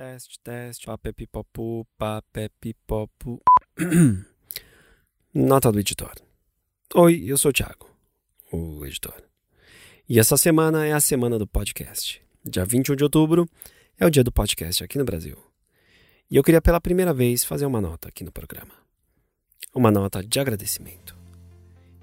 Teste, 0.00 0.40
teste, 0.42 0.86
papepipopu, 0.86 1.86
papepipopu. 1.98 3.38
Nota 5.34 5.70
do 5.70 5.78
editor. 5.78 6.14
Oi, 6.94 7.22
eu 7.26 7.36
sou 7.36 7.50
o 7.50 7.52
Thiago, 7.52 7.86
o 8.50 8.86
editor. 8.86 9.22
E 10.08 10.18
essa 10.18 10.38
semana 10.38 10.86
é 10.86 10.92
a 10.92 11.00
semana 11.00 11.38
do 11.38 11.46
podcast. 11.46 12.22
Dia 12.42 12.64
21 12.64 12.96
de 12.96 13.04
outubro 13.04 13.46
é 13.98 14.06
o 14.06 14.10
dia 14.10 14.24
do 14.24 14.32
podcast 14.32 14.82
aqui 14.82 14.96
no 14.96 15.04
Brasil. 15.04 15.36
E 16.30 16.36
eu 16.36 16.42
queria 16.42 16.62
pela 16.62 16.80
primeira 16.80 17.12
vez 17.12 17.44
fazer 17.44 17.66
uma 17.66 17.82
nota 17.82 18.08
aqui 18.08 18.24
no 18.24 18.32
programa. 18.32 18.72
Uma 19.74 19.90
nota 19.90 20.24
de 20.24 20.40
agradecimento. 20.40 21.14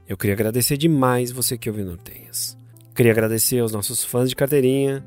Eu 0.07 0.15
queria 0.17 0.35
agradecer 0.35 0.77
demais 0.77 1.31
você 1.31 1.57
que 1.57 1.67
ouviu 1.67 1.87
Nortenhas. 1.87 2.55
Queria 2.95 3.11
agradecer 3.11 3.57
aos 3.57 3.71
nossos 3.71 4.03
fãs 4.03 4.29
de 4.29 4.35
carteirinha, 4.35 5.03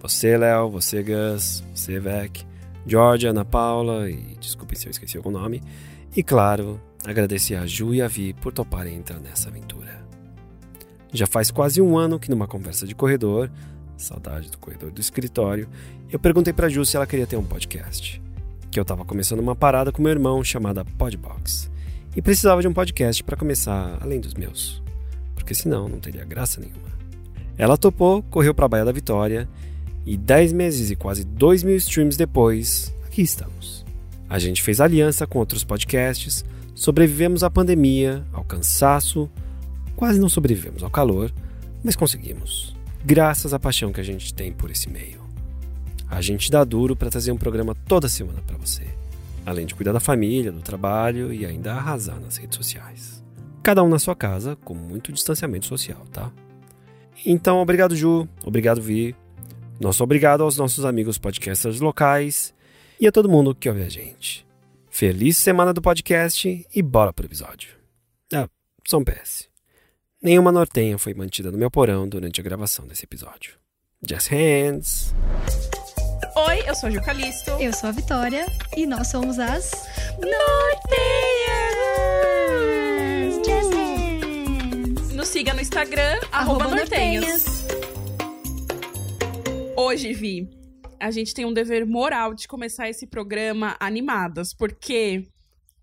você, 0.00 0.36
Léo, 0.36 0.70
você, 0.70 1.02
Gus, 1.02 1.64
você, 1.74 1.98
Vec, 1.98 2.44
Georgia, 2.86 3.30
Ana 3.30 3.44
Paula, 3.44 4.08
e 4.10 4.36
desculpe 4.38 4.76
se 4.76 4.86
eu 4.86 4.90
esqueci 4.90 5.16
algum 5.16 5.30
nome. 5.30 5.62
E 6.14 6.22
claro, 6.22 6.80
agradecer 7.04 7.56
a 7.56 7.66
Ju 7.66 7.94
e 7.94 8.00
a 8.00 8.08
Vi 8.08 8.32
por 8.32 8.52
toparem 8.52 8.96
entrar 8.96 9.18
nessa 9.18 9.48
aventura. 9.48 10.06
Já 11.12 11.26
faz 11.26 11.50
quase 11.50 11.80
um 11.80 11.96
ano 11.96 12.18
que 12.18 12.30
numa 12.30 12.46
conversa 12.46 12.86
de 12.86 12.94
corredor, 12.94 13.50
saudade 13.96 14.50
do 14.50 14.58
corredor 14.58 14.90
do 14.90 15.00
escritório, 15.00 15.68
eu 16.10 16.18
perguntei 16.18 16.52
para 16.52 16.68
Ju 16.68 16.84
se 16.84 16.96
ela 16.96 17.06
queria 17.06 17.26
ter 17.26 17.36
um 17.36 17.44
podcast. 17.44 18.22
Que 18.70 18.78
eu 18.78 18.82
estava 18.82 19.04
começando 19.04 19.40
uma 19.40 19.56
parada 19.56 19.90
com 19.90 20.02
meu 20.02 20.12
irmão 20.12 20.44
chamada 20.44 20.84
Podbox. 20.84 21.70
E 22.14 22.22
precisava 22.22 22.60
de 22.60 22.68
um 22.68 22.72
podcast 22.72 23.22
para 23.24 23.36
começar 23.36 23.98
além 24.00 24.20
dos 24.20 24.34
meus. 24.34 24.82
Porque 25.34 25.54
senão 25.54 25.88
não 25.88 25.98
teria 25.98 26.24
graça 26.24 26.60
nenhuma. 26.60 26.86
Ela 27.58 27.76
topou, 27.76 28.22
correu 28.24 28.54
para 28.54 28.66
a 28.66 28.68
Baía 28.68 28.84
da 28.84 28.92
Vitória 28.92 29.48
e 30.06 30.16
10 30.16 30.52
meses 30.52 30.90
e 30.90 30.96
quase 30.96 31.24
2 31.24 31.64
mil 31.64 31.76
streams 31.76 32.16
depois, 32.16 32.94
aqui 33.04 33.22
estamos. 33.22 33.84
A 34.28 34.38
gente 34.38 34.62
fez 34.62 34.80
aliança 34.80 35.26
com 35.26 35.40
outros 35.40 35.64
podcasts, 35.64 36.44
sobrevivemos 36.74 37.42
à 37.42 37.50
pandemia, 37.50 38.24
ao 38.32 38.44
cansaço, 38.44 39.28
quase 39.96 40.20
não 40.20 40.28
sobrevivemos 40.28 40.84
ao 40.84 40.90
calor, 40.90 41.32
mas 41.82 41.96
conseguimos, 41.96 42.76
graças 43.04 43.52
à 43.52 43.58
paixão 43.58 43.92
que 43.92 44.00
a 44.00 44.04
gente 44.04 44.32
tem 44.32 44.52
por 44.52 44.70
esse 44.70 44.88
meio. 44.88 45.20
A 46.08 46.20
gente 46.20 46.50
dá 46.50 46.62
duro 46.62 46.94
para 46.94 47.10
trazer 47.10 47.32
um 47.32 47.36
programa 47.36 47.74
toda 47.88 48.08
semana 48.08 48.40
para 48.46 48.56
você, 48.56 48.86
além 49.44 49.66
de 49.66 49.74
cuidar 49.74 49.92
da 49.92 50.00
família, 50.00 50.52
do 50.52 50.60
trabalho 50.60 51.32
e 51.32 51.44
ainda 51.44 51.74
arrasar 51.74 52.20
nas 52.20 52.36
redes 52.36 52.56
sociais. 52.56 53.24
Cada 53.60 53.82
um 53.82 53.88
na 53.88 53.98
sua 53.98 54.14
casa, 54.14 54.54
com 54.64 54.74
muito 54.74 55.12
distanciamento 55.12 55.66
social, 55.66 56.04
tá? 56.12 56.30
Então, 57.24 57.58
obrigado, 57.58 57.96
Ju. 57.96 58.28
Obrigado, 58.44 58.80
Vi. 58.80 59.16
Nosso 59.78 60.02
obrigado 60.02 60.42
aos 60.42 60.56
nossos 60.56 60.84
amigos 60.84 61.18
podcasters 61.18 61.80
locais 61.80 62.54
e 62.98 63.06
a 63.06 63.12
todo 63.12 63.28
mundo 63.28 63.54
que 63.54 63.68
ouve 63.68 63.82
a 63.82 63.88
gente. 63.88 64.46
Feliz 64.88 65.36
semana 65.36 65.74
do 65.74 65.82
podcast 65.82 66.66
e 66.74 66.82
bora 66.82 67.12
pro 67.12 67.26
episódio. 67.26 67.68
Ah, 68.32 68.48
só 68.86 68.96
um 68.98 69.04
PS. 69.04 69.48
Nenhuma 70.22 70.50
nortenha 70.50 70.96
foi 70.96 71.12
mantida 71.12 71.52
no 71.52 71.58
meu 71.58 71.70
porão 71.70 72.08
durante 72.08 72.40
a 72.40 72.44
gravação 72.44 72.86
desse 72.86 73.04
episódio. 73.04 73.52
Just 74.08 74.28
hands! 74.28 75.14
Oi, 76.34 76.62
eu 76.66 76.74
sou 76.74 76.88
a 76.88 76.90
Gil 76.90 77.02
Calisto. 77.02 77.50
Eu 77.60 77.72
sou 77.72 77.90
a 77.90 77.92
Vitória 77.92 78.46
e 78.74 78.86
nós 78.86 79.08
somos 79.08 79.38
as 79.38 79.70
Nortenhas! 80.18 80.96
Just 83.44 83.74
Hands. 83.74 85.12
Nos 85.12 85.28
siga 85.28 85.52
no 85.52 85.60
Instagram, 85.60 86.18
arroba, 86.32 86.64
Arroba 86.64 86.76
Nortenhas. 86.76 87.55
Hoje, 89.76 90.14
Vi, 90.14 90.48
a 90.98 91.10
gente 91.10 91.34
tem 91.34 91.44
um 91.44 91.52
dever 91.52 91.86
moral 91.86 92.32
de 92.32 92.48
começar 92.48 92.88
esse 92.88 93.06
programa 93.06 93.76
animadas, 93.78 94.54
porque 94.54 95.28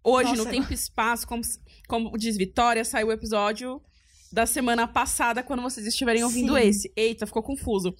hoje, 0.03 0.29
Nossa, 0.31 0.43
no 0.43 0.49
Tempo 0.49 0.71
e 0.71 0.73
Espaço, 0.73 1.27
como, 1.27 1.43
como 1.87 2.17
diz 2.17 2.35
Vitória, 2.35 2.83
saiu 2.83 3.07
o 3.07 3.11
episódio 3.11 3.79
da 4.31 4.47
semana 4.47 4.87
passada, 4.87 5.43
quando 5.43 5.61
vocês 5.61 5.85
estiverem 5.85 6.23
ouvindo 6.23 6.55
Sim. 6.55 6.67
esse. 6.67 6.91
Eita, 6.95 7.27
ficou 7.27 7.43
confuso. 7.43 7.95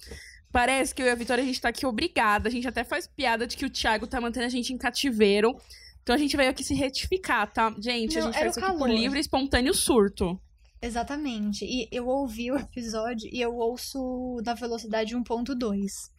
Parece 0.50 0.92
que 0.92 1.00
eu 1.00 1.06
e 1.06 1.10
a 1.10 1.14
Vitória, 1.14 1.44
a 1.44 1.46
gente 1.46 1.60
tá 1.60 1.68
aqui 1.68 1.86
obrigada. 1.86 2.48
A 2.48 2.50
gente 2.50 2.66
até 2.66 2.82
faz 2.82 3.06
piada 3.06 3.46
de 3.46 3.56
que 3.56 3.64
o 3.64 3.70
Thiago 3.70 4.08
tá 4.08 4.20
mantendo 4.20 4.46
a 4.46 4.48
gente 4.48 4.72
em 4.72 4.78
cativeiro. 4.78 5.56
Então 6.02 6.14
a 6.14 6.18
gente 6.18 6.36
veio 6.36 6.50
aqui 6.50 6.64
se 6.64 6.74
retificar, 6.74 7.50
tá? 7.52 7.72
Gente, 7.78 8.18
a 8.18 8.20
Não, 8.20 8.26
gente 8.32 8.36
era 8.40 8.52
faz 8.52 8.56
isso 8.56 8.64
aqui 8.64 8.78
por 8.78 8.90
livre 8.90 9.18
e 9.18 9.20
espontâneo 9.20 9.72
surto. 9.72 10.38
Exatamente. 10.84 11.64
E 11.64 11.88
eu 11.90 12.06
ouvi 12.06 12.52
o 12.52 12.58
episódio 12.60 13.26
e 13.32 13.40
eu 13.40 13.56
ouço 13.56 14.42
na 14.44 14.52
velocidade 14.52 15.16
1.2. 15.16 16.10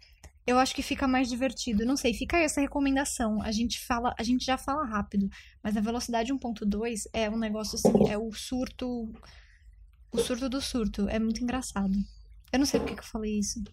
Eu 0.48 0.58
acho 0.58 0.74
que 0.74 0.82
fica 0.82 1.08
mais 1.08 1.30
divertido. 1.30 1.86
Não 1.86 1.96
sei, 1.96 2.16
fica 2.16 2.38
essa 2.38 2.60
recomendação. 2.60 3.44
A 3.44 3.52
gente 3.52 3.80
fala, 3.86 4.16
a 4.18 4.24
gente 4.24 4.44
já 4.44 4.58
fala 4.58 4.84
rápido, 4.84 5.30
mas 5.64 5.76
na 5.76 5.82
velocidade 5.82 6.34
1.2 6.34 7.04
é 7.14 7.30
um 7.30 7.38
negócio 7.38 7.76
assim, 7.76 8.10
é 8.10 8.18
o 8.18 8.32
surto 8.32 9.14
o 10.12 10.18
surto 10.18 10.50
do 10.50 10.60
surto. 10.60 11.08
É 11.10 11.20
muito 11.20 11.44
engraçado. 11.44 11.94
Eu 12.52 12.58
não 12.58 12.66
sei 12.66 12.80
por 12.80 12.88
que 12.88 12.96
que 12.96 13.02
eu 13.02 13.06
falei 13.06 13.38
isso. 13.38 13.64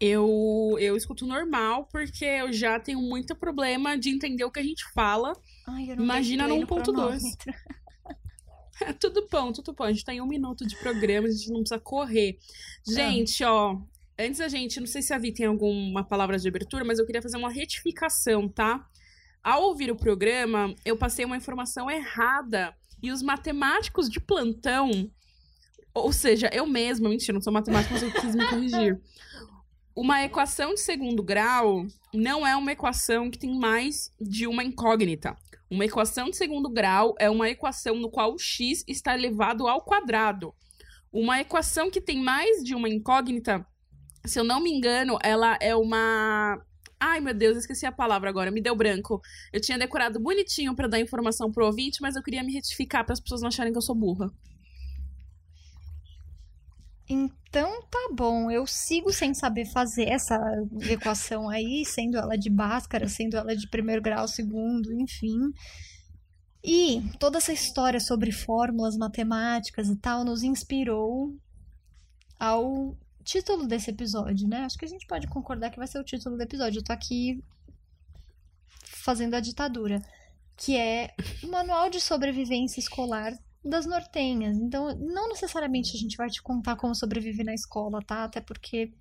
Eu, 0.00 0.76
eu 0.78 0.96
escuto 0.96 1.26
normal, 1.26 1.88
porque 1.92 2.24
eu 2.24 2.52
já 2.54 2.80
tenho 2.80 3.02
muito 3.02 3.36
problema 3.36 3.98
de 3.98 4.08
entender 4.08 4.44
o 4.44 4.50
que 4.50 4.60
a 4.60 4.62
gente 4.62 4.84
fala. 4.94 5.34
Ai, 5.66 5.90
eu 5.90 5.96
não 5.96 6.04
Imagina 6.04 6.48
no 6.48 6.54
1.2. 6.56 7.20
É 8.80 8.92
tudo 8.94 9.26
bom, 9.30 9.52
tudo 9.52 9.72
bom. 9.72 9.84
A 9.84 9.92
gente 9.92 10.04
tá 10.04 10.14
em 10.14 10.20
um 10.20 10.26
minuto 10.26 10.66
de 10.66 10.76
programa, 10.76 11.28
a 11.28 11.30
gente 11.30 11.50
não 11.50 11.60
precisa 11.60 11.80
correr. 11.80 12.38
Gente, 12.86 13.42
ó, 13.44 13.78
antes 14.18 14.38
da 14.38 14.48
gente, 14.48 14.80
não 14.80 14.86
sei 14.86 15.02
se 15.02 15.12
a 15.12 15.18
Vi 15.18 15.32
tem 15.32 15.46
alguma 15.46 16.04
palavra 16.04 16.38
de 16.38 16.48
abertura, 16.48 16.84
mas 16.84 16.98
eu 16.98 17.06
queria 17.06 17.22
fazer 17.22 17.36
uma 17.36 17.50
retificação, 17.50 18.48
tá? 18.48 18.86
Ao 19.42 19.62
ouvir 19.62 19.90
o 19.90 19.96
programa, 19.96 20.74
eu 20.84 20.96
passei 20.96 21.24
uma 21.24 21.36
informação 21.36 21.90
errada 21.90 22.74
e 23.02 23.12
os 23.12 23.22
matemáticos 23.22 24.08
de 24.08 24.18
plantão, 24.18 25.10
ou 25.94 26.12
seja, 26.12 26.50
eu 26.52 26.66
mesma, 26.66 27.08
mentira, 27.08 27.34
não 27.34 27.40
sou 27.40 27.52
matemática, 27.52 27.94
mas 27.94 28.02
eu 28.02 28.12
quis 28.12 28.34
me 28.34 28.46
corrigir. 28.46 29.00
Uma 29.94 30.22
equação 30.22 30.74
de 30.74 30.80
segundo 30.80 31.22
grau 31.22 31.86
não 32.12 32.46
é 32.46 32.54
uma 32.54 32.70
equação 32.70 33.30
que 33.30 33.38
tem 33.38 33.58
mais 33.58 34.12
de 34.20 34.46
uma 34.46 34.62
incógnita. 34.62 35.34
Uma 35.70 35.84
equação 35.84 36.30
de 36.30 36.36
segundo 36.36 36.70
grau 36.70 37.14
é 37.18 37.28
uma 37.28 37.48
equação 37.48 37.96
no 37.96 38.10
qual 38.10 38.34
o 38.34 38.38
x 38.38 38.84
está 38.86 39.14
elevado 39.14 39.66
ao 39.66 39.82
quadrado. 39.82 40.54
Uma 41.12 41.40
equação 41.40 41.90
que 41.90 42.00
tem 42.00 42.22
mais 42.22 42.62
de 42.62 42.74
uma 42.74 42.88
incógnita, 42.88 43.66
se 44.24 44.38
eu 44.38 44.44
não 44.44 44.60
me 44.60 44.70
engano, 44.70 45.18
ela 45.22 45.56
é 45.60 45.74
uma. 45.74 46.60
Ai, 46.98 47.20
meu 47.20 47.34
Deus, 47.34 47.58
esqueci 47.58 47.84
a 47.84 47.92
palavra 47.92 48.28
agora, 48.28 48.50
me 48.50 48.60
deu 48.60 48.74
branco. 48.74 49.20
Eu 49.52 49.60
tinha 49.60 49.78
decorado 49.78 50.20
bonitinho 50.20 50.74
pra 50.74 50.88
dar 50.88 51.00
informação 51.00 51.50
pro 51.50 51.66
ouvinte, 51.66 52.00
mas 52.00 52.16
eu 52.16 52.22
queria 52.22 52.42
me 52.42 52.52
retificar 52.52 53.04
para 53.04 53.12
as 53.12 53.20
pessoas 53.20 53.40
não 53.40 53.48
acharem 53.48 53.72
que 53.72 53.78
eu 53.78 53.82
sou 53.82 53.94
burra. 53.94 54.30
Então 57.08 57.82
tá 57.82 58.08
bom, 58.12 58.50
eu 58.50 58.66
sigo 58.66 59.12
sem 59.12 59.32
saber 59.32 59.64
fazer 59.66 60.08
essa 60.08 60.38
equação 60.90 61.48
aí, 61.48 61.84
sendo 61.84 62.16
ela 62.16 62.36
de 62.36 62.50
Bhaskara, 62.50 63.08
sendo 63.08 63.36
ela 63.36 63.56
de 63.56 63.68
primeiro 63.68 64.02
grau, 64.02 64.26
segundo, 64.26 64.92
enfim. 64.92 65.52
E 66.64 67.00
toda 67.20 67.38
essa 67.38 67.52
história 67.52 68.00
sobre 68.00 68.32
fórmulas 68.32 68.96
matemáticas 68.96 69.88
e 69.88 69.96
tal 69.96 70.24
nos 70.24 70.42
inspirou 70.42 71.32
ao 72.40 72.96
título 73.22 73.66
desse 73.66 73.90
episódio, 73.90 74.48
né? 74.48 74.62
Acho 74.62 74.76
que 74.76 74.84
a 74.84 74.88
gente 74.88 75.06
pode 75.06 75.28
concordar 75.28 75.70
que 75.70 75.78
vai 75.78 75.86
ser 75.86 76.00
o 76.00 76.04
título 76.04 76.36
do 76.36 76.42
episódio. 76.42 76.80
Eu 76.80 76.84
tô 76.84 76.92
aqui 76.92 77.42
fazendo 78.84 79.34
a 79.34 79.40
ditadura, 79.40 80.02
que 80.56 80.76
é 80.76 81.14
o 81.44 81.46
Manual 81.46 81.88
de 81.88 82.00
Sobrevivência 82.00 82.80
Escolar 82.80 83.32
das 83.68 83.86
nortenhas. 83.86 84.56
Então, 84.56 84.96
não 84.98 85.28
necessariamente 85.28 85.96
a 85.96 85.98
gente 85.98 86.16
vai 86.16 86.28
te 86.28 86.42
contar 86.42 86.76
como 86.76 86.94
sobreviver 86.94 87.44
na 87.44 87.54
escola, 87.54 88.00
tá? 88.02 88.24
Até 88.24 88.40
porque. 88.40 88.92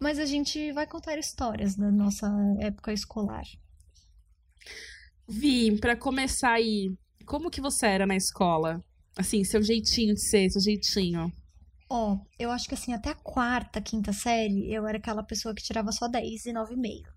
Mas 0.00 0.18
a 0.18 0.26
gente 0.26 0.72
vai 0.72 0.86
contar 0.86 1.18
histórias 1.18 1.76
da 1.76 1.90
nossa 1.90 2.28
época 2.60 2.92
escolar. 2.92 3.44
Vi, 5.26 5.78
pra 5.78 5.96
começar 5.96 6.52
aí, 6.52 6.94
como 7.24 7.50
que 7.50 7.60
você 7.60 7.86
era 7.86 8.06
na 8.06 8.16
escola? 8.16 8.84
Assim, 9.16 9.44
seu 9.44 9.62
jeitinho 9.62 10.14
de 10.14 10.20
ser, 10.20 10.50
seu 10.50 10.60
jeitinho. 10.60 11.32
Ó, 11.88 12.18
eu 12.38 12.50
acho 12.50 12.66
que 12.68 12.74
assim, 12.74 12.92
até 12.92 13.10
a 13.10 13.14
quarta, 13.14 13.80
quinta 13.80 14.12
série, 14.12 14.72
eu 14.72 14.86
era 14.86 14.98
aquela 14.98 15.22
pessoa 15.22 15.54
que 15.54 15.62
tirava 15.62 15.92
só 15.92 16.08
10 16.08 16.46
e 16.46 16.52
9,5. 16.52 17.13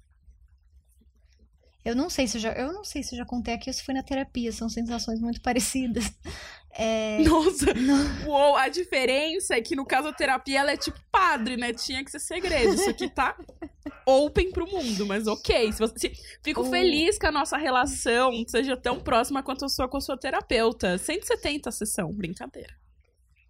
Eu 1.88 1.96
não 1.96 2.10
sei 2.10 2.28
se 2.28 2.38
eu 2.38 2.42
já, 2.42 2.52
eu 2.54 2.74
não 2.74 2.84
sei 2.84 3.02
se 3.02 3.16
já 3.16 3.26
contei 3.26 3.54
aqui 3.54 3.70
ou 3.70 3.74
se 3.74 3.82
foi 3.84 3.94
na 3.94 4.04
terapia, 4.04 4.52
são 4.52 4.68
sensações 4.70 5.20
muito 5.20 5.42
parecidas. 5.42 6.04
É, 6.80 7.24
Nossa, 7.24 7.74
não- 7.74 8.28
uou, 8.30 8.56
a 8.56 8.68
diferença 8.70 9.56
é 9.56 9.62
que 9.62 9.76
no 9.76 9.84
caso 9.84 10.10
a 10.10 10.14
terapia 10.14 10.60
ela 10.60 10.72
é 10.72 10.78
tipo 10.78 11.00
padre, 11.12 11.58
né? 11.58 11.74
Tinha 11.74 12.06
que 12.06 12.12
ser 12.12 12.20
segredo. 12.20 12.76
Isso 12.76 12.88
aqui 12.92 13.10
tá 13.10 13.36
open 14.06 14.52
pro 14.52 14.68
mundo, 14.70 15.04
mas 15.08 15.26
ok. 15.26 15.72
Se 15.72 15.80
você, 15.80 16.12
fico 16.44 16.62
O- 16.62 16.70
feliz 16.70 17.18
que 17.18 17.26
a 17.26 17.32
nossa 17.32 17.58
relação 17.58 18.44
seja 18.48 18.78
tão 18.78 19.00
próxima 19.00 19.42
quanto 19.42 19.66
a 19.66 19.70
sua 19.70 19.88
com 19.88 19.98
a 19.98 20.02
sua 20.02 20.20
terapeuta. 20.20 21.00
170 21.00 21.70
a 21.70 21.72
sessão, 21.72 22.14
brincadeira. 22.14 22.76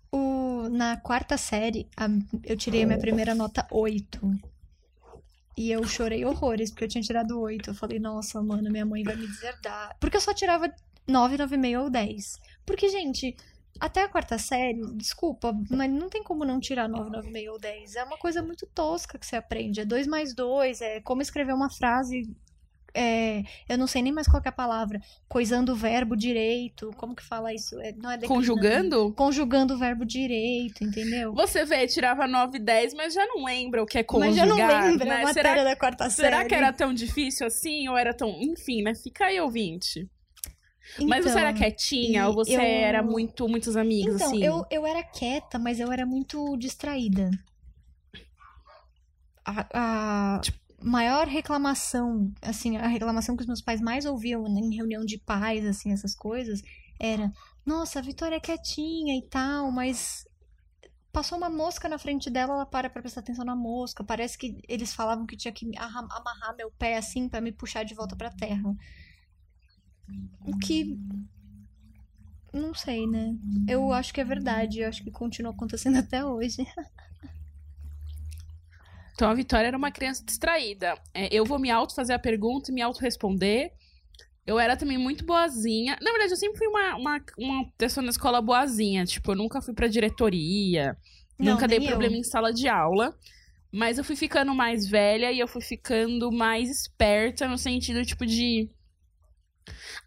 o- 0.09 0.69
na 0.69 0.95
quarta 0.95 1.35
série, 1.37 1.89
a- 1.97 2.07
eu 2.45 2.55
tirei 2.55 2.83
a 2.83 2.87
minha 2.87 2.99
primeira 2.99 3.35
nota 3.35 3.67
8. 3.69 4.21
E 5.57 5.71
eu 5.71 5.83
chorei 5.85 6.23
horrores, 6.23 6.69
porque 6.69 6.83
eu 6.83 6.87
tinha 6.87 7.01
tirado 7.01 7.39
8. 7.39 7.71
Eu 7.71 7.73
falei, 7.73 7.97
nossa, 7.97 8.39
mano, 8.43 8.69
minha 8.69 8.85
mãe 8.85 9.03
vai 9.03 9.15
me 9.15 9.25
deserdar. 9.25 9.97
Porque 9.99 10.15
eu 10.15 10.21
só 10.21 10.31
tirava 10.31 10.71
9, 11.07 11.35
9,5 11.37 11.81
ou 11.81 11.89
10. 11.89 12.39
Porque, 12.63 12.87
gente, 12.89 13.35
até 13.79 14.03
a 14.03 14.07
quarta 14.07 14.37
série, 14.37 14.79
desculpa, 14.93 15.51
mas 15.71 15.89
não 15.89 16.09
tem 16.09 16.23
como 16.23 16.45
não 16.45 16.59
tirar 16.59 16.87
9, 16.87 17.09
9,5 17.09 17.51
ou 17.51 17.59
10. 17.59 17.95
É 17.95 18.03
uma 18.03 18.17
coisa 18.19 18.43
muito 18.43 18.67
tosca 18.67 19.17
que 19.17 19.25
você 19.25 19.35
aprende. 19.35 19.81
É 19.81 19.85
2 19.85 20.05
mais 20.05 20.35
2, 20.35 20.79
é 20.81 21.01
como 21.01 21.23
escrever 21.23 21.53
uma 21.53 21.71
frase. 21.71 22.29
É, 22.99 23.43
eu 23.69 23.77
não 23.77 23.85
sei 23.85 24.01
nem 24.01 24.11
mais 24.11 24.27
qual 24.27 24.41
é 24.43 24.49
a 24.49 24.51
palavra. 24.51 24.99
Coisando 25.29 25.71
o 25.73 25.75
verbo 25.75 26.15
direito. 26.15 26.91
Como 26.97 27.15
que 27.15 27.23
fala 27.23 27.53
isso? 27.53 27.79
É, 27.79 27.91
não 27.93 28.09
é 28.09 28.17
declinando. 28.17 28.27
Conjugando? 28.27 29.13
Conjugando 29.13 29.73
o 29.75 29.77
verbo 29.77 30.03
direito, 30.03 30.83
entendeu? 30.83 31.33
Você 31.33 31.63
vê, 31.63 31.85
tirava 31.87 32.25
9 32.27 32.57
e 32.57 32.61
10, 32.61 32.93
mas 32.95 33.13
já 33.13 33.25
não 33.27 33.45
lembra 33.45 33.83
o 33.83 33.85
que 33.85 33.99
é 33.99 34.01
Mas 34.01 34.35
conjugar, 34.35 34.35
já 34.35 34.45
não 34.47 34.55
lembra 34.89 35.05
né? 35.05 35.15
a 35.17 35.23
matéria 35.23 35.51
Será, 35.51 35.63
da 35.63 35.75
quarta 35.75 36.09
série. 36.09 36.29
será 36.29 36.45
que 36.45 36.55
era 36.55 36.73
tão 36.73 36.93
difícil 36.93 37.45
assim? 37.45 37.87
Ou 37.87 37.97
era 37.97 38.13
tão... 38.13 38.29
Enfim, 38.41 38.81
né? 38.81 38.95
Fica 38.95 39.25
aí, 39.25 39.39
ouvinte. 39.39 40.09
mas 41.07 41.23
você 41.23 41.29
Então, 41.29 41.39
era 41.41 41.53
quietinha? 41.53 42.21
e 42.21 42.25
Ou 42.25 42.33
você 42.33 42.53
eu- 42.55 42.61
era 42.61 43.03
muito, 43.03 43.47
muitos 43.47 43.77
amigos, 43.77 44.15
Então, 44.15 44.27
assim? 44.27 44.43
eu, 44.43 44.65
eu 44.71 44.85
era 44.87 45.03
quieta, 45.03 45.59
mas 45.59 45.79
eu 45.79 45.91
era 45.91 46.05
muito 46.05 46.57
distraída. 46.57 47.29
A, 49.45 49.65
a 50.37 50.41
maior 50.81 51.27
reclamação, 51.27 52.31
assim, 52.41 52.77
a 52.77 52.87
reclamação 52.87 53.35
que 53.35 53.41
os 53.43 53.47
meus 53.47 53.61
pais 53.61 53.81
mais 53.81 54.05
ouviam 54.05 54.45
em 54.47 54.75
reunião 54.75 55.05
de 55.05 55.17
pais, 55.19 55.65
assim, 55.65 55.91
essas 55.91 56.15
coisas, 56.15 56.61
era: 56.99 57.31
Nossa, 57.65 57.99
a 57.99 58.01
Vitória 58.01 58.35
é 58.37 58.39
quietinha 58.39 59.17
e 59.17 59.23
tal, 59.29 59.71
mas 59.71 60.25
passou 61.11 61.37
uma 61.37 61.49
mosca 61.49 61.89
na 61.89 61.97
frente 61.99 62.29
dela, 62.29 62.53
ela 62.53 62.65
para 62.65 62.89
pra 62.89 63.01
prestar 63.01 63.21
atenção 63.21 63.45
na 63.45 63.55
mosca. 63.55 64.03
Parece 64.03 64.37
que 64.37 64.61
eles 64.67 64.93
falavam 64.93 65.25
que 65.25 65.37
tinha 65.37 65.53
que 65.53 65.69
arra- 65.77 66.07
amarrar 66.11 66.55
meu 66.57 66.71
pé 66.71 66.97
assim 66.97 67.29
pra 67.29 67.41
me 67.41 67.51
puxar 67.51 67.83
de 67.83 67.95
volta 67.95 68.15
pra 68.15 68.31
terra. 68.31 68.75
O 70.45 70.57
que. 70.57 70.97
Não 72.53 72.73
sei, 72.73 73.05
né? 73.07 73.35
Eu 73.67 73.91
acho 73.93 74.13
que 74.13 74.19
é 74.21 74.23
verdade, 74.23 74.79
eu 74.79 74.89
acho 74.89 75.03
que 75.03 75.11
continua 75.11 75.51
acontecendo 75.51 75.97
até 75.99 76.25
hoje. 76.25 76.57
Então 79.17 79.31
a 79.31 79.33
Vitória 79.33 79.67
era 79.67 79.75
uma 79.77 79.89
criança 79.89 80.23
distraída. 80.23 80.93
É, 81.11 81.27
eu 81.35 81.43
vou 81.43 81.57
me 81.57 81.71
auto 81.71 81.95
fazer 81.95 82.13
a 82.13 82.19
pergunta 82.19 82.69
e 82.69 82.73
me 82.73 82.83
auto 82.83 82.99
responder. 82.99 83.71
Eu 84.45 84.59
era 84.59 84.77
também 84.77 84.95
muito 84.95 85.25
boazinha. 85.25 85.97
Na 86.03 86.11
verdade, 86.11 86.33
eu 86.33 86.37
sempre 86.37 86.59
fui 86.59 86.67
uma, 86.67 86.95
uma, 86.95 87.25
uma 87.35 87.71
pessoa 87.79 88.03
na 88.03 88.11
escola 88.11 88.39
boazinha. 88.43 89.07
Tipo, 89.07 89.31
eu 89.31 89.35
nunca 89.35 89.59
fui 89.59 89.73
pra 89.73 89.87
diretoria. 89.87 90.95
Não, 91.39 91.53
nunca 91.53 91.67
dei 91.67 91.79
nem 91.79 91.87
eu. 91.87 91.93
problema 91.93 92.15
em 92.15 92.23
sala 92.23 92.53
de 92.53 92.67
aula. 92.67 93.17
Mas 93.71 93.97
eu 93.97 94.03
fui 94.03 94.15
ficando 94.15 94.53
mais 94.53 94.85
velha 94.87 95.31
e 95.31 95.39
eu 95.39 95.47
fui 95.47 95.63
ficando 95.63 96.31
mais 96.31 96.69
esperta 96.69 97.47
no 97.47 97.57
sentido, 97.57 98.05
tipo, 98.05 98.23
de. 98.23 98.69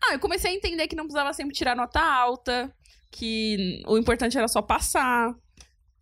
Ah, 0.04 0.12
eu 0.12 0.20
comecei 0.20 0.52
a 0.52 0.54
entender 0.54 0.86
que 0.86 0.94
não 0.94 1.04
precisava 1.04 1.32
sempre 1.32 1.52
tirar 1.52 1.74
nota 1.74 2.00
alta. 2.00 2.72
Que 3.10 3.82
o 3.88 3.98
importante 3.98 4.38
era 4.38 4.46
só 4.46 4.62
passar. 4.62 5.34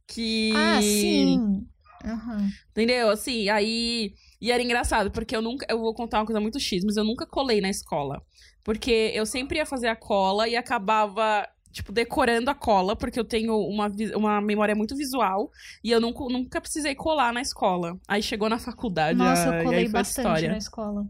Que. 0.07 0.53
Ah, 0.55 0.83
sim. 0.83 1.67
Aham. 2.05 2.49
Entendeu? 2.71 3.11
Assim, 3.11 3.49
aí. 3.49 4.15
E 4.41 4.53
era 4.53 4.63
engraçado, 4.63 5.11
porque 5.11 5.35
eu 5.35 5.43
nunca. 5.43 5.67
Eu 5.69 5.79
vou 5.81 5.95
contar 5.95 6.21
uma 6.21 6.27
coisa 6.27 6.41
muito 6.41 6.61
X, 6.61 6.85
mas 6.85 6.97
eu 6.97 7.05
nunca 7.05 7.27
colei 7.27 7.61
na 7.61 7.69
escola. 7.71 8.23
Porque 8.65 9.13
eu 9.15 9.25
sempre 9.25 9.59
ia 9.59 9.67
fazer 9.67 9.89
a 9.89 9.97
cola 9.97 10.47
e 10.47 10.55
acabava, 10.55 11.49
tipo, 11.73 11.91
decorando 11.91 12.51
a 12.51 12.55
cola, 12.55 12.95
porque 12.95 13.19
eu 13.19 13.25
tenho 13.25 13.57
uma, 13.57 13.91
uma 14.15 14.41
memória 14.41 14.75
muito 14.75 14.95
visual. 14.95 15.51
E 15.83 15.91
eu 15.91 16.01
nunca, 16.01 16.25
nunca 16.25 16.61
precisei 16.61 16.95
colar 16.95 17.33
na 17.33 17.41
escola. 17.41 17.99
Aí 18.07 18.23
chegou 18.23 18.49
na 18.49 18.59
faculdade. 18.59 19.19
Nossa, 19.19 19.51
ah, 19.51 19.59
eu 19.59 19.65
colei 19.65 19.87
a 19.87 19.91
bastante 19.91 20.27
história. 20.27 20.51
na 20.51 20.59
escola. 20.59 21.07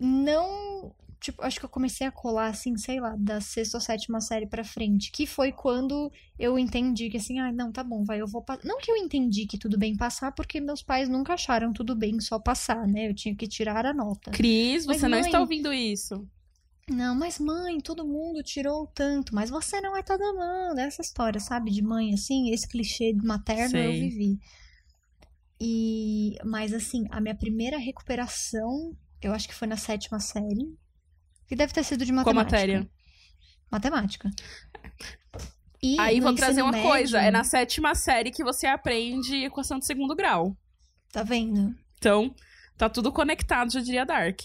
Não. 0.00 0.94
Tipo, 1.22 1.42
acho 1.44 1.58
que 1.60 1.64
eu 1.64 1.68
comecei 1.68 2.04
a 2.06 2.10
colar, 2.10 2.48
assim, 2.48 2.76
sei 2.76 3.00
lá, 3.00 3.14
da 3.16 3.40
sexta 3.40 3.76
ou 3.76 3.80
sétima 3.80 4.20
série 4.20 4.46
pra 4.46 4.64
frente. 4.64 5.12
Que 5.12 5.24
foi 5.24 5.52
quando 5.52 6.10
eu 6.38 6.58
entendi 6.58 7.08
que, 7.08 7.16
assim, 7.16 7.38
ah, 7.38 7.52
não, 7.52 7.70
tá 7.70 7.84
bom, 7.84 8.04
vai, 8.04 8.20
eu 8.20 8.26
vou 8.26 8.42
passar. 8.42 8.64
Não 8.64 8.78
que 8.78 8.90
eu 8.90 8.96
entendi 8.96 9.46
que 9.46 9.56
tudo 9.56 9.78
bem 9.78 9.96
passar, 9.96 10.32
porque 10.32 10.60
meus 10.60 10.82
pais 10.82 11.08
nunca 11.08 11.34
acharam 11.34 11.72
tudo 11.72 11.94
bem 11.94 12.20
só 12.20 12.40
passar, 12.40 12.86
né? 12.88 13.08
Eu 13.08 13.14
tinha 13.14 13.36
que 13.36 13.46
tirar 13.46 13.86
a 13.86 13.94
nota. 13.94 14.32
Cris, 14.32 14.84
Mas, 14.84 14.96
você 14.98 15.06
não 15.08 15.18
mãe- 15.18 15.26
está 15.28 15.40
ouvindo 15.40 15.72
isso. 15.72 16.28
Não, 16.90 17.14
mas 17.14 17.38
mãe, 17.38 17.78
todo 17.80 18.04
mundo 18.04 18.42
tirou 18.42 18.88
tanto, 18.88 19.32
mas 19.32 19.48
você 19.48 19.80
não 19.80 19.96
é 19.96 20.02
todo 20.02 20.20
mundo. 20.34 20.78
Essa 20.80 21.00
história, 21.00 21.38
sabe, 21.38 21.70
de 21.70 21.80
mãe, 21.80 22.12
assim, 22.12 22.50
esse 22.50 22.66
clichê 22.68 23.12
materno 23.22 23.78
eu 23.78 23.92
Sei. 23.92 24.08
vivi. 24.08 24.38
E, 25.60 26.36
mas 26.44 26.72
assim, 26.72 27.06
a 27.10 27.20
minha 27.20 27.36
primeira 27.36 27.78
recuperação, 27.78 28.96
eu 29.22 29.32
acho 29.32 29.46
que 29.46 29.54
foi 29.54 29.68
na 29.68 29.76
sétima 29.76 30.18
série, 30.18 30.76
que 31.52 31.56
deve 31.56 31.70
ter 31.74 31.84
sido 31.84 32.02
de 32.06 32.10
Qual 32.12 32.24
matemática. 32.24 32.56
matéria? 32.56 32.90
Matemática. 33.70 34.30
E 35.82 36.00
Aí 36.00 36.18
vou 36.18 36.34
trazer 36.34 36.62
uma 36.62 36.72
coisa. 36.72 37.18
médio- 37.18 37.28
É 37.28 37.30
na 37.30 37.44
sétima 37.44 37.94
série 37.94 38.30
que 38.30 38.42
você 38.42 38.66
aprende 38.66 39.44
equação 39.44 39.78
de 39.78 39.84
segundo 39.84 40.16
grau. 40.16 40.56
Tá 41.12 41.22
vendo? 41.22 41.74
Então, 41.98 42.34
tá 42.78 42.88
tudo 42.88 43.12
conectado, 43.12 43.70
já 43.70 43.80
diria 43.80 44.06
Dark. 44.06 44.40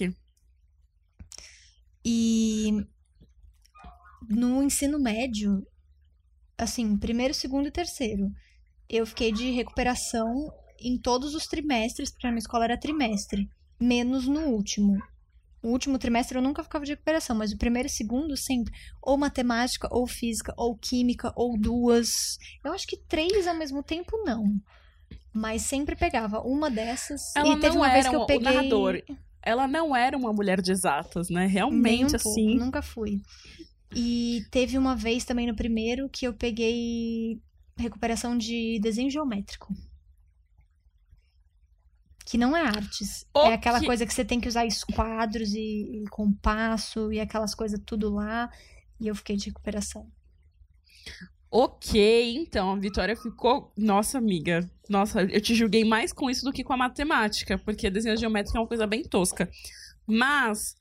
E 2.03 2.71
no 4.29 4.61
ensino 4.61 4.99
médio, 4.99 5.65
assim, 6.57 6.97
primeiro, 6.97 7.33
segundo 7.33 7.67
e 7.67 7.71
terceiro, 7.71 8.29
eu 8.89 9.05
fiquei 9.05 9.31
de 9.31 9.49
recuperação 9.51 10.51
em 10.77 10.97
todos 10.99 11.33
os 11.33 11.47
trimestres, 11.47 12.11
porque 12.11 12.27
a 12.27 12.31
minha 12.31 12.39
escola 12.39 12.65
era 12.65 12.77
trimestre, 12.77 13.49
menos 13.79 14.27
no 14.27 14.41
último. 14.41 15.01
O 15.61 15.69
último 15.69 15.97
trimestre 15.97 16.37
eu 16.37 16.41
nunca 16.41 16.63
ficava 16.63 16.85
de 16.85 16.91
recuperação, 16.91 17.35
mas 17.35 17.51
o 17.51 17.57
primeiro 17.57 17.87
e 17.87 17.91
segundo 17.91 18.37
sempre, 18.37 18.73
ou 19.01 19.17
matemática, 19.17 19.87
ou 19.91 20.07
física, 20.07 20.53
ou 20.55 20.75
química, 20.77 21.33
ou 21.35 21.57
duas. 21.57 22.37
Eu 22.63 22.73
acho 22.73 22.87
que 22.87 22.97
três 22.97 23.47
ao 23.47 23.55
mesmo 23.55 23.81
tempo 23.81 24.17
não. 24.23 24.55
Mas 25.33 25.63
sempre 25.63 25.95
pegava 25.95 26.41
uma 26.41 26.69
dessas. 26.69 27.35
Ela 27.35 27.55
e 27.55 27.59
teve 27.59 27.75
não 27.75 27.81
uma 27.81 27.89
vez 27.91 28.07
que 28.07 28.15
eu 28.15 28.25
peguei. 28.25 28.53
narrador. 28.53 29.01
Ela 29.41 29.67
não 29.67 29.95
era 29.95 30.17
uma 30.17 30.33
mulher 30.33 30.61
de 30.61 30.71
exatas, 30.71 31.29
né? 31.29 31.45
Realmente, 31.45 32.15
um 32.15 32.19
pouco, 32.19 32.29
assim. 32.29 32.55
nunca 32.57 32.81
fui. 32.81 33.21
E 33.95 34.43
teve 34.51 34.77
uma 34.77 34.95
vez 34.95 35.23
também 35.23 35.47
no 35.47 35.55
primeiro 35.55 36.09
que 36.09 36.27
eu 36.27 36.33
peguei 36.33 37.39
recuperação 37.77 38.37
de 38.37 38.79
desenho 38.81 39.09
geométrico. 39.09 39.73
Que 42.29 42.37
não 42.37 42.55
é 42.57 42.61
artes. 42.61 43.25
É 43.35 43.53
aquela 43.53 43.77
Ok. 43.77 43.87
coisa 43.87 44.05
que 44.05 44.13
você 44.13 44.25
tem 44.25 44.39
que 44.41 44.49
usar 44.49 44.65
esquadros 44.65 45.53
e, 45.53 46.01
e 46.03 46.07
compasso 46.09 47.11
e 47.13 47.21
aquelas 47.21 47.55
coisas 47.55 47.79
tudo 47.85 48.13
lá. 48.13 48.49
E 48.99 49.07
eu 49.07 49.15
fiquei 49.15 49.37
de 49.37 49.45
recuperação. 49.45 50.11
Ok, 51.49 52.35
então, 52.35 52.71
a 52.73 52.75
Vitória 52.75 53.15
ficou. 53.15 53.71
Nossa, 53.77 54.17
amiga. 54.17 54.69
Nossa, 54.89 55.21
eu 55.23 55.39
te 55.39 55.55
julguei 55.55 55.85
mais 55.85 56.11
com 56.11 56.29
isso 56.29 56.43
do 56.43 56.51
que 56.51 56.63
com 56.63 56.73
a 56.73 56.77
matemática, 56.77 57.57
porque 57.57 57.89
desenho 57.89 58.17
geométrico 58.17 58.57
é 58.57 58.61
uma 58.61 58.67
coisa 58.67 58.85
bem 58.85 59.03
tosca. 59.03 59.49
Mas. 60.05 60.75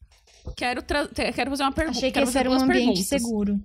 Quero, 0.57 0.83
tra- 0.83 1.09
quero 1.09 1.51
fazer 1.51 1.63
uma 1.63 1.73
pergunta. 1.73 1.99
Achei 1.99 2.11
que 2.11 2.15
quero 2.15 2.25
esse 2.25 2.33
fazer 2.33 2.49
era 2.49 2.51
um 2.51 2.55
ambiente 2.55 2.77
perguntas. 2.87 3.07
seguro. 3.07 3.61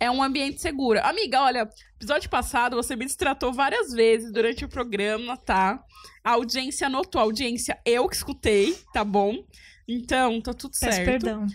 É 0.00 0.10
um 0.10 0.22
ambiente 0.22 0.60
seguro. 0.60 1.00
Amiga, 1.02 1.42
olha, 1.42 1.68
episódio 1.96 2.30
passado 2.30 2.76
você 2.76 2.94
me 2.94 3.04
distratou 3.04 3.52
várias 3.52 3.92
vezes 3.92 4.32
durante 4.32 4.64
o 4.64 4.68
programa, 4.68 5.36
tá? 5.36 5.82
A 6.22 6.32
audiência 6.32 6.86
anotou, 6.86 7.20
a 7.20 7.24
audiência 7.24 7.78
eu 7.84 8.08
que 8.08 8.14
escutei, 8.14 8.78
tá 8.92 9.04
bom? 9.04 9.44
Então, 9.88 10.40
tá 10.40 10.52
tudo 10.52 10.72
Peço 10.78 10.96
certo. 10.96 11.04
perdão. 11.04 11.46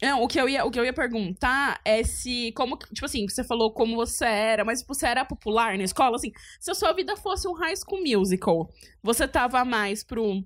Não, 0.00 0.22
o 0.22 0.28
que, 0.28 0.40
eu 0.40 0.48
ia, 0.48 0.64
o 0.64 0.70
que 0.70 0.78
eu 0.78 0.84
ia 0.84 0.92
perguntar 0.92 1.80
é 1.84 2.04
se, 2.04 2.52
como, 2.52 2.76
tipo 2.76 3.04
assim, 3.04 3.28
você 3.28 3.42
falou 3.42 3.72
como 3.72 3.96
você 3.96 4.24
era, 4.24 4.64
mas 4.64 4.80
tipo, 4.80 4.94
você 4.94 5.06
era 5.06 5.24
popular 5.24 5.76
na 5.76 5.82
escola, 5.82 6.16
assim, 6.16 6.30
se 6.60 6.70
a 6.70 6.74
sua 6.74 6.92
vida 6.92 7.16
fosse 7.16 7.48
um 7.48 7.52
high 7.52 7.74
school 7.76 8.00
musical, 8.04 8.70
você 9.02 9.26
tava 9.26 9.64
mais 9.64 10.04
pro 10.04 10.44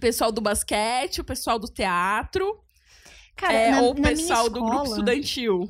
pessoal 0.00 0.30
do 0.30 0.40
basquete, 0.40 1.20
o 1.20 1.24
pessoal 1.24 1.58
do 1.58 1.66
teatro, 1.66 2.62
Cara, 3.34 3.52
é, 3.52 3.70
na, 3.72 3.82
ou 3.82 3.92
o 3.92 3.94
pessoal 3.94 4.48
do 4.48 4.60
grupo 4.60 4.82
escola, 4.82 4.88
estudantil? 4.88 5.68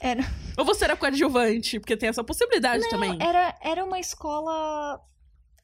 Era- 0.00 0.22
Ou 0.56 0.64
você 0.64 0.84
era 0.84 0.96
coadjuvante, 0.96 1.78
porque 1.78 1.96
tem 1.96 2.08
essa 2.08 2.24
possibilidade 2.24 2.88
também. 2.88 3.18
Era, 3.20 3.54
era 3.62 3.84
uma 3.84 4.00
escola 4.00 4.98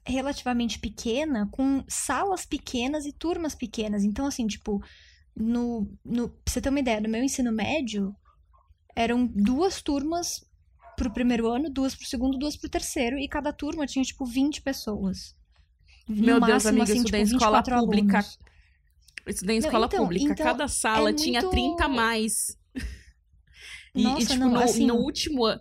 relativamente 0.05 0.78
pequena, 0.78 1.49
com 1.50 1.83
salas 1.88 2.45
pequenas 2.45 3.07
e 3.07 3.12
turmas 3.12 3.55
pequenas. 3.55 4.05
Então, 4.05 4.26
assim, 4.26 4.47
tipo, 4.47 4.83
no, 5.35 5.90
no, 6.05 6.28
pra 6.28 6.52
você 6.52 6.61
ter 6.61 6.69
uma 6.69 6.78
ideia, 6.81 7.00
no 7.00 7.09
meu 7.09 7.23
ensino 7.25 7.50
médio, 7.50 8.14
eram 8.95 9.26
duas 9.26 9.81
turmas 9.83 10.45
pro 10.97 11.11
primeiro 11.12 11.49
ano, 11.49 11.69
duas 11.71 11.95
pro 11.95 12.07
segundo, 12.07 12.38
duas 12.38 12.57
pro 12.57 12.71
terceiro, 12.71 13.19
e 13.19 13.28
cada 13.28 13.52
turma 13.52 13.87
tinha, 13.87 14.05
tipo, 14.05 14.25
20 14.25 14.62
pessoas. 14.62 15.35
Meu 16.09 16.38
no 16.38 16.47
Deus, 16.47 16.64
máximo, 16.64 16.71
amiga, 16.71 16.85
assim, 16.85 16.99
eu 16.99 17.05
tipo, 17.05 17.16
escola 17.16 17.59
24 17.62 17.76
pública. 17.81 18.19
alunos. 18.19 18.38
Eu 19.26 19.33
estudei 19.33 19.57
em 19.57 19.61
Não, 19.61 19.66
escola 19.66 19.87
então- 19.87 20.05
pública. 20.05 20.33
então, 20.33 20.47
Cada 20.47 20.69
sala 20.69 21.11
é 21.11 21.12
tinha 21.12 21.40
muito- 21.40 21.50
30 21.50 21.85
a 21.85 21.88
mais. 21.88 22.57
E, 23.97 24.03
Nossa, 24.03 24.23
e, 24.23 24.26
tipo, 24.26 24.38
não, 24.38 24.50
no, 24.50 24.59
assim, 24.61 24.87
no 24.87 24.95
último 24.97 25.45
ano. 25.45 25.61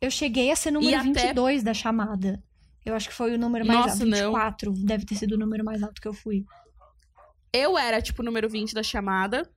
Eu 0.00 0.10
cheguei 0.10 0.50
a 0.50 0.56
ser 0.56 0.70
número 0.70 0.90
E 0.90 0.94
até- 0.94 1.28
22 1.28 1.62
da 1.62 1.72
chamada. 1.72 2.42
Eu 2.84 2.94
acho 2.94 3.08
que 3.08 3.14
foi 3.14 3.34
o 3.34 3.38
número 3.38 3.66
mais 3.66 3.78
Nossa, 3.80 3.92
alto. 3.94 4.06
não. 4.06 4.16
24 4.32 4.72
deve 4.84 5.04
ter 5.06 5.14
sido 5.14 5.32
o 5.32 5.38
número 5.38 5.64
mais 5.64 5.82
alto 5.82 6.00
que 6.00 6.06
eu 6.08 6.12
fui. 6.14 6.44
Eu 7.52 7.78
era, 7.78 8.00
tipo, 8.02 8.22
o 8.22 8.24
número 8.24 8.48
20 8.48 8.74
da 8.74 8.82
chamada. 8.82 9.48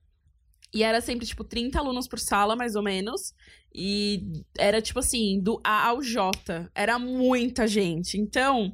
E 0.73 0.83
era 0.83 1.01
sempre, 1.01 1.25
tipo, 1.25 1.43
30 1.43 1.79
alunos 1.79 2.07
por 2.07 2.19
sala, 2.19 2.55
mais 2.55 2.75
ou 2.75 2.83
menos. 2.83 3.33
E 3.73 4.23
era, 4.57 4.81
tipo 4.81 4.99
assim, 4.99 5.39
do 5.41 5.59
A 5.63 5.87
ao 5.87 6.01
J. 6.01 6.69
Era 6.75 6.97
muita 6.99 7.67
gente. 7.67 8.17
Então, 8.19 8.71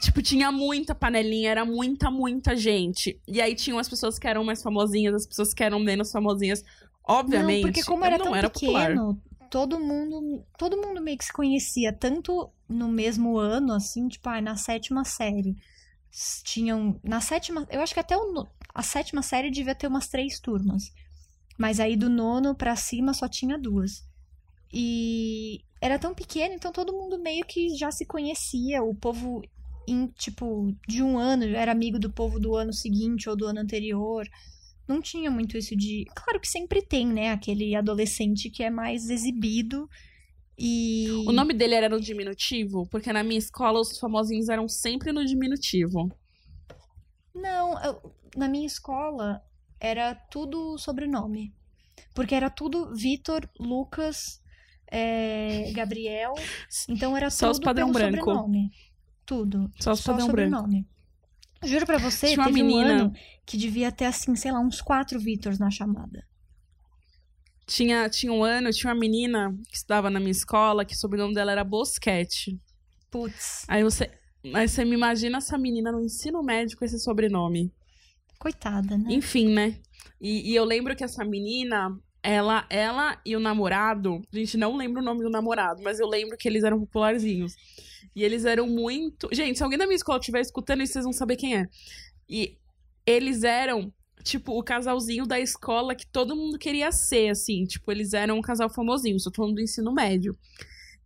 tipo, 0.00 0.22
tinha 0.22 0.50
muita 0.50 0.94
panelinha, 0.94 1.50
era 1.50 1.64
muita, 1.64 2.10
muita 2.10 2.56
gente. 2.56 3.20
E 3.28 3.40
aí 3.40 3.54
tinham 3.54 3.78
as 3.78 3.88
pessoas 3.88 4.18
que 4.18 4.26
eram 4.26 4.42
mais 4.42 4.62
famosinhas, 4.62 5.14
as 5.14 5.26
pessoas 5.26 5.52
que 5.54 5.62
eram 5.62 5.78
menos 5.78 6.10
famosinhas. 6.10 6.62
Obviamente, 7.06 7.62
não, 7.62 7.72
porque 7.72 7.84
como 7.84 8.04
era 8.04 8.18
tão 8.18 8.34
era 8.34 8.48
popular. 8.48 8.88
pequeno, 8.88 9.20
todo 9.50 9.78
mundo, 9.78 10.44
todo 10.56 10.76
mundo 10.76 11.02
meio 11.02 11.18
que 11.18 11.24
se 11.24 11.32
conhecia, 11.32 11.92
tanto 11.92 12.50
no 12.68 12.88
mesmo 12.88 13.36
ano, 13.38 13.72
assim, 13.72 14.08
tipo, 14.08 14.28
ah, 14.28 14.40
na 14.40 14.56
sétima 14.56 15.04
série. 15.04 15.56
Tinham, 16.44 17.00
na 17.02 17.20
sétima, 17.20 17.66
eu 17.70 17.80
acho 17.80 17.94
que 17.94 18.00
até 18.00 18.16
o 18.16 18.46
a 18.74 18.82
sétima 18.82 19.22
série 19.22 19.50
devia 19.50 19.74
ter 19.74 19.86
umas 19.86 20.08
três 20.08 20.40
turmas. 20.40 20.92
Mas 21.58 21.80
aí 21.80 21.96
do 21.96 22.08
nono 22.08 22.54
pra 22.54 22.76
cima 22.76 23.12
só 23.12 23.28
tinha 23.28 23.58
duas. 23.58 24.04
E 24.72 25.64
era 25.80 25.98
tão 25.98 26.14
pequeno, 26.14 26.54
então 26.54 26.72
todo 26.72 26.92
mundo 26.92 27.18
meio 27.18 27.44
que 27.44 27.76
já 27.76 27.90
se 27.90 28.06
conhecia. 28.06 28.82
O 28.82 28.94
povo, 28.94 29.42
em, 29.86 30.06
tipo, 30.06 30.74
de 30.88 31.02
um 31.02 31.18
ano 31.18 31.44
era 31.44 31.72
amigo 31.72 31.98
do 31.98 32.10
povo 32.10 32.40
do 32.40 32.56
ano 32.56 32.72
seguinte 32.72 33.28
ou 33.28 33.36
do 33.36 33.46
ano 33.46 33.60
anterior. 33.60 34.26
Não 34.88 35.00
tinha 35.00 35.30
muito 35.30 35.56
isso 35.56 35.76
de. 35.76 36.04
Claro 36.14 36.40
que 36.40 36.48
sempre 36.48 36.82
tem, 36.82 37.06
né? 37.06 37.30
Aquele 37.30 37.74
adolescente 37.74 38.50
que 38.50 38.62
é 38.62 38.70
mais 38.70 39.08
exibido 39.10 39.88
e. 40.58 41.06
O 41.26 41.32
nome 41.32 41.54
dele 41.54 41.74
era 41.74 41.88
no 41.88 42.00
diminutivo, 42.00 42.86
porque 42.90 43.12
na 43.12 43.22
minha 43.22 43.38
escola 43.38 43.80
os 43.80 43.98
famosinhos 43.98 44.48
eram 44.48 44.68
sempre 44.68 45.12
no 45.12 45.24
diminutivo. 45.24 46.10
Não, 47.34 47.82
eu- 47.82 48.14
na 48.36 48.48
minha 48.48 48.66
escola 48.66 49.40
era 49.80 50.14
tudo 50.14 50.76
sobrenome. 50.78 51.54
Porque 52.14 52.34
era 52.34 52.50
tudo 52.50 52.94
Vitor, 52.94 53.48
Lucas, 53.58 54.40
é, 54.90 55.70
Gabriel. 55.72 56.34
Então 56.88 57.16
era 57.16 57.30
Só 57.30 57.50
os 57.50 57.58
tudo 57.58 57.64
padrão 57.64 57.92
pelo 57.92 57.94
branco. 58.10 58.24
sobrenome. 58.24 58.70
Tudo. 59.24 59.70
Só 59.80 59.92
os 59.92 60.00
Só 60.00 60.12
padrão 60.12 60.28
branco. 60.30 60.68
Juro 61.64 61.86
pra 61.86 61.98
você, 61.98 62.28
Tinha 62.28 62.38
uma 62.40 62.46
teve 62.46 62.62
um 62.62 62.66
menina- 62.66 63.02
ano 63.04 63.12
que 63.46 63.56
devia 63.56 63.90
ter, 63.92 64.04
assim, 64.06 64.34
sei 64.36 64.50
lá, 64.52 64.60
uns 64.60 64.80
quatro 64.80 65.18
Vitors 65.20 65.58
na 65.58 65.70
chamada. 65.70 66.24
Tinha, 67.66 68.08
tinha 68.10 68.32
um 68.32 68.42
ano, 68.42 68.70
tinha 68.72 68.92
uma 68.92 68.98
menina 68.98 69.56
que 69.68 69.76
estudava 69.76 70.10
na 70.10 70.18
minha 70.18 70.32
escola, 70.32 70.84
que 70.84 70.94
o 70.94 70.98
sobrenome 70.98 71.34
dela 71.34 71.52
era 71.52 71.64
Bosquete. 71.64 72.60
Putz, 73.10 73.64
Aí 73.68 73.82
você, 73.84 74.10
aí 74.54 74.66
você 74.68 74.84
me 74.84 74.94
imagina 74.94 75.38
essa 75.38 75.56
menina 75.56 75.92
no 75.92 76.02
ensino 76.02 76.42
médio 76.42 76.76
com 76.76 76.84
esse 76.84 76.98
sobrenome. 76.98 77.72
coitada, 78.38 78.98
né? 78.98 79.12
Enfim, 79.12 79.48
né? 79.52 79.78
E, 80.20 80.50
e 80.50 80.54
eu 80.56 80.64
lembro 80.64 80.96
que 80.96 81.04
essa 81.04 81.24
menina, 81.24 81.96
ela, 82.22 82.64
ela 82.70 83.20
e 83.26 83.34
o 83.34 83.40
namorado, 83.40 84.22
gente, 84.32 84.56
não 84.56 84.76
lembro 84.76 85.02
o 85.02 85.04
nome 85.04 85.22
do 85.22 85.30
namorado, 85.30 85.82
mas 85.82 85.98
eu 85.98 86.06
lembro 86.06 86.36
que 86.36 86.48
eles 86.48 86.62
eram 86.62 86.78
popularzinhos. 86.78 87.54
E 88.14 88.22
eles 88.22 88.44
eram 88.44 88.66
muito. 88.66 89.28
Gente, 89.32 89.56
se 89.56 89.64
alguém 89.64 89.78
da 89.78 89.86
minha 89.86 89.96
escola 89.96 90.18
estiver 90.18 90.40
escutando 90.40 90.82
isso, 90.82 90.92
vocês 90.92 91.04
vão 91.04 91.12
saber 91.12 91.36
quem 91.36 91.56
é. 91.56 91.66
E 92.28 92.56
eles 93.06 93.42
eram, 93.42 93.92
tipo, 94.22 94.56
o 94.56 94.62
casalzinho 94.62 95.26
da 95.26 95.40
escola 95.40 95.94
que 95.94 96.06
todo 96.06 96.36
mundo 96.36 96.58
queria 96.58 96.92
ser, 96.92 97.30
assim. 97.30 97.64
Tipo, 97.64 97.90
eles 97.90 98.12
eram 98.12 98.38
um 98.38 98.42
casal 98.42 98.68
famosinho, 98.68 99.18
só 99.18 99.30
falando 99.34 99.54
do 99.54 99.60
ensino 99.60 99.92
médio. 99.92 100.36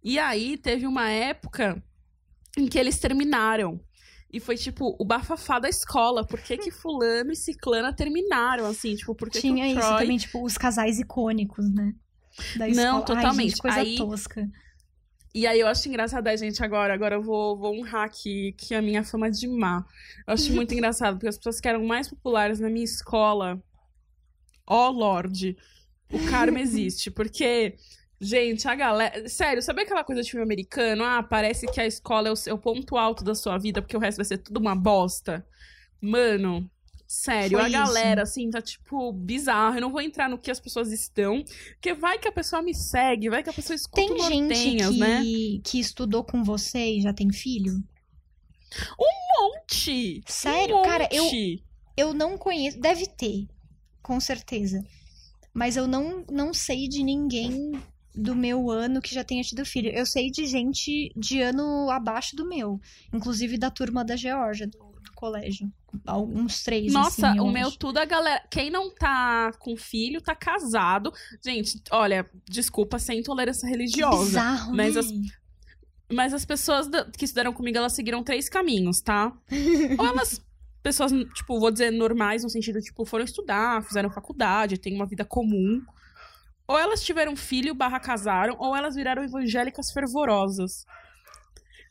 E 0.03 0.19
aí 0.19 0.57
teve 0.57 0.87
uma 0.87 1.09
época 1.11 1.83
em 2.57 2.67
que 2.67 2.79
eles 2.79 2.99
terminaram. 2.99 3.81
E 4.33 4.41
foi, 4.41 4.57
tipo, 4.57 4.97
o 4.99 5.05
bafafá 5.05 5.59
da 5.59 5.69
escola. 5.69 6.27
Por 6.27 6.41
que 6.41 6.59
que 6.59 6.71
fulano 6.71 7.33
e 7.33 7.37
ciclana 7.37 7.93
terminaram, 7.95 8.67
assim? 8.67 8.95
Tipo, 8.97 9.15
por 9.15 9.31
que 9.31 9.41
Tinha 9.41 9.67
que 9.67 9.75
o 9.75 9.79
isso 9.79 9.89
Troy... 9.89 10.01
também, 10.03 10.19
tipo, 10.19 10.45
os 10.45 10.59
casais 10.59 10.99
icônicos, 10.99 11.73
né? 11.73 11.93
Da 12.57 12.67
Não, 12.67 12.73
escola. 12.73 12.99
Ai, 12.99 13.05
totalmente. 13.05 13.51
gente, 13.51 13.63
coisa 13.63 13.79
Aí- 13.79 13.97
tosca. 13.97 14.47
E 15.35 15.47
aí 15.47 15.61
eu 15.61 15.67
acho 15.69 15.87
engraçado, 15.87 16.27
a 16.29 16.35
gente, 16.37 16.65
agora, 16.65 16.95
agora 16.95 17.17
eu 17.17 17.23
vou, 17.23 17.59
vou 17.59 17.79
honrar 17.79 18.05
aqui 18.05 18.53
que 18.57 18.75
a 18.75 18.81
minha 18.81 19.05
fama 19.05 19.31
de 19.31 19.47
má. 19.47 19.85
Eu 20.27 20.33
acho 20.33 20.51
muito 20.53 20.73
engraçado, 20.75 21.17
porque 21.17 21.29
as 21.29 21.37
pessoas 21.37 21.61
que 21.61 21.69
eram 21.69 21.85
mais 21.85 22.09
populares 22.09 22.59
na 22.59 22.71
minha 22.71 22.85
escola, 22.85 23.63
ó 24.67 24.89
Lorde, 24.89 25.55
o 26.11 26.19
karma 26.31 26.59
existe. 26.61 27.11
Porque, 27.11 27.75
gente, 28.21 28.67
a 28.69 28.75
galera. 28.75 29.29
Sério, 29.29 29.63
sabe 29.63 29.83
aquela 29.83 30.05
coisa 30.05 30.23
de 30.23 30.31
filme 30.31 30.45
americano? 30.45 31.05
Ah, 31.05 31.23
parece 31.23 31.67
que 31.67 31.81
a 31.81 31.87
escola 31.87 32.29
é 32.29 32.31
o, 32.31 32.37
seu 32.37 32.59
ponto 32.59 32.97
alto 32.97 33.25
da 33.25 33.35
sua 33.35 33.59
vida, 33.59 33.81
porque 33.83 33.97
o 33.97 34.01
resto 34.01 34.19
vai 34.19 34.25
ser 34.25 34.39
tudo 34.39 34.59
uma 34.59 34.75
bosta. 34.75 35.47
Mano. 36.01 36.71
Sério, 37.09 37.59
Foi 37.59 37.67
a 37.67 37.69
isso. 37.69 37.79
galera, 37.79 38.23
assim, 38.23 38.51
tá, 38.51 38.61
tipo, 38.61 39.13
bizarro. 39.13 39.77
Eu 39.77 39.81
não 39.81 39.93
vou 39.93 40.01
entrar 40.01 40.29
no 40.29 40.37
que 40.37 40.51
as 40.51 40.59
pessoas 40.59 40.91
estão, 40.91 41.45
porque 41.75 41.95
vai 41.95 42.19
que 42.19 42.27
a 42.27 42.33
pessoa 42.33 42.61
me 42.61 42.75
segue, 42.75 43.31
vai 43.31 43.45
que 43.45 43.51
a 43.51 43.53
pessoa 43.53 43.77
escuta 43.77 44.03
Tem 44.03 44.19
gente 44.19 44.77
que, 44.77 44.99
né? 44.99 45.23
que 45.63 45.79
estudou 45.79 46.25
com 46.25 46.43
você 46.43 46.97
e 46.97 47.01
já 47.01 47.13
tem 47.13 47.33
filho? 47.33 47.81
monte! 49.39 50.23
Sério? 50.27 50.79
Um 50.79 50.83
Cara, 50.83 51.09
eu, 51.13 51.25
monte. 51.25 51.65
eu 51.97 52.15
não 52.15 52.37
conheço. 52.37 52.81
Deve 52.81 53.07
ter, 53.07 53.47
com 54.03 54.19
certeza. 54.21 54.83
Mas 55.53 55.77
eu 55.77 55.87
não, 55.87 56.25
não 56.31 56.53
sei 56.53 56.89
de 56.89 57.03
ninguém 57.03 57.73
do 58.17 58.35
meu 58.35 58.71
ano 58.71 59.01
que 59.01 59.15
já 59.15 59.23
tenha 59.23 59.43
tido 59.43 59.65
filho. 59.65 59.91
Eu 59.91 60.07
sei 60.07 60.31
de 60.31 60.47
gente 60.47 61.13
de 61.17 61.41
ano 61.43 61.91
abaixo 61.91 62.35
do 62.35 62.49
meu. 62.49 62.81
Inclusive 63.13 63.59
da 63.59 63.71
turma 63.71 64.05
da 64.05 64.17
Geórgia, 64.17 64.67
do, 64.67 64.79
do 64.79 65.13
colégio. 65.15 65.71
Alguns 66.07 66.63
três. 66.63 66.93
Nossa, 66.93 67.31
assim, 67.31 67.41
o 67.41 67.51
meu 67.51 67.69
acho. 67.69 67.79
tudo, 67.79 67.99
a 67.99 68.05
galera. 68.05 68.43
Quem 68.51 68.71
não 68.71 68.95
tá 68.95 69.53
com 69.59 69.77
filho, 69.77 70.21
tá 70.21 70.35
casado. 70.35 71.13
Gente, 71.45 71.81
olha, 71.91 72.29
desculpa 72.49 72.99
sem 72.99 73.21
intolerância 73.21 73.67
Que 73.67 73.73
religiosa. 73.75 74.25
bizarro, 74.25 74.75
mas 74.75 74.95
né? 74.95 75.01
as- 75.01 75.13
Mas 76.13 76.33
as 76.35 76.45
pessoas 76.45 76.89
que 77.19 77.25
estudaram 77.25 77.53
comigo, 77.53 77.77
elas 77.79 77.93
seguiram 77.93 78.23
três 78.23 78.49
caminhos, 78.49 79.01
tá? 79.01 79.33
Ou 79.99 80.07
elas, 80.07 80.41
pessoas, 80.83 81.11
tipo, 81.35 81.59
vou 81.59 81.71
dizer 81.71 81.91
normais, 81.91 82.45
no 82.45 82.49
sentido, 82.51 82.81
tipo, 82.81 83.05
foram 83.05 83.25
estudar, 83.25 83.83
fizeram 83.83 84.09
faculdade, 84.11 84.79
têm 84.79 84.95
uma 84.95 85.05
vida 85.07 85.25
comum. 85.25 85.83
Ou 86.69 86.79
elas 86.79 87.03
tiveram 87.03 87.37
filho, 87.37 87.75
barra 87.75 88.01
casaram, 88.01 88.57
ou 88.59 88.75
elas 88.75 88.95
viraram 88.97 89.23
evangélicas 89.23 89.91
fervorosas. 89.93 90.85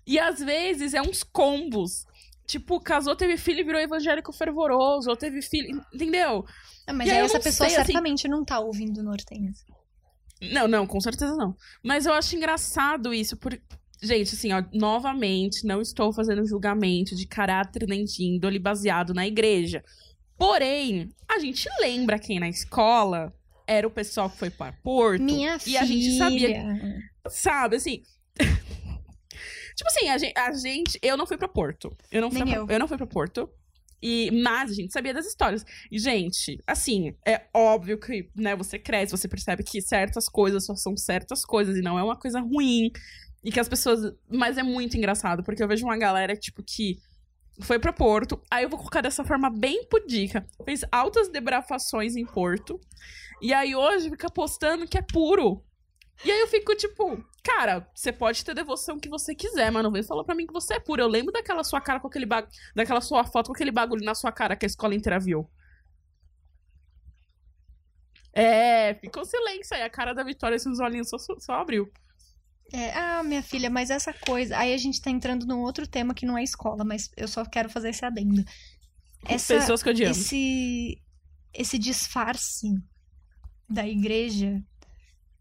E 0.06 0.20
às 0.20 0.40
vezes 0.40 0.94
é 0.94 1.02
uns 1.02 1.24
combos. 1.24 2.06
Tipo, 2.46 2.80
casou, 2.80 3.16
teve 3.16 3.38
filho 3.38 3.62
e 3.62 3.64
virou 3.64 3.82
evangélico 3.82 4.32
fervoroso, 4.32 5.10
ou 5.10 5.16
teve 5.16 5.42
filho. 5.42 5.84
Entendeu? 5.94 6.46
Ah, 6.86 6.94
mas 6.94 7.08
E 7.08 7.12
aí 7.12 7.18
aí 7.18 7.24
essa 7.26 7.38
não 7.38 7.44
pessoa 7.44 7.70
sei, 7.70 7.78
assim- 7.78 7.92
certamente 7.94 8.28
não 8.28 8.44
tá 8.46 8.60
ouvindo 8.60 9.02
Nortenhas. 9.02 9.66
Não, 10.52 10.68
não, 10.68 10.86
com 10.86 11.00
certeza 11.02 11.36
não. 11.36 11.56
Mas 11.82 12.06
eu 12.06 12.14
acho 12.14 12.36
engraçado 12.36 13.14
isso, 13.14 13.36
por... 13.38 13.60
Gente, 14.04 14.36
assim, 14.36 14.52
ó, 14.54 14.62
novamente, 14.74 15.66
não 15.66 15.82
estou 15.82 16.14
fazendo 16.14 16.46
julgamento 16.46 17.16
de 17.16 17.26
caráter 17.26 17.88
nem 17.88 18.04
de 18.04 18.24
índole 18.26 18.60
baseado 18.60 19.14
na 19.14 19.26
igreja. 19.26 19.82
Porém, 20.38 21.10
a 21.28 21.40
gente 21.40 21.68
lembra 21.80 22.20
quem 22.20 22.40
na 22.40 22.50
escola 22.50 23.34
era 23.68 23.88
o 23.88 23.92
pessoal 23.92 24.30
que 24.30 24.38
foi 24.38 24.50
para 24.50 24.74
Porto. 24.74 25.22
Minha 25.24 25.56
e 25.56 25.60
filha. 25.60 25.82
a 25.82 25.86
gente 25.86 26.18
sabia, 26.18 26.64
sabe, 27.30 27.76
assim. 27.78 28.02
tipo 29.76 29.88
assim, 29.90 30.10
a 30.10 30.18
gente, 30.18 30.34
a 30.38 30.52
gente- 30.54 31.00
Eu 31.02 31.18
não 31.18 31.26
fui 31.28 31.38
pra 31.38 31.48
Porto. 31.48 31.96
Eu 32.12 32.22
não 32.22 32.30
fui, 32.32 32.40
Nem 32.44 32.54
pra, 32.54 32.62
eu. 32.62 32.68
eu 32.68 32.80
não 32.80 32.88
fui 32.88 32.98
pra 32.98 33.08
Porto. 33.08 33.50
E, 34.02 34.30
mas 34.32 34.70
a 34.72 34.74
gente 34.74 34.92
sabia 34.94 35.14
das 35.14 35.26
histórias. 35.26 35.66
E, 35.92 35.98
gente, 35.98 36.62
assim, 36.68 37.16
é 37.26 37.42
óbvio 37.54 38.00
que, 38.00 38.30
né, 38.36 38.56
você 38.56 38.78
cresce, 38.78 39.12
você 39.12 39.28
percebe 39.28 39.64
que 39.64 39.82
certas 39.82 40.30
coisas 40.30 40.66
só 40.66 40.76
são 40.76 40.96
certas 40.96 41.44
coisas 41.44 41.76
e 41.76 41.82
não 41.82 41.98
é 41.98 42.04
uma 42.04 42.18
coisa 42.18 42.40
ruim. 42.40 42.92
E 43.44 43.52
que 43.52 43.60
as 43.60 43.70
pessoas. 43.70 44.00
Mas 44.30 44.58
é 44.58 44.64
muito 44.64 44.98
engraçado, 44.98 45.44
porque 45.44 45.64
eu 45.64 45.68
vejo 45.68 45.86
uma 45.86 45.98
galera, 45.98 46.36
tipo, 46.36 46.62
que 46.64 46.98
foi 47.62 47.80
pra 47.80 47.94
Porto. 47.94 48.42
Aí 48.50 48.64
eu 48.64 48.70
vou 48.70 48.78
colocar 48.78 49.02
dessa 49.02 49.24
forma 49.24 49.50
bem 49.50 49.86
pudica. 49.86 50.46
Fez 50.64 50.82
altas 50.92 51.30
debrafações 51.30 52.16
em 52.16 52.26
Porto. 52.26 52.80
E 53.42 53.54
aí 53.54 53.76
hoje 53.76 54.10
fica 54.10 54.30
postando 54.30 54.88
que 54.88 54.98
é 54.98 55.02
puro. 55.02 55.64
E 56.24 56.32
aí 56.32 56.40
eu 56.40 56.48
fico 56.48 56.74
tipo, 56.76 57.24
cara, 57.44 57.90
você 57.94 58.12
pode 58.12 58.44
ter 58.44 58.54
devoção 58.54 59.00
que 59.00 59.10
você 59.10 59.36
quiser, 59.36 59.70
mas 59.72 59.84
não 59.84 59.92
vem 59.92 60.04
falar 60.04 60.24
pra 60.24 60.36
mim 60.36 60.48
que 60.48 60.54
você 60.54 60.76
é 60.76 60.80
puro. 60.80 61.02
Eu 61.02 61.08
lembro 61.08 61.34
daquela 61.34 61.64
sua 61.64 61.82
cara 61.82 62.00
com 62.00 62.08
aquele 62.08 62.26
bagulho, 62.26 62.52
daquela 62.74 63.02
sua 63.02 63.26
foto 63.26 63.48
com 63.48 63.54
aquele 63.54 63.72
bagulho 63.72 64.04
na 64.04 64.16
sua 64.16 64.32
cara 64.32 64.56
que 64.56 64.66
a 64.66 64.68
escola 64.68 64.96
inteira 64.96 65.20
viu. 65.20 65.50
É, 68.34 68.96
ficou 68.96 69.26
silêncio 69.26 69.76
aí. 69.76 69.84
A 69.84 69.90
cara 69.90 70.14
da 70.14 70.24
Vitória, 70.24 70.56
esses 70.56 70.80
olhinhos 70.80 71.10
só, 71.10 71.18
só 71.18 71.54
abriu. 71.54 71.92
É, 72.76 72.94
ah, 72.94 73.24
minha 73.24 73.42
filha, 73.42 73.70
mas 73.70 73.90
essa 73.90 74.14
coisa. 74.14 74.58
Aí 74.58 74.74
a 74.74 74.78
gente 74.78 75.02
tá 75.02 75.10
entrando 75.10 75.46
num 75.46 75.62
outro 75.62 75.88
tema 75.88 76.14
que 76.14 76.26
não 76.26 76.38
é 76.38 76.44
escola, 76.44 76.84
mas 76.84 77.10
eu 77.16 77.26
só 77.26 77.46
quero 77.46 77.70
fazer 77.70 77.90
esse 77.92 78.04
adendo. 78.04 78.44
Essa, 79.24 79.56
Pessoas 79.56 79.82
que 79.82 79.90
eu 79.90 79.94
esse, 79.94 81.02
esse 81.54 81.80
disfarce 81.80 82.76
da 83.68 83.88
igreja, 83.88 84.62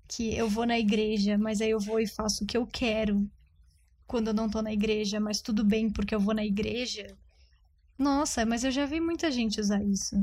que 0.06 0.32
eu 0.32 0.48
vou 0.48 0.64
na 0.64 0.78
igreja, 0.78 1.36
mas 1.36 1.60
aí 1.60 1.70
eu 1.70 1.80
vou 1.80 1.98
e 1.98 2.06
faço 2.06 2.44
o 2.44 2.46
que 2.46 2.56
eu 2.56 2.66
quero. 2.68 3.28
quando 4.06 4.28
eu 4.28 4.34
não 4.34 4.48
tô 4.48 4.62
na 4.62 4.72
igreja, 4.72 5.18
mas 5.18 5.40
tudo 5.40 5.64
bem 5.64 5.90
porque 5.90 6.14
eu 6.14 6.20
vou 6.20 6.34
na 6.34 6.44
igreja. 6.44 7.16
Nossa, 7.98 8.46
mas 8.46 8.62
eu 8.62 8.70
já 8.70 8.86
vi 8.86 9.00
muita 9.00 9.28
gente 9.30 9.60
usar 9.60 9.82
isso. 9.82 10.16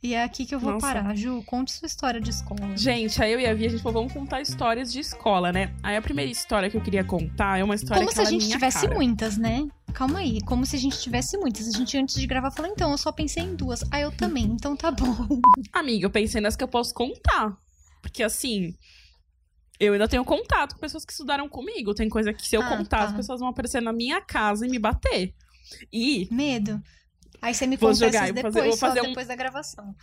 E 0.00 0.14
é 0.14 0.22
aqui 0.22 0.46
que 0.46 0.54
eu 0.54 0.60
vou 0.60 0.72
Nossa. 0.74 0.86
parar. 0.86 1.14
Ju, 1.16 1.42
conte 1.44 1.72
sua 1.72 1.86
história 1.86 2.20
de 2.20 2.30
escola. 2.30 2.76
Gente, 2.76 3.20
aí 3.20 3.32
eu 3.32 3.40
e 3.40 3.46
a 3.46 3.52
Vi, 3.54 3.66
a 3.66 3.68
gente 3.68 3.82
falou, 3.82 4.02
vamos 4.02 4.12
contar 4.12 4.40
histórias 4.40 4.92
de 4.92 5.00
escola, 5.00 5.50
né? 5.52 5.74
Aí 5.82 5.96
a 5.96 6.02
primeira 6.02 6.30
história 6.30 6.70
que 6.70 6.76
eu 6.76 6.80
queria 6.80 7.02
contar 7.02 7.58
é 7.58 7.64
uma 7.64 7.74
história 7.74 8.00
Como 8.04 8.12
se 8.14 8.20
a 8.20 8.22
é 8.22 8.26
gente 8.26 8.48
tivesse 8.48 8.82
cara. 8.82 8.94
muitas, 8.94 9.36
né? 9.36 9.66
Calma 9.92 10.20
aí, 10.20 10.40
como 10.42 10.64
se 10.64 10.76
a 10.76 10.78
gente 10.78 11.00
tivesse 11.00 11.36
muitas. 11.36 11.66
A 11.66 11.76
gente 11.76 11.96
antes 11.98 12.14
de 12.14 12.26
gravar 12.28 12.52
falou, 12.52 12.70
então, 12.70 12.92
eu 12.92 12.98
só 12.98 13.10
pensei 13.10 13.42
em 13.42 13.56
duas. 13.56 13.82
Ah, 13.90 14.00
eu 14.00 14.12
também, 14.12 14.44
então 14.44 14.76
tá 14.76 14.92
bom. 14.92 15.16
Amiga, 15.72 16.06
eu 16.06 16.10
pensei 16.10 16.40
nas 16.40 16.54
que 16.54 16.62
eu 16.62 16.68
posso 16.68 16.94
contar. 16.94 17.56
Porque 18.00 18.22
assim, 18.22 18.76
eu 19.80 19.94
ainda 19.94 20.06
tenho 20.06 20.24
contato 20.24 20.74
com 20.74 20.80
pessoas 20.80 21.04
que 21.04 21.10
estudaram 21.10 21.48
comigo. 21.48 21.92
Tem 21.92 22.08
coisa 22.08 22.32
que 22.32 22.46
se 22.46 22.54
eu 22.54 22.62
Ah, 22.62 22.76
contar, 22.76 22.98
tá. 22.98 23.04
as 23.06 23.12
pessoas 23.14 23.40
vão 23.40 23.48
aparecer 23.48 23.82
na 23.82 23.92
minha 23.92 24.20
casa 24.20 24.64
e 24.64 24.70
me 24.70 24.78
bater. 24.78 25.34
E. 25.92 26.28
Medo. 26.30 26.80
Aí 27.40 27.54
você 27.54 27.66
me 27.66 27.76
Vou 27.76 27.90
conta 27.90 28.06
jogar, 28.06 28.32
depois, 28.32 28.54
fazer- 28.54 28.68
vou 28.68 28.76
fazer 28.76 29.00
um- 29.02 29.08
depois 29.08 29.26
da 29.28 29.34
gravação. 29.36 29.94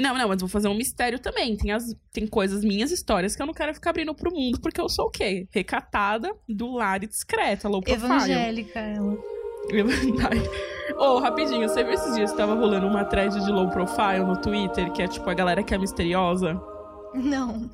Não, 0.00 0.16
não, 0.18 0.28
mas 0.28 0.40
vou 0.40 0.48
fazer 0.48 0.66
um 0.68 0.74
mistério 0.74 1.18
também. 1.20 1.56
Tem, 1.56 1.70
as, 1.70 1.94
tem 2.12 2.26
coisas, 2.26 2.64
minhas 2.64 2.90
histórias, 2.90 3.36
que 3.36 3.42
eu 3.42 3.46
não 3.46 3.54
quero 3.54 3.72
ficar 3.74 3.90
abrindo 3.90 4.12
pro 4.14 4.32
mundo, 4.34 4.60
porque 4.60 4.80
eu 4.80 4.88
sou 4.88 5.06
o 5.06 5.10
quê? 5.10 5.46
Recatada, 5.52 6.34
do 6.48 6.72
lar 6.72 7.02
e 7.04 7.06
discreta, 7.06 7.68
low 7.68 7.80
profile. 7.80 8.04
Evangélica, 8.06 8.80
ela. 8.80 9.16
Ô, 10.98 11.18
rapidinho, 11.18 11.68
você 11.68 11.82
viu 11.82 11.94
esses 11.94 12.14
dias 12.14 12.30
que 12.32 12.36
tava 12.36 12.54
rolando 12.54 12.86
uma 12.86 13.04
thread 13.04 13.34
de 13.44 13.50
low 13.50 13.70
profile 13.70 14.24
no 14.26 14.36
Twitter, 14.40 14.92
que 14.92 15.00
é 15.02 15.08
tipo 15.08 15.28
a 15.30 15.34
galera 15.34 15.62
que 15.62 15.74
é 15.74 15.78
misteriosa? 15.78 16.60
Não. 17.14 17.70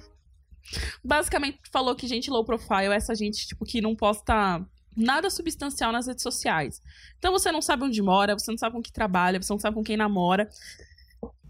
Basicamente 1.02 1.58
falou 1.72 1.94
que 1.96 2.06
gente 2.06 2.30
low 2.30 2.44
profile 2.44 2.92
é 2.92 2.96
essa 2.96 3.14
gente, 3.14 3.46
tipo, 3.46 3.64
que 3.64 3.80
não 3.80 3.96
posta 3.96 4.64
nada 4.97 5.30
substancial 5.30 5.92
nas 5.92 6.06
redes 6.06 6.23
sociais. 6.23 6.80
Então 7.18 7.32
você 7.32 7.50
não 7.52 7.62
sabe 7.62 7.85
onde 7.85 8.00
mora, 8.02 8.38
você 8.38 8.50
não 8.50 8.59
sabe 8.59 8.75
com 8.76 8.82
que 8.82 8.92
trabalha, 8.92 9.40
você 9.40 9.52
não 9.52 9.61
sabe 9.61 9.75
com 9.75 9.82
quem 9.85 9.97
namora. 9.97 10.49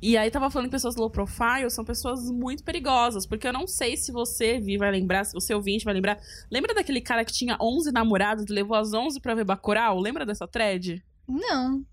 E 0.02 0.16
aí 0.16 0.30
tava 0.30 0.50
falando 0.50 0.66
que 0.68 0.73
pessoas 0.73 0.97
low 0.97 1.11
profile 1.11 1.68
são 1.70 1.85
pessoas 1.85 2.30
muito 2.30 2.64
perigosas, 2.64 3.26
porque 3.26 3.47
eu 3.47 3.52
não 3.52 3.66
sei 3.66 3.99
se 3.99 4.11
você 4.11 4.59
Vi 4.59 4.78
vai 4.78 4.90
lembrar, 4.90 5.25
se 5.25 5.35
você 5.35 5.52
ouvinte 5.54 5.85
vai 5.85 5.92
lembrar. 5.92 6.18
Lembra 6.50 6.73
daquele 6.75 7.02
cara 7.02 7.23
que 7.25 7.32
tinha 7.32 7.56
11 7.61 7.92
namorados 7.92 8.47
e 8.49 8.52
levou 8.52 8.76
as 8.76 8.94
11 8.94 9.20
pra 9.20 9.35
ver 9.35 9.44
Bacurau? 9.44 9.99
Lembra 10.00 10.25
dessa 10.25 10.49
thread? 10.49 11.04
Não. 11.28 11.85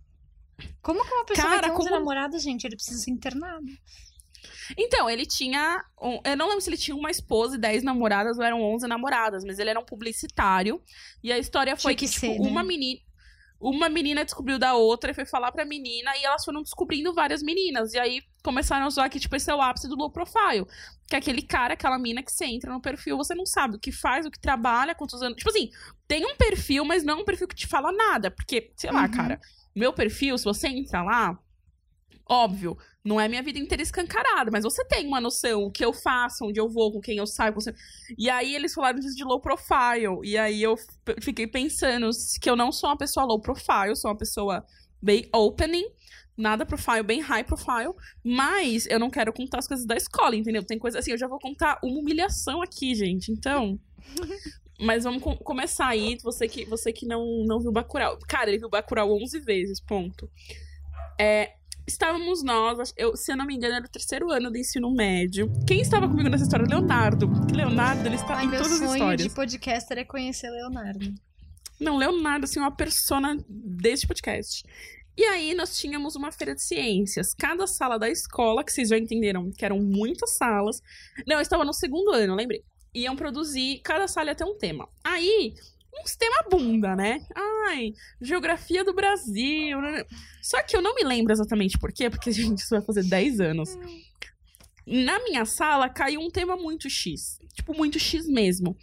Como 0.81 1.03
que 1.05 1.13
uma 1.13 1.25
pessoa 1.25 1.47
Cara, 1.49 1.61
vai 1.67 1.69
ter 1.69 1.75
11 1.75 1.89
como- 1.89 1.99
namorados, 1.99 2.41
gente? 2.41 2.63
Ele 2.65 2.75
precisa 2.77 2.97
ser 3.03 3.11
internado. 3.11 3.65
Então, 4.77 5.09
ele 5.09 5.25
tinha. 5.25 5.83
um- 6.01 6.19
eu 6.23 6.37
não 6.37 6.47
lembro 6.47 6.61
se 6.61 6.69
ele 6.69 6.77
tinha 6.77 6.95
uma 6.95 7.09
esposa 7.11 7.55
e 7.55 7.59
10 7.59 7.83
namoradas 7.83 8.37
ou 8.37 8.43
eram 8.43 8.61
11 8.61 8.87
namoradas, 8.87 9.43
mas 9.43 9.59
ele 9.59 9.69
era 9.69 9.79
um 9.79 9.85
publicitário. 9.85 10.81
E 11.23 11.31
a 11.31 11.37
história 11.37 11.75
foi 11.75 11.95
Tinha 11.95 12.07
que, 12.09 12.13
que 12.13 12.19
tipo, 12.21 12.33
ser, 12.33 12.39
né? 12.39 12.49
uma 12.49 12.63
menina. 12.63 12.99
Uma 13.59 13.89
menina 13.89 14.23
descobriu 14.23 14.59
da 14.59 14.75
outra 14.75 15.09
e 15.09 15.13
foi 15.15 15.25
falar 15.25 15.51
pra 15.51 15.65
menina, 15.65 16.15
e 16.15 16.23
elas 16.23 16.45
foram 16.45 16.61
descobrindo 16.61 17.11
várias 17.11 17.41
meninas. 17.41 17.91
E 17.91 17.97
aí 17.99 18.21
começaram 18.43 18.85
a 18.85 18.87
usar 18.87 19.09
que, 19.09 19.19
tipo, 19.19 19.35
esse 19.35 19.49
é 19.49 19.55
o 19.55 19.59
ápice 19.59 19.87
do 19.89 19.95
low 19.95 20.11
profile. 20.11 20.63
Que 21.09 21.15
é 21.15 21.17
aquele 21.17 21.41
cara, 21.41 21.73
aquela 21.73 21.97
mina 21.97 22.21
que 22.21 22.31
você 22.31 22.45
entra 22.45 22.71
no 22.71 22.79
perfil, 22.79 23.17
você 23.17 23.33
não 23.33 23.47
sabe 23.47 23.75
o 23.77 23.79
que 23.79 23.91
faz, 23.91 24.27
o 24.27 24.29
que 24.31 24.39
trabalha, 24.39 24.93
quantos 24.93 25.23
anos. 25.23 25.37
Tipo 25.37 25.49
assim, 25.49 25.71
tem 26.07 26.23
um 26.23 26.35
perfil, 26.37 26.85
mas 26.85 27.03
não 27.03 27.15
é 27.17 27.21
um 27.21 27.25
perfil 27.25 27.47
que 27.47 27.55
te 27.55 27.65
fala 27.65 27.91
nada. 27.91 28.29
Porque, 28.29 28.71
sei 28.75 28.91
lá, 28.91 29.05
Uhum. 29.05 29.11
cara, 29.11 29.39
meu 29.75 29.91
perfil, 29.91 30.37
se 30.37 30.43
você 30.43 30.67
entra 30.67 31.01
lá, 31.01 31.35
óbvio, 32.29 32.77
não 33.07 33.19
é 33.21 33.27
minha 33.27 33.41
vida 33.41 33.57
inteira 33.57 33.81
escancarada, 33.81 34.51
mas 34.51 34.63
você 34.63 34.83
tem 34.85 35.07
uma 35.07 35.21
noção 35.21 35.63
o 35.63 35.71
que 35.71 35.83
eu 35.85 35.93
faço, 35.93 36.45
onde 36.45 36.59
eu 36.59 36.67
vou, 36.69 36.91
com 36.91 36.99
quem 36.99 37.17
eu 37.17 37.25
saio. 37.25 37.53
com 37.53 37.61
você- 37.61 37.73
E 38.17 38.29
aí 38.29 38.53
eles 38.53 38.73
falaram 38.73 38.99
disso 38.99 39.15
de 39.15 39.23
low 39.23 39.39
profile. 39.39 40.19
E 40.23 40.37
aí 40.37 40.61
eu 40.61 40.75
fiquei 41.21 41.47
pensando 41.47 42.09
que 42.41 42.49
eu 42.49 42.55
não 42.55 42.71
sou 42.71 42.89
uma 42.89 42.97
pessoa 42.97 43.25
low 43.25 43.39
profile, 43.39 43.95
sou 43.95 44.11
uma 44.11 44.17
pessoa 44.17 44.65
bem 45.01 45.27
opening. 45.33 45.85
Nada 46.35 46.65
profile, 46.65 47.01
bem 47.01 47.19
high 47.21 47.43
profile. 47.43 47.93
Mas 48.23 48.85
eu 48.87 48.99
não 48.99 49.09
quero 49.09 49.31
contar 49.33 49.59
as 49.59 49.67
coisas 49.67 49.85
da 49.85 49.95
escola, 49.95 50.35
entendeu? 50.35 50.63
Tem 50.63 50.77
coisa 50.77 50.99
assim, 50.99 51.11
eu 51.11 51.17
já 51.17 51.27
vou 51.27 51.39
contar 51.39 51.79
uma 51.83 51.99
humilhação 51.99 52.61
aqui, 52.61 52.93
gente. 52.93 53.31
Então. 53.31 53.79
Mas 54.79 55.05
vamos 55.05 55.23
com- 55.23 55.35
começar 55.37 55.87
aí. 55.87 56.17
Você 56.21 56.47
que, 56.47 56.63
você 56.65 56.93
que 56.93 57.05
não, 57.07 57.43
não 57.47 57.59
viu 57.59 57.71
Bacurau. 57.71 58.19
Cara, 58.27 58.49
ele 58.51 58.59
viu 58.59 58.69
Bacurau 58.69 59.11
11 59.11 59.39
vezes, 59.39 59.79
ponto. 59.79 60.29
É, 61.19 61.53
estávamos 61.87 62.43
nós, 62.43 62.93
eu, 62.97 63.15
se 63.15 63.31
eu 63.31 63.37
não 63.37 63.45
me 63.45 63.55
engano, 63.55 63.75
era 63.75 63.85
o 63.85 63.89
terceiro 63.89 64.29
ano 64.31 64.51
do 64.51 64.57
ensino 64.57 64.93
médio. 64.93 65.49
Quem 65.65 65.79
estava 65.79 66.07
comigo 66.07 66.29
nessa 66.29 66.43
história? 66.43 66.65
Leonardo. 66.69 67.29
Porque 67.29 67.55
Leonardo, 67.55 68.05
ele 68.05 68.15
está 68.15 68.35
Ai, 68.35 68.45
em 68.45 68.49
meu 68.49 68.61
todas 68.61 68.73
as 68.73 68.79
sonho 68.79 68.93
histórias. 68.93 69.23
de 69.23 69.29
podcaster 69.33 69.97
é 69.97 70.03
conhecer 70.03 70.49
Leonardo. 70.49 71.13
Não, 71.79 71.95
Leonardo, 71.97 72.43
assim, 72.45 72.59
uma 72.59 72.75
persona 72.75 73.37
deste 73.47 74.05
podcast. 74.05 74.63
E 75.15 75.23
aí, 75.23 75.53
nós 75.55 75.77
tínhamos 75.77 76.15
uma 76.15 76.31
feira 76.31 76.53
de 76.53 76.61
ciências. 76.63 77.33
Cada 77.33 77.65
sala 77.65 77.97
da 77.97 78.09
escola, 78.09 78.63
que 78.63 78.71
vocês 78.71 78.89
já 78.89 78.97
entenderam 78.97 79.51
que 79.51 79.63
eram 79.63 79.79
muitas 79.79 80.37
salas. 80.37 80.81
Não, 81.25 81.37
eu 81.37 81.41
estava 81.41 81.63
no 81.63 81.73
segundo 81.73 82.11
ano, 82.11 82.35
lembrei. 82.35 82.63
Iam 82.93 83.15
produzir, 83.15 83.79
cada 83.83 84.07
sala 84.07 84.29
ia 84.29 84.35
ter 84.35 84.43
um 84.43 84.57
tema. 84.57 84.87
Aí, 85.03 85.53
uns 86.01 86.15
tema 86.15 86.43
bunda, 86.49 86.95
né? 86.95 87.25
Ai, 87.35 87.93
geografia 88.21 88.83
do 88.83 88.93
Brasil. 88.93 89.81
né? 89.81 90.03
Só 90.41 90.61
que 90.63 90.75
eu 90.75 90.81
não 90.81 90.95
me 90.95 91.03
lembro 91.03 91.33
exatamente 91.33 91.77
por 91.77 91.91
quê, 91.91 92.09
porque, 92.09 92.31
gente, 92.33 92.59
isso 92.59 92.69
vai 92.69 92.81
fazer 92.81 93.03
10 93.03 93.39
anos. 93.39 93.77
Na 94.85 95.19
minha 95.23 95.45
sala 95.45 95.89
caiu 95.89 96.21
um 96.21 96.31
tema 96.31 96.55
muito 96.55 96.89
X. 96.89 97.39
Tipo, 97.53 97.75
muito 97.75 97.99
X 97.99 98.27
mesmo. 98.27 98.77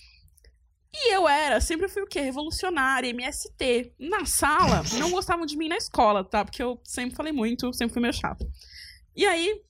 E 0.96 1.12
eu 1.12 1.26
era, 1.26 1.60
sempre 1.60 1.88
fui 1.88 2.02
o 2.02 2.06
quê? 2.06 2.20
Revolucionária, 2.20 3.08
MST. 3.08 3.92
Na 3.98 4.24
sala, 4.24 4.82
não 4.98 5.10
gostavam 5.10 5.44
de 5.44 5.56
mim 5.56 5.68
na 5.68 5.76
escola, 5.76 6.22
tá? 6.22 6.44
Porque 6.44 6.62
eu 6.62 6.80
sempre 6.84 7.16
falei 7.16 7.32
muito, 7.32 7.72
sempre 7.72 7.92
fui 7.92 8.02
meio 8.02 8.14
chata. 8.14 8.46
E 9.16 9.26
aí, 9.26 9.60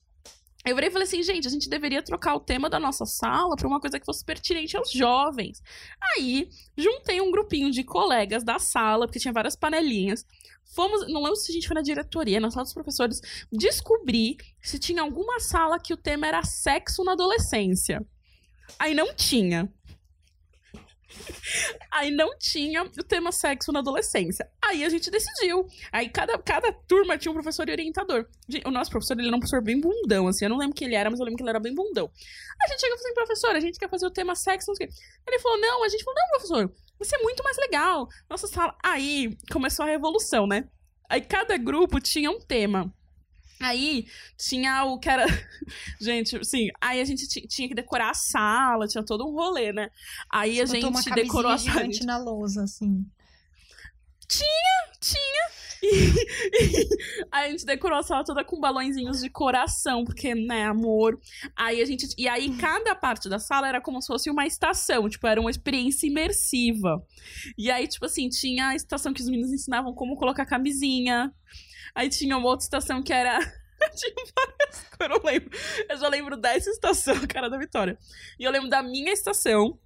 eu 0.65 0.75
virei 0.75 0.89
e 0.89 0.91
falei 0.91 1.07
assim, 1.07 1.21
gente, 1.21 1.47
a 1.47 1.51
gente 1.51 1.69
deveria 1.69 2.01
trocar 2.01 2.35
o 2.35 2.39
tema 2.39 2.69
da 2.69 2.79
nossa 2.79 3.05
sala 3.05 3.55
pra 3.55 3.67
uma 3.67 3.79
coisa 3.79 3.99
que 3.99 4.05
fosse 4.05 4.25
pertinente 4.25 4.75
aos 4.75 4.91
jovens. 4.91 5.61
Aí, 6.15 6.49
juntei 6.75 7.21
um 7.21 7.31
grupinho 7.31 7.69
de 7.69 7.83
colegas 7.83 8.43
da 8.43 8.57
sala, 8.57 9.05
porque 9.05 9.19
tinha 9.19 9.33
várias 9.33 9.55
panelinhas. 9.55 10.25
Fomos, 10.75 11.07
não 11.07 11.21
lembro 11.21 11.35
se 11.35 11.51
a 11.51 11.53
gente 11.53 11.67
foi 11.67 11.75
na 11.75 11.81
diretoria, 11.81 12.39
na 12.39 12.49
sala 12.49 12.63
dos 12.63 12.73
professores, 12.73 13.21
descobrir 13.51 14.37
se 14.61 14.79
tinha 14.79 15.01
alguma 15.01 15.39
sala 15.39 15.79
que 15.79 15.93
o 15.93 15.97
tema 15.97 16.25
era 16.27 16.43
sexo 16.43 17.03
na 17.03 17.11
adolescência. 17.11 18.03
Aí 18.79 18.95
não 18.95 19.13
tinha. 19.13 19.71
Aí 21.91 22.11
não 22.11 22.37
tinha 22.37 22.83
o 22.83 23.03
tema 23.03 23.31
sexo 23.31 23.71
na 23.71 23.79
adolescência. 23.79 24.49
Aí 24.61 24.83
a 24.83 24.89
gente 24.89 25.09
decidiu. 25.09 25.67
Aí 25.91 26.09
cada, 26.09 26.37
cada 26.37 26.71
turma 26.71 27.17
tinha 27.17 27.31
um 27.31 27.35
professor 27.35 27.67
e 27.69 27.71
orientador. 27.71 28.27
O 28.65 28.71
nosso 28.71 28.91
professor, 28.91 29.17
ele 29.17 29.27
era 29.27 29.35
um 29.35 29.39
professor 29.39 29.61
bem 29.61 29.79
bundão, 29.79 30.27
assim. 30.27 30.45
Eu 30.45 30.49
não 30.49 30.57
lembro 30.57 30.75
quem 30.75 30.87
ele 30.87 30.95
era, 30.95 31.09
mas 31.09 31.19
eu 31.19 31.25
lembro 31.25 31.37
que 31.37 31.43
ele 31.43 31.49
era 31.49 31.59
bem 31.59 31.73
bundão. 31.73 32.09
A 32.63 32.67
gente 32.67 32.79
chegou 32.79 32.95
e 32.95 32.97
falou 32.97 33.05
assim, 33.05 33.13
professor, 33.13 33.55
a 33.55 33.59
gente 33.59 33.79
quer 33.79 33.89
fazer 33.89 34.05
o 34.05 34.11
tema 34.11 34.35
sexo, 34.35 34.69
não 34.69 34.75
sei 34.75 34.87
o 34.87 34.89
quê. 34.89 34.95
Ele 35.27 35.39
falou, 35.39 35.59
não, 35.59 35.83
a 35.83 35.89
gente 35.89 36.03
falou, 36.03 36.19
não, 36.19 36.29
professor, 36.29 36.73
vai 36.99 37.07
ser 37.07 37.17
muito 37.19 37.43
mais 37.43 37.57
legal. 37.57 38.07
Nossa 38.29 38.47
sala. 38.47 38.75
Aí 38.83 39.37
começou 39.51 39.85
a 39.85 39.89
revolução, 39.89 40.47
né? 40.47 40.67
Aí 41.09 41.21
cada 41.21 41.57
grupo 41.57 41.99
tinha 41.99 42.31
um 42.31 42.39
tema. 42.39 42.93
Aí 43.59 44.05
tinha 44.37 44.83
o 44.85 44.99
que 44.99 45.09
era. 45.09 45.25
gente, 46.01 46.43
sim. 46.45 46.69
Aí 46.81 46.99
a 46.99 47.05
gente 47.05 47.27
ti- 47.27 47.47
tinha 47.47 47.67
que 47.67 47.75
decorar 47.75 48.11
a 48.11 48.13
sala, 48.13 48.87
tinha 48.87 49.03
todo 49.03 49.25
um 49.25 49.31
rolê, 49.33 49.71
né? 49.71 49.89
Aí 50.29 50.59
a 50.61 50.65
botou 50.65 50.81
gente 50.93 51.09
decorou 51.13 51.51
a 51.51 51.57
sala. 51.57 51.79
gigante 51.79 52.05
na 52.05 52.17
lousa, 52.17 52.63
assim. 52.63 53.05
Tinha. 54.27 55.45
E, 55.87 56.87
aí 57.31 57.47
a 57.47 57.51
gente 57.51 57.65
decorou 57.65 57.99
a 57.99 58.03
sala 58.03 58.23
toda 58.23 58.43
com 58.43 58.59
balõezinhos 58.59 59.21
de 59.21 59.29
coração, 59.29 60.03
porque, 60.03 60.33
né, 60.33 60.65
amor. 60.65 61.19
Aí 61.55 61.79
a 61.79 61.85
gente. 61.85 62.07
E 62.17 62.27
aí 62.27 62.55
cada 62.57 62.95
parte 62.95 63.29
da 63.29 63.37
sala 63.37 63.67
era 63.67 63.79
como 63.79 64.01
se 64.01 64.07
fosse 64.07 64.29
uma 64.31 64.47
estação, 64.47 65.07
tipo, 65.07 65.27
era 65.27 65.39
uma 65.39 65.51
experiência 65.51 66.07
imersiva. 66.07 67.05
E 67.55 67.69
aí, 67.69 67.87
tipo 67.87 68.05
assim, 68.05 68.29
tinha 68.29 68.69
a 68.69 68.75
estação 68.75 69.13
que 69.13 69.21
os 69.21 69.29
meninos 69.29 69.53
ensinavam 69.53 69.93
como 69.93 70.15
colocar 70.15 70.45
camisinha. 70.47 71.31
Aí 71.95 72.09
tinha 72.09 72.37
uma 72.37 72.49
outra 72.49 72.65
estação 72.65 73.01
que 73.01 73.13
era. 73.13 73.39
Eu 74.99 75.09
não 75.09 75.21
lembro. 75.23 75.49
Eu 75.89 75.97
só 75.97 76.07
lembro 76.09 76.35
dessa 76.37 76.69
estação, 76.69 77.15
cara 77.27 77.49
da 77.49 77.57
Vitória. 77.57 77.97
E 78.39 78.43
eu 78.43 78.51
lembro 78.51 78.69
da 78.69 78.81
minha 78.83 79.11
estação. 79.11 79.79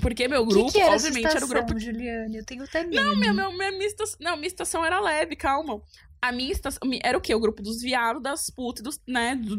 Porque 0.00 0.28
meu 0.28 0.44
grupo, 0.46 0.66
que, 0.66 0.78
que 0.78 0.80
era 0.80 0.94
obviamente, 0.94 1.26
era 1.26 1.44
o 1.44 1.48
grupo 1.48 1.76
estação, 1.76 1.80
Juliane? 1.80 2.36
Eu 2.38 2.44
tenho 2.44 2.62
até 2.64 2.84
medo. 2.84 3.02
não, 3.02 3.16
minha, 3.16 3.32
minha, 3.32 3.50
minha, 3.50 3.72
minha 3.72 3.86
estação, 3.86 4.16
não, 4.20 4.36
minha 4.36 4.46
estação 4.48 4.84
era 4.84 5.00
leve, 5.00 5.36
calma. 5.36 5.80
A 6.20 6.32
minha 6.32 6.50
estação 6.50 6.80
era 7.02 7.16
o 7.16 7.20
quê? 7.20 7.32
O 7.34 7.38
grupo 7.40 7.62
dos 7.62 7.80
viados, 7.80 8.20
das 8.22 8.50
putas, 8.50 8.82
dos, 8.82 9.00
né, 9.06 9.36
do, 9.36 9.54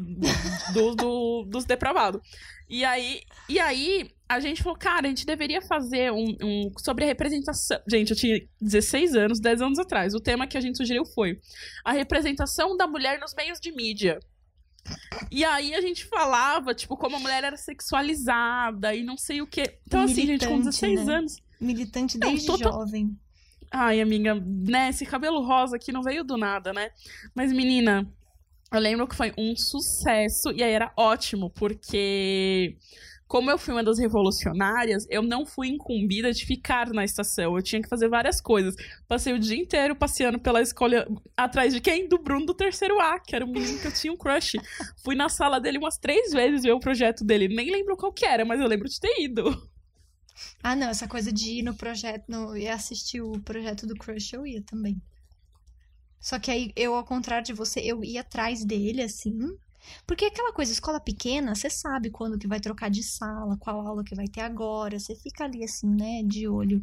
do- 0.73 0.95
do- 0.95 1.45
dos 1.47 1.63
depravados. 1.65 2.21
E 2.69 2.83
aí, 2.83 3.21
e 3.47 3.59
aí, 3.59 4.11
a 4.27 4.39
gente 4.41 4.61
falou, 4.61 4.77
cara, 4.77 5.07
a 5.07 5.09
gente 5.09 5.25
deveria 5.25 5.61
fazer 5.61 6.11
um, 6.11 6.35
um 6.43 6.71
sobre 6.77 7.03
a 7.05 7.07
representação. 7.07 7.79
Gente, 7.89 8.11
eu 8.11 8.15
tinha 8.17 8.39
16 8.61 9.15
anos, 9.15 9.39
10 9.39 9.61
anos 9.61 9.79
atrás. 9.79 10.13
O 10.13 10.19
tema 10.19 10.45
que 10.45 10.57
a 10.57 10.61
gente 10.61 10.77
sugeriu 10.77 11.05
foi 11.05 11.39
a 11.83 11.91
representação 11.93 12.75
da 12.77 12.85
mulher 12.85 13.19
nos 13.19 13.33
meios 13.33 13.59
de 13.59 13.71
mídia. 13.71 14.19
E 15.31 15.43
aí 15.45 15.73
a 15.73 15.81
gente 15.81 16.05
falava, 16.05 16.73
tipo, 16.73 16.95
como 16.97 17.15
a 17.15 17.19
mulher 17.19 17.43
era 17.43 17.57
sexualizada 17.57 18.95
e 18.95 19.03
não 19.03 19.17
sei 19.17 19.41
o 19.41 19.47
quê. 19.47 19.77
Então, 19.87 20.01
assim, 20.01 20.25
gente, 20.25 20.45
com 20.47 20.53
Militante, 20.57 20.79
16 20.81 21.05
né? 21.05 21.15
anos. 21.15 21.37
Militante 21.59 22.17
Não, 22.17 22.29
desde 22.29 22.47
total- 22.47 22.73
jovem. 22.73 23.17
Ai, 23.71 24.01
amiga, 24.01 24.33
né? 24.35 24.89
Esse 24.89 25.05
cabelo 25.05 25.41
rosa 25.45 25.75
aqui 25.75 25.91
não 25.91 26.01
veio 26.01 26.23
do 26.23 26.37
nada, 26.37 26.73
né? 26.73 26.89
Mas, 27.35 27.51
menina, 27.53 28.07
eu 28.71 28.79
lembro 28.79 29.07
que 29.07 29.15
foi 29.15 29.31
um 29.37 29.55
sucesso 29.55 30.51
e 30.55 30.63
aí 30.63 30.71
era 30.71 30.91
ótimo, 30.97 31.49
porque 31.51 32.77
como 33.29 33.51
eu 33.51 33.59
fui 33.59 33.75
uma 33.75 33.83
das 33.83 33.99
revolucionárias, 33.99 35.05
eu 35.07 35.21
não 35.21 35.45
fui 35.45 35.67
incumbida 35.67 36.33
de 36.33 36.43
ficar 36.47 36.89
na 36.89 37.05
estação. 37.05 37.55
Eu 37.55 37.61
tinha 37.61 37.79
que 37.79 37.87
fazer 37.87 38.09
várias 38.09 38.41
coisas. 38.41 38.73
Passei 39.07 39.31
o 39.33 39.39
dia 39.39 39.55
inteiro 39.55 39.95
passeando 39.95 40.39
pela 40.39 40.63
escola 40.63 41.07
atrás 41.37 41.71
de 41.71 41.79
quem? 41.79 42.09
Do 42.09 42.17
Bruno 42.17 42.47
do 42.47 42.55
terceiro 42.55 42.99
A, 42.99 43.19
que 43.19 43.35
era 43.35 43.45
um 43.45 43.51
menino 43.51 43.79
que 43.79 43.85
eu 43.85 43.93
tinha 43.93 44.11
um 44.11 44.17
crush. 44.17 44.53
Fui 45.03 45.13
na 45.13 45.29
sala 45.29 45.59
dele 45.59 45.77
umas 45.77 45.95
três 45.95 46.31
vezes 46.31 46.63
ver 46.63 46.71
o 46.71 46.79
projeto 46.79 47.23
dele. 47.23 47.47
Nem 47.47 47.71
lembro 47.71 47.95
qual 47.95 48.11
que 48.11 48.25
era, 48.25 48.43
mas 48.43 48.59
eu 48.59 48.67
lembro 48.67 48.89
de 48.89 48.99
ter 48.99 49.21
ido. 49.21 49.69
Ah, 50.63 50.75
não, 50.75 50.89
essa 50.89 51.07
coisa 51.07 51.31
de 51.31 51.59
ir 51.59 51.61
no 51.61 51.75
projeto 51.75 52.25
no, 52.27 52.57
e 52.57 52.67
assistir 52.67 53.21
o 53.21 53.39
projeto 53.41 53.85
do 53.85 53.93
Crush, 53.93 54.33
eu 54.33 54.47
ia 54.47 54.63
também. 54.63 54.99
Só 56.19 56.39
que 56.39 56.49
aí 56.49 56.73
eu, 56.75 56.95
ao 56.95 57.05
contrário 57.05 57.45
de 57.45 57.53
você, 57.53 57.79
eu 57.79 58.03
ia 58.03 58.21
atrás 58.21 58.65
dele, 58.65 59.03
assim. 59.03 59.37
Porque 60.05 60.25
aquela 60.25 60.53
coisa, 60.53 60.71
escola 60.71 60.99
pequena, 60.99 61.55
você 61.55 61.69
sabe 61.69 62.09
quando 62.09 62.37
que 62.37 62.47
vai 62.47 62.59
trocar 62.59 62.89
de 62.89 63.03
sala, 63.03 63.57
qual 63.57 63.85
aula 63.85 64.03
que 64.03 64.15
vai 64.15 64.27
ter 64.27 64.41
agora, 64.41 64.99
você 64.99 65.15
fica 65.15 65.45
ali 65.45 65.63
assim, 65.63 65.87
né, 65.87 66.23
de 66.23 66.47
olho. 66.47 66.81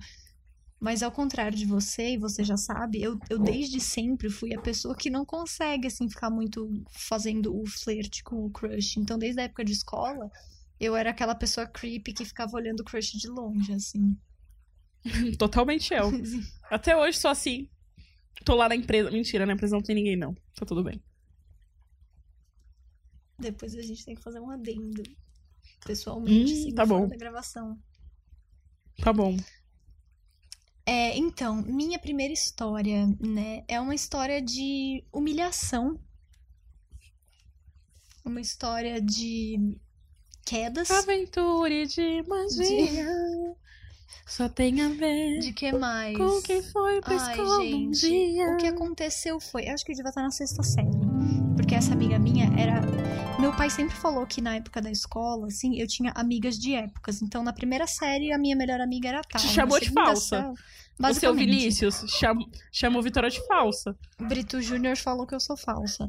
Mas 0.79 1.03
ao 1.03 1.11
contrário 1.11 1.57
de 1.57 1.65
você, 1.65 2.13
e 2.13 2.19
você 2.19 2.45
já 2.45 2.57
sabe, 2.57 3.03
eu, 3.03 3.19
eu 3.31 3.39
desde 3.39 3.81
sempre 3.81 4.29
fui 4.29 4.55
a 4.55 4.61
pessoa 4.61 4.95
que 4.95 5.09
não 5.09 5.25
consegue, 5.25 5.87
assim, 5.87 6.09
ficar 6.09 6.29
muito 6.29 6.69
fazendo 6.91 7.59
o 7.59 7.67
flerte 7.67 8.23
com 8.23 8.45
o 8.45 8.51
crush. 8.51 8.99
Então, 8.99 9.19
desde 9.19 9.41
a 9.41 9.45
época 9.45 9.65
de 9.65 9.73
escola, 9.73 10.31
eu 10.79 10.95
era 10.95 11.11
aquela 11.11 11.35
pessoa 11.35 11.67
creepy 11.67 12.13
que 12.13 12.25
ficava 12.27 12.55
olhando 12.57 12.81
o 12.81 12.85
crush 12.85 13.13
de 13.13 13.27
longe, 13.27 13.73
assim. 13.73 14.17
Totalmente 15.39 15.95
eu. 15.95 16.11
Até 16.71 16.95
hoje 16.95 17.19
sou 17.19 17.31
assim. 17.31 17.71
Tô 18.45 18.55
lá 18.55 18.69
na 18.69 18.77
empresa. 18.77 19.11
Mentira, 19.11 19.47
na 19.47 19.55
empresa 19.55 19.75
não 19.75 19.83
tem 19.83 19.95
ninguém, 19.95 20.17
não. 20.17 20.35
Tá 20.55 20.67
tudo 20.67 20.85
bem. 20.85 21.03
Depois 23.39 23.75
a 23.75 23.83
gente 23.83 24.05
tem 24.05 24.15
que 24.15 24.23
fazer 24.23 24.41
um 24.41 24.51
adendo. 24.51 25.03
Pessoalmente, 25.85 26.69
Hum, 26.71 26.75
tá 26.75 26.87
bom. 26.87 27.07
da 27.07 27.17
gravação. 27.17 27.79
Tá 29.03 29.13
bom. 29.13 29.37
É, 30.85 31.17
então, 31.17 31.63
minha 31.63 31.99
primeira 31.99 32.33
história, 32.33 33.07
né, 33.21 33.65
é 33.69 33.81
uma 33.81 33.95
história 33.95 34.41
de 34.41 35.05
humilhação. 35.13 36.01
Uma 38.25 38.41
história 38.41 39.01
de 39.01 39.77
quedas. 40.45 40.91
Aventura 40.91 41.87
de 41.87 42.23
magia. 42.27 43.07
Só 44.27 44.49
tem 44.49 44.81
a 44.81 44.89
ver 44.89 45.39
De 45.41 45.53
que 45.53 45.73
mais? 45.73 46.17
com 46.17 46.41
quem 46.43 46.63
foi 46.63 47.01
pra 47.01 47.17
Ai, 47.21 47.31
escola 47.33 47.59
um 47.59 47.63
gente, 47.63 48.01
dia. 48.09 48.51
o 48.53 48.57
que 48.57 48.67
aconteceu 48.67 49.39
foi, 49.41 49.69
acho 49.69 49.85
que 49.85 49.93
eu 49.93 49.97
devia 49.97 50.09
estar 50.09 50.23
na 50.23 50.31
sexta 50.33 50.63
série, 50.63 50.89
porque 51.57 51.75
essa 51.75 51.93
amiga 51.93 52.19
minha 52.19 52.47
era, 52.59 52.81
meu 53.47 53.57
pai 53.57 53.71
sempre 53.71 53.95
falou 53.95 54.27
que 54.27 54.41
na 54.41 54.57
época 54.57 54.83
da 54.83 54.91
escola, 54.91 55.47
assim, 55.47 55.79
eu 55.79 55.87
tinha 55.87 56.11
amigas 56.17 56.59
de 56.59 56.75
épocas, 56.75 57.23
então 57.23 57.45
na 57.45 57.53
primeira 57.53 57.87
série 57.87 58.33
a 58.33 58.39
minha 58.39 58.57
melhor 58.57 58.81
amiga 58.81 59.09
era 59.09 59.23
tal, 59.23 59.41
Te 59.41 59.47
chamou 59.47 59.79
de 59.79 59.89
falsa. 59.89 60.53
série- 60.99 61.11
O 61.11 61.15
seu. 61.15 61.33
Vinícius 61.33 62.05
cham... 62.09 62.35
chamou 62.73 63.01
Vitória 63.01 63.31
de 63.31 63.41
falsa. 63.47 63.97
Brito 64.19 64.61
Júnior 64.61 64.97
falou 64.97 65.29
que 65.29 65.35
eu 65.35 65.39
sou 65.39 65.57
falsa. 65.57 66.09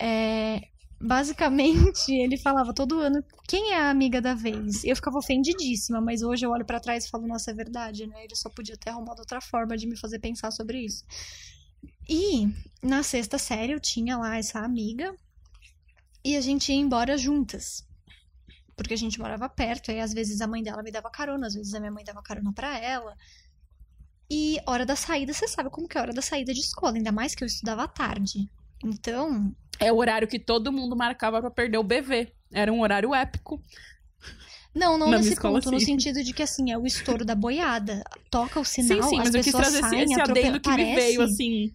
É, 0.00 0.62
basicamente, 1.00 2.10
ele 2.12 2.36
falava 2.36 2.74
todo 2.74 2.98
ano 2.98 3.22
quem 3.46 3.70
é 3.70 3.78
a 3.78 3.90
amiga 3.90 4.20
da 4.20 4.34
vez. 4.34 4.82
Eu 4.82 4.96
ficava 4.96 5.18
ofendidíssima, 5.18 6.00
mas 6.00 6.22
hoje 6.22 6.44
eu 6.44 6.50
olho 6.50 6.64
pra 6.64 6.80
trás 6.80 7.04
e 7.04 7.08
falo, 7.08 7.24
nossa, 7.28 7.52
é 7.52 7.54
verdade, 7.54 8.04
né? 8.08 8.24
Ele 8.24 8.34
só 8.34 8.50
podia 8.50 8.76
ter 8.76 8.90
arrumado 8.90 9.20
outra 9.20 9.40
forma 9.40 9.76
de 9.76 9.86
me 9.86 9.96
fazer 9.96 10.18
pensar 10.18 10.50
sobre 10.50 10.80
isso. 10.84 11.04
E 12.08 12.48
na 12.82 13.04
sexta 13.04 13.38
série 13.38 13.72
eu 13.74 13.78
tinha 13.80 14.18
lá 14.18 14.36
essa 14.38 14.58
amiga 14.58 15.14
e 16.24 16.36
a 16.36 16.40
gente 16.40 16.70
ia 16.72 16.78
embora 16.78 17.16
juntas. 17.18 17.86
Porque 18.76 18.94
a 18.94 18.96
gente 18.96 19.20
morava 19.20 19.48
perto, 19.48 19.90
aí 19.90 20.00
às 20.00 20.12
vezes 20.12 20.40
a 20.40 20.46
mãe 20.46 20.62
dela 20.62 20.82
me 20.82 20.90
dava 20.90 21.08
carona, 21.10 21.46
às 21.46 21.54
vezes 21.54 21.74
a 21.74 21.78
minha 21.80 21.92
mãe 21.92 22.02
dava 22.04 22.22
carona 22.22 22.52
pra 22.52 22.76
ela. 22.78 23.16
E 24.30 24.58
hora 24.66 24.84
da 24.86 24.96
saída, 24.96 25.32
você 25.32 25.46
sabe 25.46 25.70
como 25.70 25.86
que 25.86 25.96
é 25.96 26.00
a 26.00 26.04
hora 26.04 26.12
da 26.12 26.22
saída 26.22 26.52
de 26.52 26.60
escola, 26.60 26.96
ainda 26.96 27.12
mais 27.12 27.34
que 27.34 27.44
eu 27.44 27.46
estudava 27.46 27.84
à 27.84 27.88
tarde. 27.88 28.48
Então, 28.82 29.54
É 29.78 29.92
o 29.92 29.96
horário 29.96 30.26
que 30.26 30.38
todo 30.38 30.72
mundo 30.72 30.96
marcava 30.96 31.40
pra 31.40 31.50
perder 31.50 31.78
o 31.78 31.82
BV. 31.84 32.32
Era 32.52 32.72
um 32.72 32.80
horário 32.80 33.14
épico. 33.14 33.62
não, 34.74 34.98
não 34.98 35.10
Na 35.10 35.18
nesse 35.18 35.34
escola, 35.34 35.60
ponto, 35.60 35.70
no 35.70 35.78
sim. 35.78 35.86
sentido 35.86 36.22
de 36.24 36.32
que 36.32 36.42
assim, 36.42 36.70
é 36.72 36.78
o 36.78 36.86
estouro 36.86 37.24
da 37.24 37.34
boiada. 37.34 38.02
Toca 38.30 38.58
o 38.58 38.64
sinal, 38.64 39.02
sim, 39.04 39.08
sim, 39.10 39.18
as 39.20 39.24
mas 39.26 39.34
eu 39.34 39.42
quis 39.42 39.52
pessoas 39.52 39.62
trazer 39.72 39.78
esse, 39.78 39.88
saem, 39.90 40.02
esse 40.04 40.20
atropel- 40.20 40.42
adendo 40.42 40.60
que 40.60 40.70
me 40.70 40.76
Parece- 40.76 40.94
veio, 40.96 41.22
assim. 41.22 41.74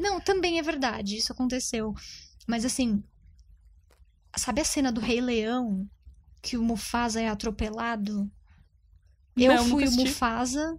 Não, 0.00 0.20
também 0.20 0.58
é 0.58 0.62
verdade, 0.62 1.16
isso 1.16 1.32
aconteceu. 1.32 1.94
Mas 2.46 2.64
assim, 2.64 3.02
sabe 4.36 4.60
a 4.60 4.64
cena 4.64 4.92
do 4.92 5.00
Rei 5.00 5.20
Leão 5.20 5.88
que 6.42 6.56
o 6.56 6.62
Mufasa 6.62 7.20
é 7.20 7.28
atropelado? 7.28 8.30
Eu 9.36 9.54
Não, 9.54 9.68
fui 9.68 9.86
o. 9.86 9.90
Mufasa, 9.92 10.78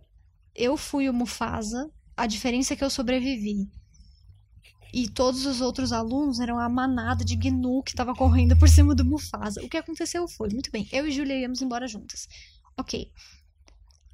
eu 0.54 0.78
fui 0.78 1.10
o 1.10 1.13
Mufasa, 1.13 1.91
a 2.15 2.26
diferença 2.26 2.74
é 2.74 2.78
que 2.78 2.84
eu 2.84 2.89
sobrevivi. 2.89 3.70
E 4.94 5.10
todos 5.10 5.46
os 5.46 5.60
outros 5.60 5.91
alunos 5.91 6.39
eram 6.39 6.58
a 6.58 6.70
manada 6.70 7.26
de 7.26 7.36
Gnu 7.36 7.84
que 7.84 7.94
tava 7.94 8.15
correndo 8.15 8.58
por 8.58 8.70
cima 8.70 8.96
do 8.96 9.04
Mufasa. 9.04 9.62
O 9.62 9.68
que 9.68 9.76
aconteceu 9.76 10.26
foi, 10.28 10.50
muito 10.50 10.72
bem, 10.72 10.88
eu 10.91 11.06
e 11.06 11.12
Júlia 11.12 11.38
íamos 11.38 11.62
embora 11.62 11.88
juntas. 11.88 12.30
Ok. 12.78 13.12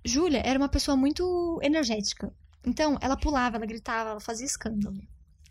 Júlia 0.03 0.41
era 0.43 0.57
uma 0.57 0.69
pessoa 0.69 0.97
muito 0.97 1.59
energética. 1.61 2.33
Então, 2.65 2.97
ela 2.99 3.15
pulava, 3.15 3.57
ela 3.57 3.65
gritava, 3.65 4.11
ela 4.11 4.19
fazia 4.19 4.45
escândalo. 4.45 4.99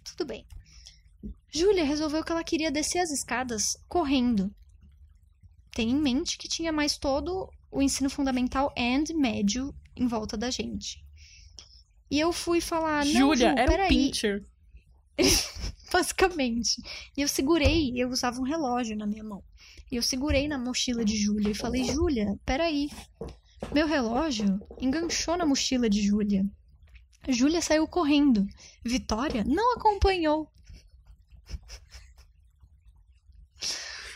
Tudo 0.03 0.27
bem. 0.27 0.45
Júlia 1.53 1.85
resolveu 1.85 2.23
que 2.23 2.31
ela 2.31 2.45
queria 2.45 2.71
descer 2.71 3.01
as 3.01 3.11
escadas 3.11 3.77
correndo. 3.89 4.55
Tenha 5.73 5.93
em 5.93 6.01
mente 6.01 6.39
que 6.39 6.49
tinha 6.49 6.73
mais 6.73 6.97
todo 6.97 7.49
o 7.71 7.83
ensino 7.83 8.11
fundamental 8.11 8.73
and 8.77 9.05
médio 9.15 9.75
em 9.97 10.07
volta 10.07 10.37
da 10.37 10.51
gente. 10.51 11.05
E 12.11 12.19
eu 12.19 12.33
fui 12.33 12.61
falar, 12.61 13.05
não, 13.05 13.13
Júlia, 13.13 13.51
Ju, 13.51 13.55
era 13.57 13.85
um 13.85 13.89
pincher. 13.89 14.45
Basicamente. 15.93 16.83
E 17.17 17.23
eu 17.23 17.29
segurei, 17.29 17.93
eu 17.97 18.09
usava 18.09 18.41
um 18.41 18.45
relógio 18.45 18.97
na 18.97 19.07
minha 19.07 19.25
mão. 19.25 19.43
E 19.91 19.97
eu 19.97 20.03
segurei 20.03 20.47
na 20.49 20.59
mochila 20.59 21.05
de 21.05 21.17
Júlia 21.17 21.51
e 21.51 21.55
falei, 21.55 21.85
Júlia, 21.85 22.39
peraí. 22.45 22.91
Meu 23.73 23.87
relógio 23.87 24.61
enganchou 24.81 25.37
na 25.37 25.45
mochila 25.45 25.89
de 25.91 26.01
Júlia. 26.01 26.45
Júlia 27.29 27.61
saiu 27.61 27.87
correndo. 27.87 28.47
Vitória 28.85 29.45
não 29.45 29.75
acompanhou. 29.75 30.51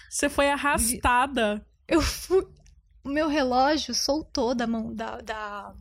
Você 0.09 0.29
foi 0.29 0.49
arrastada. 0.49 1.67
Eu 1.89 2.01
fui. 2.01 2.47
O 3.03 3.09
meu 3.09 3.29
relógio 3.29 3.95
soltou 3.95 4.55
da 4.55 4.67
mão 4.67 4.95
da, 4.95 5.21
da 5.21 5.75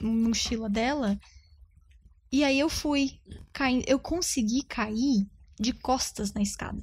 mochila 0.00 0.68
dela. 0.68 1.18
E 2.32 2.44
aí 2.44 2.58
eu 2.58 2.68
fui 2.68 3.20
caindo. 3.52 3.84
Eu 3.86 3.98
consegui 3.98 4.62
cair 4.64 5.26
de 5.58 5.72
costas 5.72 6.32
na 6.32 6.42
escada. 6.42 6.82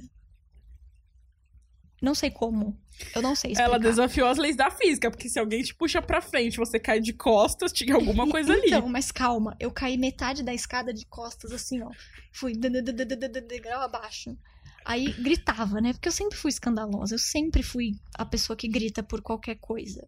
Não 2.00 2.14
sei 2.14 2.30
como. 2.30 2.78
Eu 3.14 3.20
não 3.22 3.34
sei 3.34 3.52
explicar. 3.52 3.68
Ela 3.70 3.78
desafiou 3.78 4.28
as 4.28 4.38
leis 4.38 4.56
da 4.56 4.70
física, 4.70 5.10
porque 5.10 5.28
se 5.28 5.38
alguém 5.38 5.62
te 5.62 5.74
puxa 5.74 6.00
pra 6.00 6.20
frente, 6.20 6.56
você 6.56 6.78
cai 6.78 7.00
de 7.00 7.12
costas, 7.12 7.72
tinha 7.72 7.94
alguma 7.94 8.26
coisa 8.30 8.52
ali. 8.52 8.66
Então, 8.68 8.88
mas 8.88 9.10
calma. 9.10 9.56
Eu 9.58 9.70
caí 9.72 9.96
metade 9.96 10.42
da 10.42 10.54
escada 10.54 10.92
de 10.94 11.04
costas, 11.06 11.52
assim, 11.52 11.82
ó. 11.82 11.90
Fui 12.32 12.52
de- 12.52 12.70
de- 12.70 12.82
de- 12.82 12.92
de- 13.04 13.16
de- 13.16 13.28
de- 13.28 13.40
degrau 13.40 13.82
abaixo. 13.82 14.36
Aí 14.84 15.12
gritava, 15.12 15.80
né? 15.80 15.92
Porque 15.92 16.08
eu 16.08 16.12
sempre 16.12 16.38
fui 16.38 16.48
escandalosa. 16.50 17.14
Eu 17.14 17.18
sempre 17.18 17.62
fui 17.62 17.92
a 18.14 18.24
pessoa 18.24 18.56
que 18.56 18.68
grita 18.68 19.02
por 19.02 19.20
qualquer 19.20 19.56
coisa. 19.56 20.06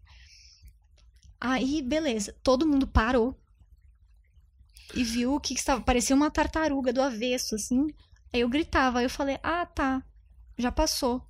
Aí, 1.40 1.82
beleza. 1.82 2.34
Todo 2.42 2.66
mundo 2.66 2.86
parou. 2.86 3.36
E 4.94 5.04
viu 5.04 5.34
o 5.34 5.40
que, 5.40 5.54
que 5.54 5.60
estava. 5.60 5.80
Parecia 5.80 6.14
uma 6.16 6.30
tartaruga 6.30 6.92
do 6.92 7.02
avesso, 7.02 7.54
assim. 7.54 7.88
Aí 8.32 8.40
eu 8.40 8.48
gritava. 8.48 8.98
Aí 9.00 9.04
eu 9.04 9.10
falei, 9.10 9.38
ah, 9.42 9.66
tá. 9.66 10.02
Já 10.58 10.72
passou. 10.72 11.24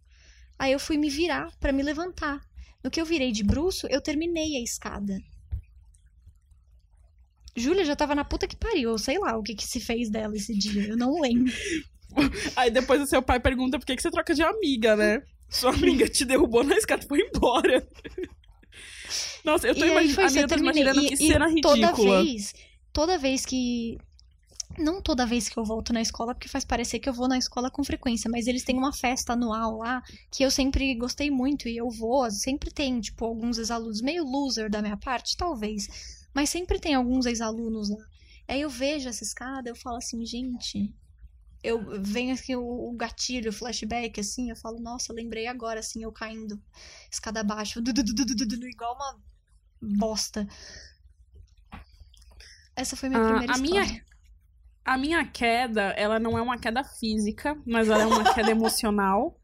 Aí 0.61 0.73
eu 0.73 0.79
fui 0.79 0.99
me 0.99 1.09
virar 1.09 1.51
pra 1.59 1.73
me 1.73 1.83
levantar. 1.83 2.39
No 2.85 2.91
que 2.91 3.01
eu 3.01 3.07
virei 3.07 3.33
de 3.33 3.43
bruço, 3.43 3.87
eu 3.87 3.99
terminei 3.99 4.57
a 4.57 4.63
escada. 4.63 5.19
Júlia 7.57 7.83
já 7.83 7.97
tava 7.97 8.15
na 8.15 8.27
puta 8.27 8.47
que 8.47 8.55
pariu, 8.55 8.99
sei 8.99 9.19
lá 9.19 9.39
o 9.39 9.43
que 9.43 9.55
que 9.55 9.65
se 9.67 9.81
fez 9.81 10.11
dela 10.11 10.37
esse 10.37 10.55
dia, 10.57 10.87
eu 10.89 10.99
não 10.99 11.19
lembro. 11.19 11.51
Aí 12.55 12.71
depois 12.71 13.01
o 13.01 13.07
seu 13.07 13.23
pai 13.23 13.41
pergunta 13.41 13.79
por 13.79 13.87
que, 13.87 13.97
que 13.97 14.03
você 14.03 14.11
troca 14.11 14.35
de 14.35 14.43
amiga, 14.43 14.95
né? 14.95 15.23
Sua 15.49 15.71
amiga 15.73 16.07
te 16.07 16.27
derrubou 16.27 16.63
na 16.63 16.77
escada 16.77 17.05
e 17.05 17.09
foi 17.09 17.21
embora. 17.21 17.87
Nossa, 19.43 19.67
eu 19.67 19.75
tô 19.75 19.83
aí 19.85 19.91
foi 19.91 20.05
isso, 20.05 20.21
amiga, 20.21 20.41
eu 20.41 20.49
tô 20.49 20.57
imaginando 20.57 21.01
E, 21.01 21.09
que 21.09 21.15
e 21.15 21.17
cena 21.17 21.47
toda 21.63 21.87
ridícula. 21.87 22.23
vez, 22.23 22.55
toda 22.93 23.17
vez 23.19 23.47
que 23.47 23.97
não 24.81 25.01
toda 25.03 25.27
vez 25.27 25.49
que 25.49 25.59
eu 25.59 25.65
volto 25.65 25.93
na 25.93 26.01
escola, 26.03 26.35
porque 26.35 26.49
faz 26.49 26.65
parecer 26.65 26.99
que 26.99 27.09
eu 27.09 27.13
vou 27.13 27.29
na 27.29 27.39
escola 27.39 27.71
com 27.71 27.85
frequência, 27.85 28.31
mas 28.31 28.47
eles 28.47 28.65
têm 28.65 28.77
uma 28.77 28.93
festa 28.93 29.35
anual 29.35 29.79
lá 29.79 30.03
que 30.31 30.43
eu 30.43 30.51
sempre 30.51 30.95
gostei 30.95 31.31
muito 31.31 31.69
e 31.69 31.77
eu 31.77 31.91
vou, 31.91 32.31
sempre 32.31 32.71
tem, 32.73 33.01
tipo, 33.01 33.25
alguns 33.25 33.59
ex-alunos 33.59 34.01
meio 34.01 34.25
loser 34.25 34.71
da 34.71 34.83
minha 34.83 34.97
parte, 34.97 35.37
talvez. 35.37 35.87
Mas 36.35 36.51
sempre 36.51 36.79
tem 36.79 36.95
alguns 36.95 37.27
ex-alunos 37.27 37.91
lá. 37.91 38.05
Aí 38.49 38.61
eu 38.61 38.71
vejo 38.71 39.09
essa 39.09 39.23
escada, 39.23 39.69
eu 39.69 39.77
falo 39.77 39.97
assim, 39.99 40.25
gente. 40.27 40.95
Eu 41.63 42.01
venho 42.03 42.35
aqui 42.35 42.57
o, 42.57 42.63
o 42.89 42.93
gatilho, 42.97 43.51
o 43.51 43.53
flashback, 43.53 44.19
assim, 44.19 44.49
eu 44.49 44.57
falo, 44.57 44.81
nossa, 44.81 45.13
lembrei 45.13 45.47
agora, 45.47 45.81
assim, 45.81 46.03
eu 46.03 46.11
caindo 46.11 46.61
escada 47.11 47.41
abaixo, 47.41 47.81
du- 47.83 47.93
du- 47.93 48.03
du- 48.03 48.15
du- 48.15 48.25
du- 48.25 48.47
du- 48.47 48.59
du- 48.59 48.67
igual 48.69 48.95
uma 48.95 49.21
bosta. 49.99 50.49
Essa 52.75 52.97
foi 52.97 53.09
minha 53.09 53.21
Ah, 53.21 53.25
primeira 53.27 53.53
a 53.53 53.57
história. 53.57 53.87
minha- 53.87 54.05
A 54.85 54.97
minha 54.97 55.25
queda, 55.25 55.95
ela 55.97 56.19
não 56.19 56.37
é 56.39 56.43
uma 56.43 56.59
queda 56.59 56.83
física, 56.83 57.57
mas 57.67 57.89
ela 57.89 58.03
é 58.03 58.07
uma 58.07 58.35
queda 58.35 58.51
emocional. 58.53 59.39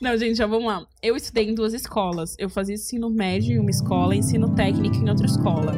Não, 0.00 0.16
gente, 0.16 0.36
já 0.36 0.46
vamos 0.46 0.66
lá. 0.66 0.86
Eu 1.02 1.16
estudei 1.16 1.48
em 1.48 1.54
duas 1.54 1.72
escolas. 1.72 2.34
Eu 2.38 2.50
fazia 2.50 2.74
ensino 2.74 3.08
médio 3.10 3.54
em 3.54 3.58
uma 3.58 3.70
escola 3.70 4.14
e 4.14 4.18
ensino 4.18 4.54
técnico 4.54 4.96
em 4.96 5.08
outra 5.08 5.26
escola. 5.26 5.72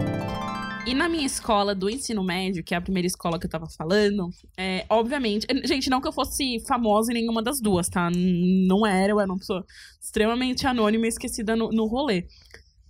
E 0.86 0.94
na 0.94 1.06
minha 1.06 1.26
escola 1.26 1.74
do 1.74 1.90
ensino 1.90 2.24
médio, 2.24 2.64
que 2.64 2.72
é 2.72 2.78
a 2.78 2.80
primeira 2.80 3.06
escola 3.06 3.38
que 3.38 3.44
eu 3.44 3.50
tava 3.50 3.66
falando, 3.76 4.30
é, 4.56 4.86
obviamente. 4.88 5.46
Gente, 5.64 5.90
não 5.90 6.00
que 6.00 6.08
eu 6.08 6.12
fosse 6.12 6.60
famosa 6.66 7.12
em 7.12 7.14
nenhuma 7.16 7.42
das 7.42 7.60
duas, 7.60 7.88
tá? 7.88 8.10
Não 8.10 8.86
era, 8.86 9.12
eu 9.12 9.20
era 9.20 9.30
uma 9.30 9.38
pessoa 9.38 9.64
extremamente 10.00 10.66
anônima 10.66 11.04
e 11.04 11.08
esquecida 11.10 11.54
no, 11.54 11.68
no 11.70 11.86
rolê. 11.86 12.26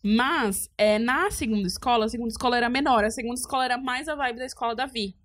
Mas, 0.00 0.70
é, 0.78 0.98
na 0.98 1.30
segunda 1.30 1.66
escola, 1.66 2.04
a 2.04 2.08
segunda 2.08 2.30
escola 2.30 2.56
era 2.56 2.70
menor, 2.70 3.04
a 3.04 3.10
segunda 3.10 3.34
escola 3.34 3.64
era 3.64 3.76
mais 3.76 4.06
a 4.08 4.14
vibe 4.14 4.38
da 4.38 4.46
escola 4.46 4.76
da 4.76 4.86
Vi. 4.86 5.16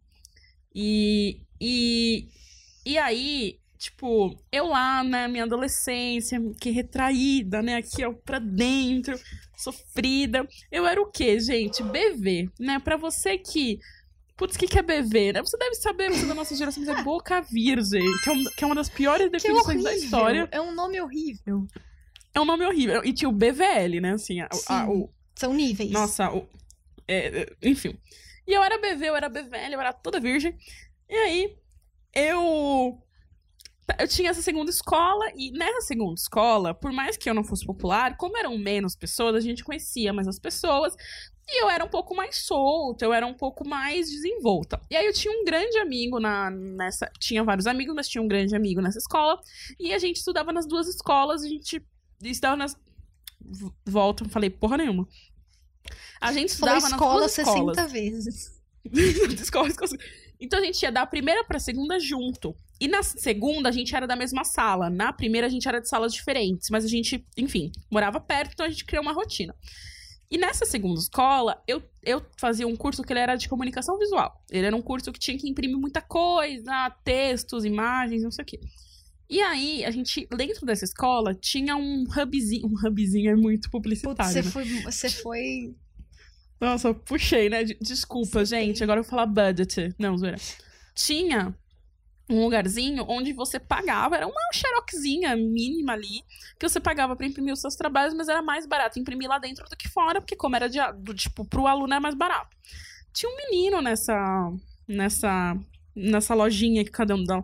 E, 0.76 1.40
e, 1.62 2.28
e 2.86 2.98
aí, 2.98 3.60
tipo, 3.78 4.38
eu 4.52 4.68
lá, 4.68 5.04
né, 5.04 5.28
minha 5.28 5.44
adolescência, 5.44 6.40
que 6.60 6.70
retraída, 6.72 7.62
né, 7.62 7.76
aqui, 7.76 8.04
ó, 8.06 8.14
pra 8.14 8.40
dentro, 8.40 9.20
sofrida. 9.58 10.48
Eu 10.72 10.86
era 10.86 11.02
o 11.02 11.10
quê, 11.12 11.40
gente? 11.40 11.84
BV, 11.84 12.50
né? 12.60 12.80
Pra 12.80 12.98
você 12.98 13.38
que. 13.38 13.80
Putz, 14.36 14.56
o 14.56 14.60
que, 14.60 14.68
que 14.68 14.80
é 14.80 14.82
BV, 14.82 15.32
né? 15.34 15.42
Você 15.42 15.56
deve 15.58 15.76
saber, 15.76 16.10
você 16.12 16.26
da 16.26 16.34
nossa 16.34 16.56
geração, 16.56 16.84
é 16.92 17.04
boca 17.04 17.40
virgem, 17.42 18.02
que 18.24 18.30
é, 18.30 18.34
um- 18.34 18.44
que 18.46 18.64
é 18.64 18.68
uma 18.68 18.76
das 18.76 18.90
piores 18.90 19.30
definições 19.32 19.84
da 19.84 19.96
história. 19.96 20.50
É 20.52 20.60
um 20.60 20.74
nome 20.74 21.00
horrível. 21.00 21.68
É 22.34 22.42
um 22.42 22.46
nome 22.46 22.66
horrível. 22.66 23.06
E 23.06 23.14
tinha 23.14 23.30
o 23.30 23.32
BVL, 23.32 24.02
né? 24.02 24.14
Assim, 24.14 24.40
a- 24.42 24.50
a- 24.68 24.90
o, 24.90 25.08
São 25.36 25.54
níveis. 25.54 25.92
nossa, 25.92 26.34
o, 26.34 26.48
é, 27.08 27.42
é, 27.42 27.56
enfim. 27.62 27.96
E 28.48 28.54
eu 28.54 28.64
era 28.64 28.78
BV, 28.78 29.10
eu 29.10 29.16
era 29.16 29.30
BVL, 29.30 29.74
eu 29.74 29.82
era 29.82 29.94
toda 29.94 30.20
virgem. 30.20 30.58
E 31.10 31.16
aí, 31.16 31.58
eu. 32.14 33.00
Eu 34.00 34.08
tinha 34.08 34.30
essa 34.30 34.42
segunda 34.42 34.72
escola, 34.72 35.26
e 35.36 35.52
nessa 35.52 35.82
segunda 35.82 36.14
escola, 36.14 36.74
por 36.74 36.94
mais 36.94 37.18
que 37.18 37.30
eu 37.30 37.34
não 37.34 37.44
fosse 37.44 37.66
popular, 37.66 38.16
como 38.16 38.38
eram 38.38 38.58
menos 38.58 38.96
pessoas, 38.96 39.36
a 39.36 39.42
gente 39.42 39.62
conhecia 39.62 40.14
mais 40.14 40.26
as 40.26 40.40
pessoas, 40.40 40.96
e 41.46 41.62
eu 41.62 41.70
era 41.70 41.84
um 41.84 41.90
pouco 41.90 42.16
mais 42.16 42.38
solta, 42.38 43.04
eu 43.04 43.12
era 43.12 43.28
um 43.28 43.34
pouco 43.34 43.68
mais 43.68 44.10
desenvolta. 44.10 44.80
E 44.90 44.96
aí 44.96 45.06
eu 45.06 45.14
tinha 45.14 45.34
um 45.34 45.44
grande 45.44 45.78
amigo 45.78 46.18
na, 46.18 46.50
nessa. 46.50 47.12
Tinha 47.20 47.44
vários 47.44 47.68
amigos, 47.68 47.94
mas 47.94 48.08
tinha 48.08 48.22
um 48.22 48.28
grande 48.28 48.56
amigo 48.56 48.82
nessa 48.82 49.00
escola, 49.00 49.40
e 49.78 49.94
a 49.94 50.00
gente 50.00 50.18
estudava 50.18 50.54
nas 50.54 50.66
duas 50.66 50.88
escolas, 50.88 51.44
a 51.44 51.48
gente 51.48 51.84
estudava 52.24 52.56
nas. 52.56 52.78
Volta, 53.86 54.24
falei 54.30 54.50
porra 54.50 54.78
nenhuma. 54.78 55.06
A 56.22 56.32
gente 56.32 56.56
Falou 56.56 56.78
estudava 56.78 56.96
escola 56.96 57.22
nas 57.22 57.22
duas 57.22 57.32
60 57.34 57.72
escolas. 57.72 57.92
vezes. 57.92 58.54
Então 60.40 60.60
a 60.60 60.62
gente 60.62 60.84
ia 60.84 60.92
da 60.92 61.06
primeira 61.06 61.44
pra 61.46 61.58
segunda 61.58 61.98
junto. 62.00 62.54
E 62.80 62.88
na 62.88 63.02
segunda 63.02 63.70
a 63.70 63.72
gente 63.72 63.96
era 63.96 64.06
da 64.06 64.16
mesma 64.16 64.44
sala. 64.44 64.90
Na 64.90 65.14
primeira 65.14 65.48
a 65.48 65.50
gente 65.50 65.66
era 65.66 65.80
de 65.80 65.88
salas 65.88 66.14
diferentes. 66.14 66.70
Mas 66.70 66.84
a 66.84 66.88
gente, 66.90 67.26
enfim, 67.38 67.72
morava 67.90 68.20
perto, 68.20 68.52
então 68.52 68.66
a 68.66 68.70
gente 68.70 68.84
criou 68.84 69.02
uma 69.04 69.14
rotina. 69.14 69.56
E 70.30 70.38
nessa 70.38 70.66
segunda 70.66 71.00
escola, 71.00 71.64
eu, 71.66 71.82
eu 72.02 72.22
fazia 72.38 72.68
um 72.68 72.76
curso 72.76 73.04
que 73.04 73.14
ele 73.14 73.20
era 73.20 73.36
de 73.36 73.48
comunicação 73.48 73.98
visual. 73.98 74.34
Ele 74.52 74.66
era 74.66 74.76
um 74.76 74.82
curso 74.82 75.14
que 75.14 75.20
tinha 75.20 75.38
que 75.38 75.48
imprimir 75.48 75.78
muita 75.78 76.02
coisa, 76.02 76.90
textos, 77.06 77.64
imagens, 77.64 78.24
não 78.24 78.32
sei 78.32 78.44
o 78.44 78.46
quê. 78.46 78.60
E 79.34 79.42
aí, 79.42 79.84
a 79.84 79.90
gente, 79.90 80.28
dentro 80.38 80.64
dessa 80.64 80.86
escola, 80.86 81.34
tinha 81.34 81.76
um 81.76 82.04
hubzinho. 82.04 82.68
Um 82.68 82.88
hubzinho 82.88 83.32
é 83.32 83.36
muito 83.36 83.68
publicitário. 83.72 84.32
você 84.32 84.42
né? 84.44 84.52
foi, 84.52 84.64
você 84.84 85.10
foi. 85.10 85.76
Nossa, 86.62 86.90
eu 86.90 86.94
puxei, 86.94 87.50
né? 87.50 87.64
De- 87.64 87.76
Desculpa, 87.82 88.46
Sim. 88.46 88.56
gente. 88.58 88.84
Agora 88.84 89.00
eu 89.00 89.04
vou 89.04 89.10
falar 89.10 89.26
budget. 89.26 89.92
Não, 89.98 90.16
zoeira. 90.16 90.38
Tinha 90.94 91.52
um 92.30 92.44
lugarzinho 92.44 93.04
onde 93.08 93.34
você 93.34 93.60
pagava, 93.60 94.18
era 94.18 94.28
uma 94.28 94.54
xeroxinha 94.54 95.36
mínima 95.36 95.94
ali, 95.94 96.22
que 96.60 96.70
você 96.70 96.80
pagava 96.80 97.16
pra 97.16 97.26
imprimir 97.26 97.54
os 97.54 97.60
seus 97.60 97.76
trabalhos, 97.76 98.14
mas 98.14 98.30
era 98.30 98.42
mais 98.44 98.68
barato 98.68 99.00
imprimir 99.00 99.28
lá 99.28 99.40
dentro 99.40 99.68
do 99.68 99.76
que 99.76 99.90
fora, 99.90 100.22
porque 100.22 100.36
como 100.36 100.56
era 100.56 100.70
de, 100.70 100.78
do, 101.00 101.14
tipo, 101.16 101.44
pro 101.44 101.66
aluno 101.66 101.92
é 101.96 102.00
mais 102.00 102.14
barato. 102.14 102.56
Tinha 103.12 103.32
um 103.32 103.36
menino 103.36 103.82
nessa 103.82 104.54
nessa 104.88 105.58
nessa 105.96 106.36
lojinha 106.36 106.86
que 106.86 106.92
cada 106.92 107.16
um 107.16 107.24
dá. 107.24 107.44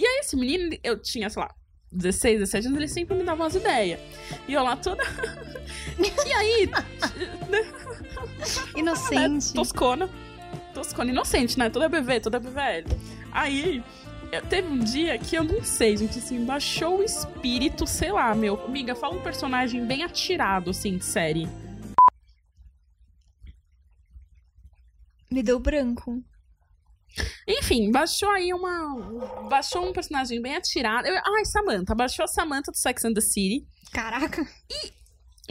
E 0.00 0.06
aí 0.06 0.20
esse 0.20 0.34
menino, 0.34 0.74
eu 0.82 0.98
tinha, 0.98 1.28
sei 1.28 1.42
lá, 1.42 1.54
16, 1.92 2.38
17 2.38 2.66
anos, 2.68 2.78
ele 2.78 2.88
sempre 2.88 3.14
me 3.14 3.22
dava 3.22 3.42
umas 3.42 3.54
ideias. 3.54 4.00
E 4.48 4.54
eu 4.54 4.62
lá 4.62 4.74
toda 4.74 5.02
E 6.26 6.32
aí, 6.32 6.70
Inocente. 8.74 9.48
né, 9.48 9.52
toscona. 9.54 10.08
Toscona, 10.72 11.10
inocente, 11.10 11.58
né? 11.58 11.68
Toda 11.68 11.86
BV, 11.86 12.20
toda 12.20 12.40
BVL. 12.40 12.86
Aí, 13.30 13.84
eu- 14.32 14.40
teve 14.46 14.68
um 14.68 14.78
dia 14.78 15.18
que 15.18 15.36
eu 15.36 15.44
não 15.44 15.62
sei, 15.62 15.98
gente, 15.98 16.18
assim, 16.18 16.42
baixou 16.46 17.00
o 17.00 17.02
espírito, 17.04 17.86
sei 17.86 18.10
lá, 18.10 18.34
meu. 18.34 18.58
Amiga, 18.64 18.94
fala 18.94 19.14
um 19.16 19.20
personagem 19.22 19.84
bem 19.84 20.02
atirado, 20.02 20.70
assim, 20.70 20.96
de 20.96 21.04
série. 21.04 21.46
Me 25.30 25.42
deu 25.42 25.58
branco. 25.60 26.22
Enfim, 27.46 27.90
baixou 27.90 28.28
aí 28.30 28.52
uma. 28.52 29.48
Baixou 29.48 29.88
um 29.88 29.92
personagem 29.92 30.40
bem 30.40 30.54
atirado. 30.56 31.06
Eu, 31.06 31.14
ai, 31.14 31.44
Samantha. 31.44 31.94
Baixou 31.94 32.24
a 32.24 32.28
Samantha 32.28 32.70
do 32.70 32.76
Sex 32.76 33.04
and 33.04 33.14
the 33.14 33.20
City. 33.20 33.66
Caraca. 33.92 34.46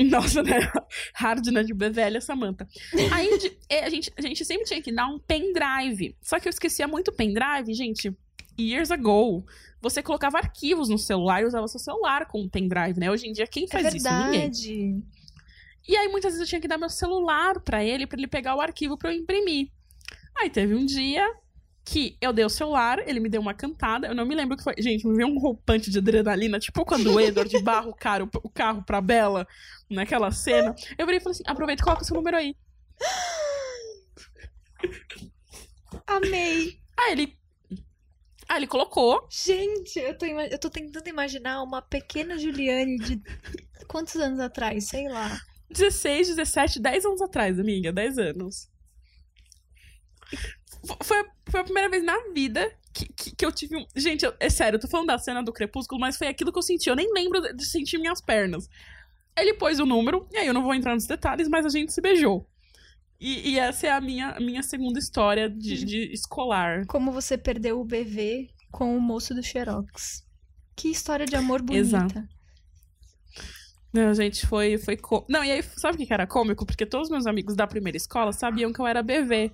Nossa, 0.09 0.41
né? 0.43 0.59
Hard, 1.13 1.45
né? 1.47 1.63
De 1.63 1.73
BVL 1.73 2.17
a 2.17 2.21
Samantha. 2.21 2.67
Aí 3.11 3.37
de- 3.37 3.57
é, 3.69 3.83
a, 3.85 3.89
gente, 3.89 4.11
a 4.17 4.21
gente 4.21 4.45
sempre 4.45 4.65
tinha 4.65 4.81
que 4.81 4.91
dar 4.93 5.07
um 5.07 5.19
pendrive. 5.19 6.15
Só 6.21 6.39
que 6.39 6.47
eu 6.47 6.51
esquecia 6.51 6.87
muito 6.87 7.11
pendrive, 7.11 7.73
gente. 7.73 8.15
Years 8.57 8.91
ago. 8.91 9.45
Você 9.81 10.01
colocava 10.03 10.37
arquivos 10.37 10.89
no 10.89 10.97
celular 10.97 11.41
e 11.41 11.45
usava 11.45 11.67
seu 11.67 11.79
celular 11.79 12.25
com 12.27 12.41
um 12.41 12.49
pendrive, 12.49 12.99
né? 12.99 13.09
Hoje 13.11 13.27
em 13.27 13.31
dia, 13.31 13.47
quem 13.47 13.65
É 13.65 13.67
faz 13.67 13.93
isso? 13.93 14.07
Ninguém. 14.09 14.39
verdade. 14.41 15.03
E 15.87 15.95
aí, 15.97 16.07
muitas 16.09 16.31
vezes 16.33 16.41
eu 16.41 16.47
tinha 16.47 16.61
que 16.61 16.67
dar 16.67 16.77
meu 16.77 16.89
celular 16.89 17.59
pra 17.61 17.83
ele, 17.83 18.05
pra 18.05 18.17
ele 18.17 18.27
pegar 18.27 18.55
o 18.55 18.61
arquivo 18.61 18.97
pra 18.97 19.13
eu 19.13 19.17
imprimir. 19.17 19.69
Aí 20.37 20.49
teve 20.49 20.75
um 20.75 20.85
dia 20.85 21.25
que 21.91 22.15
eu 22.21 22.31
dei 22.31 22.45
o 22.45 22.49
celular, 22.49 22.99
ele 23.07 23.19
me 23.19 23.29
deu 23.29 23.41
uma 23.41 23.53
cantada, 23.53 24.07
eu 24.07 24.13
não 24.15 24.25
me 24.25 24.35
lembro 24.35 24.53
o 24.53 24.57
que 24.57 24.63
foi. 24.63 24.75
Gente, 24.77 25.07
me 25.07 25.15
veio 25.15 25.27
um 25.27 25.39
roupante 25.39 25.89
de 25.89 25.97
adrenalina, 25.97 26.59
tipo 26.59 26.85
quando 26.85 27.11
o 27.13 27.19
Edward 27.19 27.51
barra 27.63 27.87
o, 27.87 27.93
cara, 27.95 28.23
o 28.23 28.49
carro 28.49 28.83
pra 28.83 29.01
Bela, 29.01 29.47
naquela 29.89 30.31
cena. 30.31 30.75
Eu 30.97 31.05
virei 31.05 31.19
e 31.19 31.23
falei 31.23 31.33
assim: 31.35 31.43
aproveita 31.47 31.81
e 31.81 31.85
coloca 31.85 32.03
o 32.03 32.05
seu 32.05 32.15
número 32.15 32.37
aí. 32.37 32.55
Amei. 36.05 36.79
Aí 36.97 37.11
ele. 37.13 37.37
Aí 38.47 38.57
ele 38.57 38.67
colocou. 38.67 39.27
Gente, 39.31 39.99
eu 39.99 40.17
tô, 40.17 40.25
ima- 40.25 40.47
eu 40.47 40.59
tô 40.59 40.69
tentando 40.69 41.07
imaginar 41.07 41.61
uma 41.63 41.81
pequena 41.81 42.37
Juliane 42.37 42.97
de 42.97 43.21
quantos 43.87 44.15
anos 44.15 44.39
atrás? 44.39 44.87
Sei 44.87 45.07
lá. 45.07 45.39
16, 45.71 46.29
17, 46.29 46.79
10 46.79 47.05
anos 47.05 47.21
atrás, 47.21 47.59
amiga, 47.59 47.91
10 47.91 48.17
anos. 48.17 48.67
Foi, 51.03 51.19
a- 51.19 51.31
foi 51.49 51.59
a 51.59 51.63
primeira 51.63 51.89
vez 51.89 52.03
na 52.03 52.17
vida 52.33 52.71
que, 52.93 53.05
que, 53.13 53.35
que 53.35 53.45
eu 53.45 53.51
tive 53.51 53.75
um. 53.77 53.85
Gente, 53.95 54.25
eu- 54.25 54.33
é 54.39 54.49
sério, 54.49 54.77
eu 54.77 54.81
tô 54.81 54.87
falando 54.87 55.07
da 55.07 55.17
cena 55.17 55.43
do 55.43 55.51
crepúsculo, 55.53 55.99
mas 55.99 56.17
foi 56.17 56.27
aquilo 56.27 56.51
que 56.51 56.57
eu 56.57 56.63
senti. 56.63 56.89
Eu 56.89 56.95
nem 56.95 57.11
lembro 57.13 57.41
de, 57.41 57.53
de 57.53 57.65
sentir 57.65 57.97
minhas 57.97 58.21
pernas. 58.21 58.69
Ele 59.37 59.53
pôs 59.53 59.79
o 59.79 59.85
número, 59.85 60.27
e 60.31 60.37
aí 60.37 60.47
eu 60.47 60.53
não 60.53 60.63
vou 60.63 60.73
entrar 60.73 60.93
nos 60.95 61.05
detalhes, 61.05 61.47
mas 61.47 61.65
a 61.65 61.69
gente 61.69 61.93
se 61.93 62.01
beijou. 62.01 62.45
E, 63.19 63.51
e 63.51 63.59
essa 63.59 63.87
é 63.87 63.91
a 63.91 63.99
minha, 64.01 64.37
minha 64.39 64.63
segunda 64.63 64.97
história 64.97 65.49
de, 65.49 65.83
de 65.83 66.13
escolar. 66.13 66.85
Como 66.87 67.11
você 67.11 67.37
perdeu 67.37 67.79
o 67.79 67.85
BV 67.85 68.49
com 68.71 68.95
o 68.97 69.01
moço 69.01 69.33
do 69.33 69.43
Xerox. 69.43 70.25
Que 70.75 70.89
história 70.89 71.25
de 71.25 71.35
amor 71.35 71.61
bonita. 71.61 71.85
Exato. 71.85 72.23
Não, 73.91 74.13
gente, 74.13 74.45
foi. 74.45 74.77
foi 74.77 74.95
co... 74.95 75.25
Não, 75.27 75.43
e 75.43 75.51
aí, 75.51 75.63
sabe 75.63 75.95
o 75.95 75.97
que 75.97 76.05
que 76.05 76.13
era 76.13 76.27
cômico? 76.27 76.65
Porque 76.65 76.85
todos 76.85 77.07
os 77.07 77.11
meus 77.11 77.25
amigos 77.25 77.55
da 77.55 77.65
primeira 77.67 77.97
escola 77.97 78.31
sabiam 78.31 78.71
que 78.71 78.79
eu 78.79 78.87
era 78.87 79.01
BV. 79.03 79.51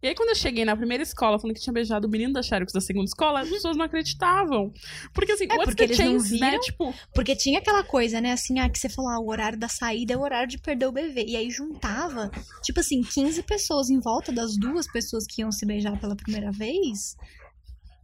E 0.00 0.06
aí, 0.06 0.14
quando 0.14 0.28
eu 0.28 0.34
cheguei 0.36 0.64
na 0.64 0.76
primeira 0.76 1.02
escola 1.02 1.38
falando 1.40 1.56
que 1.56 1.60
tinha 1.62 1.72
beijado 1.72 2.06
o 2.06 2.10
menino 2.10 2.32
da 2.32 2.42
Xerox 2.42 2.72
da 2.72 2.80
segunda 2.80 3.06
escola, 3.06 3.40
as 3.40 3.48
pessoas 3.48 3.76
não 3.76 3.84
acreditavam. 3.84 4.72
Porque 5.12 5.32
assim, 5.32 5.44
É, 5.50 5.54
what's 5.54 5.64
porque 5.64 5.86
the 5.88 5.94
eles 5.94 5.98
não 5.98 6.12
chance, 6.20 6.38
né? 6.38 6.50
viram. 6.50 6.60
Tipo, 6.62 6.94
Porque 7.12 7.34
tinha 7.34 7.58
aquela 7.58 7.82
coisa, 7.82 8.20
né? 8.20 8.32
Assim, 8.32 8.60
ah, 8.60 8.68
que 8.70 8.78
você 8.78 8.88
falou, 8.88 9.10
ah, 9.10 9.18
o 9.18 9.28
horário 9.28 9.58
da 9.58 9.68
saída 9.68 10.14
é 10.14 10.16
o 10.16 10.20
horário 10.20 10.48
de 10.48 10.58
perder 10.58 10.86
o 10.86 10.92
bebê. 10.92 11.24
E 11.26 11.36
aí 11.36 11.50
juntava, 11.50 12.30
tipo 12.62 12.78
assim, 12.78 13.02
15 13.02 13.42
pessoas 13.42 13.90
em 13.90 13.98
volta 13.98 14.30
das 14.30 14.56
duas 14.56 14.86
pessoas 14.86 15.26
que 15.26 15.42
iam 15.42 15.50
se 15.50 15.66
beijar 15.66 15.98
pela 16.00 16.14
primeira 16.14 16.52
vez. 16.52 17.16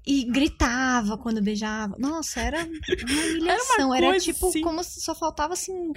E 0.07 0.24
gritava 0.24 1.16
quando 1.16 1.40
beijava. 1.40 1.96
Nossa, 1.98 2.40
era 2.40 2.59
uma 2.59 3.22
humilhação. 3.26 3.94
Era, 3.94 4.07
coisa 4.09 4.24
tipo, 4.24 4.48
assim. 4.48 4.61
como 4.61 4.83
se 4.85 5.00
só 5.00 5.14
faltava 5.14 5.54
assim. 5.54 5.92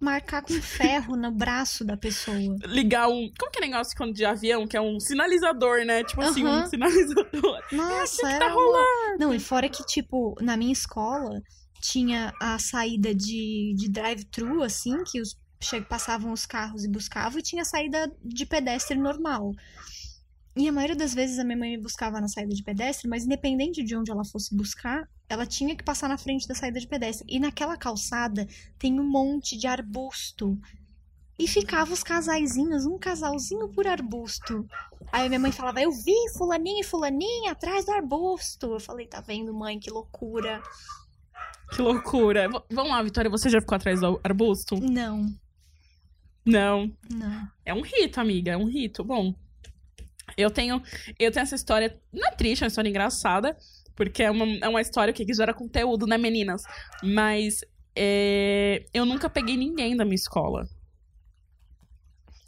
Marcar 0.00 0.42
com 0.42 0.54
ferro 0.54 1.14
no 1.16 1.30
braço 1.30 1.84
da 1.84 1.96
pessoa. 1.96 2.36
Ligar 2.64 3.08
um. 3.08 3.30
Como 3.38 3.50
que 3.52 3.58
é 3.58 3.60
negócio 3.60 3.96
quando 3.96 4.14
de 4.14 4.24
avião? 4.24 4.66
Que 4.66 4.76
é 4.76 4.80
um 4.80 4.98
sinalizador, 4.98 5.84
né? 5.84 6.02
Tipo 6.04 6.22
assim, 6.22 6.44
um 6.46 6.66
sinalizador. 6.66 7.60
Nossa, 7.70 8.16
que 8.22 8.26
era 8.26 8.38
tá 8.48 8.56
uma- 8.56 9.16
Não, 9.18 9.34
e 9.34 9.38
fora 9.38 9.68
que, 9.68 9.84
tipo, 9.84 10.34
na 10.40 10.56
minha 10.56 10.72
escola 10.72 11.40
tinha 11.80 12.32
a 12.40 12.58
saída 12.58 13.14
de, 13.14 13.74
de 13.76 13.88
drive-thru, 13.90 14.62
assim, 14.62 15.02
que 15.04 15.20
os, 15.20 15.36
passavam 15.88 16.32
os 16.32 16.46
carros 16.46 16.84
e 16.84 16.88
buscavam, 16.88 17.38
e 17.38 17.42
tinha 17.42 17.62
a 17.62 17.66
saída 17.66 18.10
de 18.24 18.46
pedestre 18.46 18.98
normal. 18.98 19.52
E 20.56 20.68
a 20.68 20.72
maioria 20.72 20.96
das 20.96 21.14
vezes 21.14 21.38
a 21.38 21.44
minha 21.44 21.56
mãe 21.56 21.70
me 21.76 21.82
buscava 21.82 22.20
na 22.20 22.26
saída 22.28 22.52
de 22.54 22.62
pedestre, 22.62 23.08
mas 23.08 23.24
independente 23.24 23.84
de 23.84 23.96
onde 23.96 24.10
ela 24.10 24.24
fosse 24.24 24.54
buscar, 24.54 25.08
ela 25.28 25.46
tinha 25.46 25.76
que 25.76 25.84
passar 25.84 26.08
na 26.08 26.18
frente 26.18 26.46
da 26.48 26.54
saída 26.54 26.80
de 26.80 26.88
pedestre. 26.88 27.24
E 27.30 27.38
naquela 27.38 27.76
calçada 27.76 28.46
tem 28.78 28.98
um 28.98 29.08
monte 29.08 29.56
de 29.56 29.66
arbusto. 29.68 30.58
E 31.38 31.46
ficavam 31.48 31.94
os 31.94 32.02
casaizinhos, 32.02 32.84
um 32.84 32.98
casalzinho 32.98 33.68
por 33.70 33.86
arbusto. 33.86 34.66
Aí 35.10 35.26
minha 35.28 35.40
mãe 35.40 35.52
falava, 35.52 35.80
eu 35.80 35.90
vi 35.90 36.12
fulaninho 36.36 36.80
e 36.80 36.84
fulaninha 36.84 37.52
atrás 37.52 37.86
do 37.86 37.92
arbusto. 37.92 38.72
Eu 38.74 38.80
falei, 38.80 39.06
tá 39.06 39.20
vendo, 39.22 39.54
mãe, 39.54 39.78
que 39.78 39.88
loucura. 39.90 40.60
Que 41.74 41.80
loucura. 41.80 42.46
V- 42.48 42.62
vamos 42.70 42.90
lá, 42.90 43.02
Vitória, 43.02 43.30
você 43.30 43.48
já 43.48 43.60
ficou 43.60 43.76
atrás 43.76 44.00
do 44.00 44.20
arbusto? 44.22 44.74
Não, 44.80 45.32
Não. 46.44 46.92
não. 47.10 47.48
É 47.64 47.72
um 47.72 47.80
rito, 47.80 48.20
amiga, 48.20 48.52
é 48.52 48.56
um 48.56 48.66
rito. 48.68 49.02
Bom, 49.04 49.34
eu 50.40 50.50
tenho, 50.50 50.82
eu 51.18 51.30
tenho 51.30 51.42
essa 51.42 51.54
história, 51.54 51.98
não 52.12 52.26
é 52.28 52.30
triste, 52.32 52.62
é 52.62 52.64
uma 52.64 52.68
história 52.68 52.88
engraçada, 52.88 53.56
porque 53.94 54.22
é 54.22 54.30
uma, 54.30 54.44
é 54.62 54.68
uma 54.68 54.80
história 54.80 55.12
que 55.12 55.26
gera 55.32 55.52
conteúdo, 55.54 56.06
né, 56.06 56.16
meninas? 56.18 56.62
Mas 57.02 57.60
é, 57.94 58.86
eu 58.94 59.04
nunca 59.04 59.28
peguei 59.28 59.56
ninguém 59.56 59.96
da 59.96 60.04
minha 60.04 60.14
escola. 60.14 60.66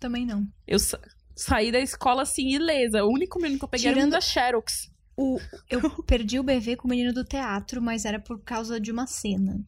Também 0.00 0.26
não. 0.26 0.46
Eu 0.66 0.78
sa- 0.78 1.00
saí 1.36 1.70
da 1.70 1.78
escola 1.80 2.22
assim, 2.22 2.48
ilesa. 2.48 3.04
O 3.04 3.12
único 3.12 3.38
menino 3.40 3.58
que 3.58 3.64
eu 3.64 3.68
peguei 3.68 3.86
era 3.88 3.94
o 3.94 3.98
Tirando- 3.98 4.12
da 4.12 4.20
Xerox. 4.20 4.90
O, 5.16 5.38
eu 5.68 5.80
perdi 6.04 6.40
o 6.40 6.42
BV 6.42 6.76
com 6.76 6.86
o 6.88 6.90
menino 6.90 7.12
do 7.12 7.24
teatro, 7.24 7.80
mas 7.82 8.04
era 8.04 8.18
por 8.18 8.42
causa 8.42 8.80
de 8.80 8.90
uma 8.90 9.06
cena. 9.06 9.60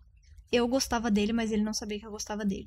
Eu 0.51 0.67
gostava 0.67 1.11
dele, 1.11 1.33
mas 1.33 1.53
ele 1.53 1.63
não 1.63 1.75
sabia 1.75 1.99
que 1.99 2.07
eu 2.07 2.11
gostava 2.11 2.45
dele. 2.45 2.67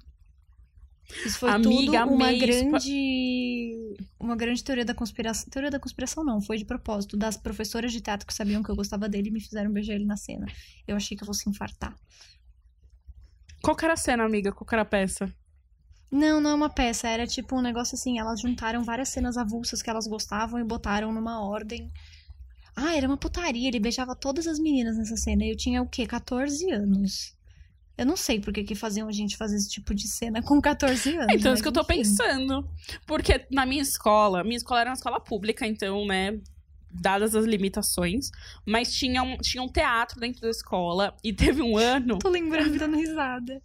Isso 1.25 1.39
foi 1.39 1.49
Amiga, 1.49 2.03
tudo 2.03 2.13
uma 2.13 2.31
grande. 2.33 3.97
Uma 4.19 4.35
grande 4.35 4.63
teoria 4.63 4.85
da 4.85 4.93
conspiração. 4.93 5.49
Teoria 5.49 5.71
da 5.71 5.79
conspiração 5.79 6.23
não, 6.23 6.41
foi 6.41 6.57
de 6.57 6.65
propósito. 6.65 7.15
Das 7.15 7.37
professoras 7.37 7.91
de 7.91 8.01
teatro 8.01 8.27
que 8.27 8.33
sabiam 8.33 8.61
que 8.61 8.69
eu 8.69 8.75
gostava 8.75 9.07
dele 9.07 9.29
e 9.29 9.31
me 9.31 9.39
fizeram 9.39 9.71
beijar 9.71 9.93
ele 9.93 10.05
na 10.05 10.17
cena. 10.17 10.45
Eu 10.87 10.95
achei 10.95 11.15
que 11.15 11.23
eu 11.23 11.27
fosse 11.27 11.49
infartar. 11.49 11.95
Qual 13.61 13.75
que 13.75 13.85
era 13.85 13.93
a 13.93 13.97
cena, 13.97 14.23
amiga? 14.23 14.51
Qual 14.51 14.65
que 14.67 14.75
era 14.75 14.81
a 14.81 14.85
peça? 14.85 15.33
Não, 16.11 16.39
não 16.39 16.51
é 16.51 16.53
uma 16.55 16.69
peça, 16.69 17.07
era 17.09 17.27
tipo 17.27 17.57
um 17.57 17.61
negócio 17.61 17.95
assim, 17.95 18.17
elas 18.17 18.39
juntaram 18.39 18.81
várias 18.81 19.09
cenas 19.09 19.35
avulsas 19.35 19.81
que 19.81 19.89
elas 19.89 20.07
gostavam 20.07 20.57
e 20.59 20.63
botaram 20.63 21.11
numa 21.11 21.41
ordem. 21.41 21.91
Ah, 22.73 22.95
era 22.95 23.07
uma 23.07 23.17
putaria, 23.17 23.67
ele 23.67 23.79
beijava 23.79 24.15
todas 24.15 24.47
as 24.47 24.59
meninas 24.59 24.97
nessa 24.97 25.17
cena. 25.17 25.43
Eu 25.43 25.57
tinha 25.57 25.81
o 25.81 25.89
quê? 25.89 26.05
14 26.05 26.71
anos. 26.71 27.36
Eu 27.97 28.05
não 28.05 28.15
sei 28.15 28.39
por 28.39 28.53
que 28.53 28.63
que 28.63 28.75
faziam 28.75 29.07
a 29.07 29.11
gente 29.11 29.35
fazer 29.35 29.55
esse 29.55 29.69
tipo 29.69 29.95
de 29.95 30.07
cena 30.07 30.41
com 30.43 30.61
14 30.61 31.15
anos. 31.15 31.33
Então, 31.33 31.33
é 31.33 31.49
mas 31.49 31.53
isso 31.53 31.63
que 31.63 31.67
eu 31.67 31.71
tô 31.71 31.83
pensando. 31.83 32.69
Porque 33.07 33.45
na 33.51 33.65
minha 33.65 33.81
escola, 33.81 34.43
minha 34.43 34.57
escola 34.57 34.81
era 34.81 34.89
uma 34.91 34.95
escola 34.95 35.19
pública, 35.19 35.65
então, 35.65 36.05
né, 36.05 36.39
dadas 36.91 37.35
as 37.35 37.45
limitações, 37.45 38.31
mas 38.65 38.93
tinha 38.93 39.23
um, 39.23 39.37
tinha 39.37 39.63
um 39.63 39.67
teatro 39.67 40.19
dentro 40.19 40.41
da 40.41 40.49
escola 40.49 41.15
e 41.23 41.33
teve 41.33 41.61
um 41.61 41.77
ano. 41.77 42.19
Tô 42.19 42.29
lembrando 42.29 42.77
dando 42.77 42.97
risada. 42.97 43.61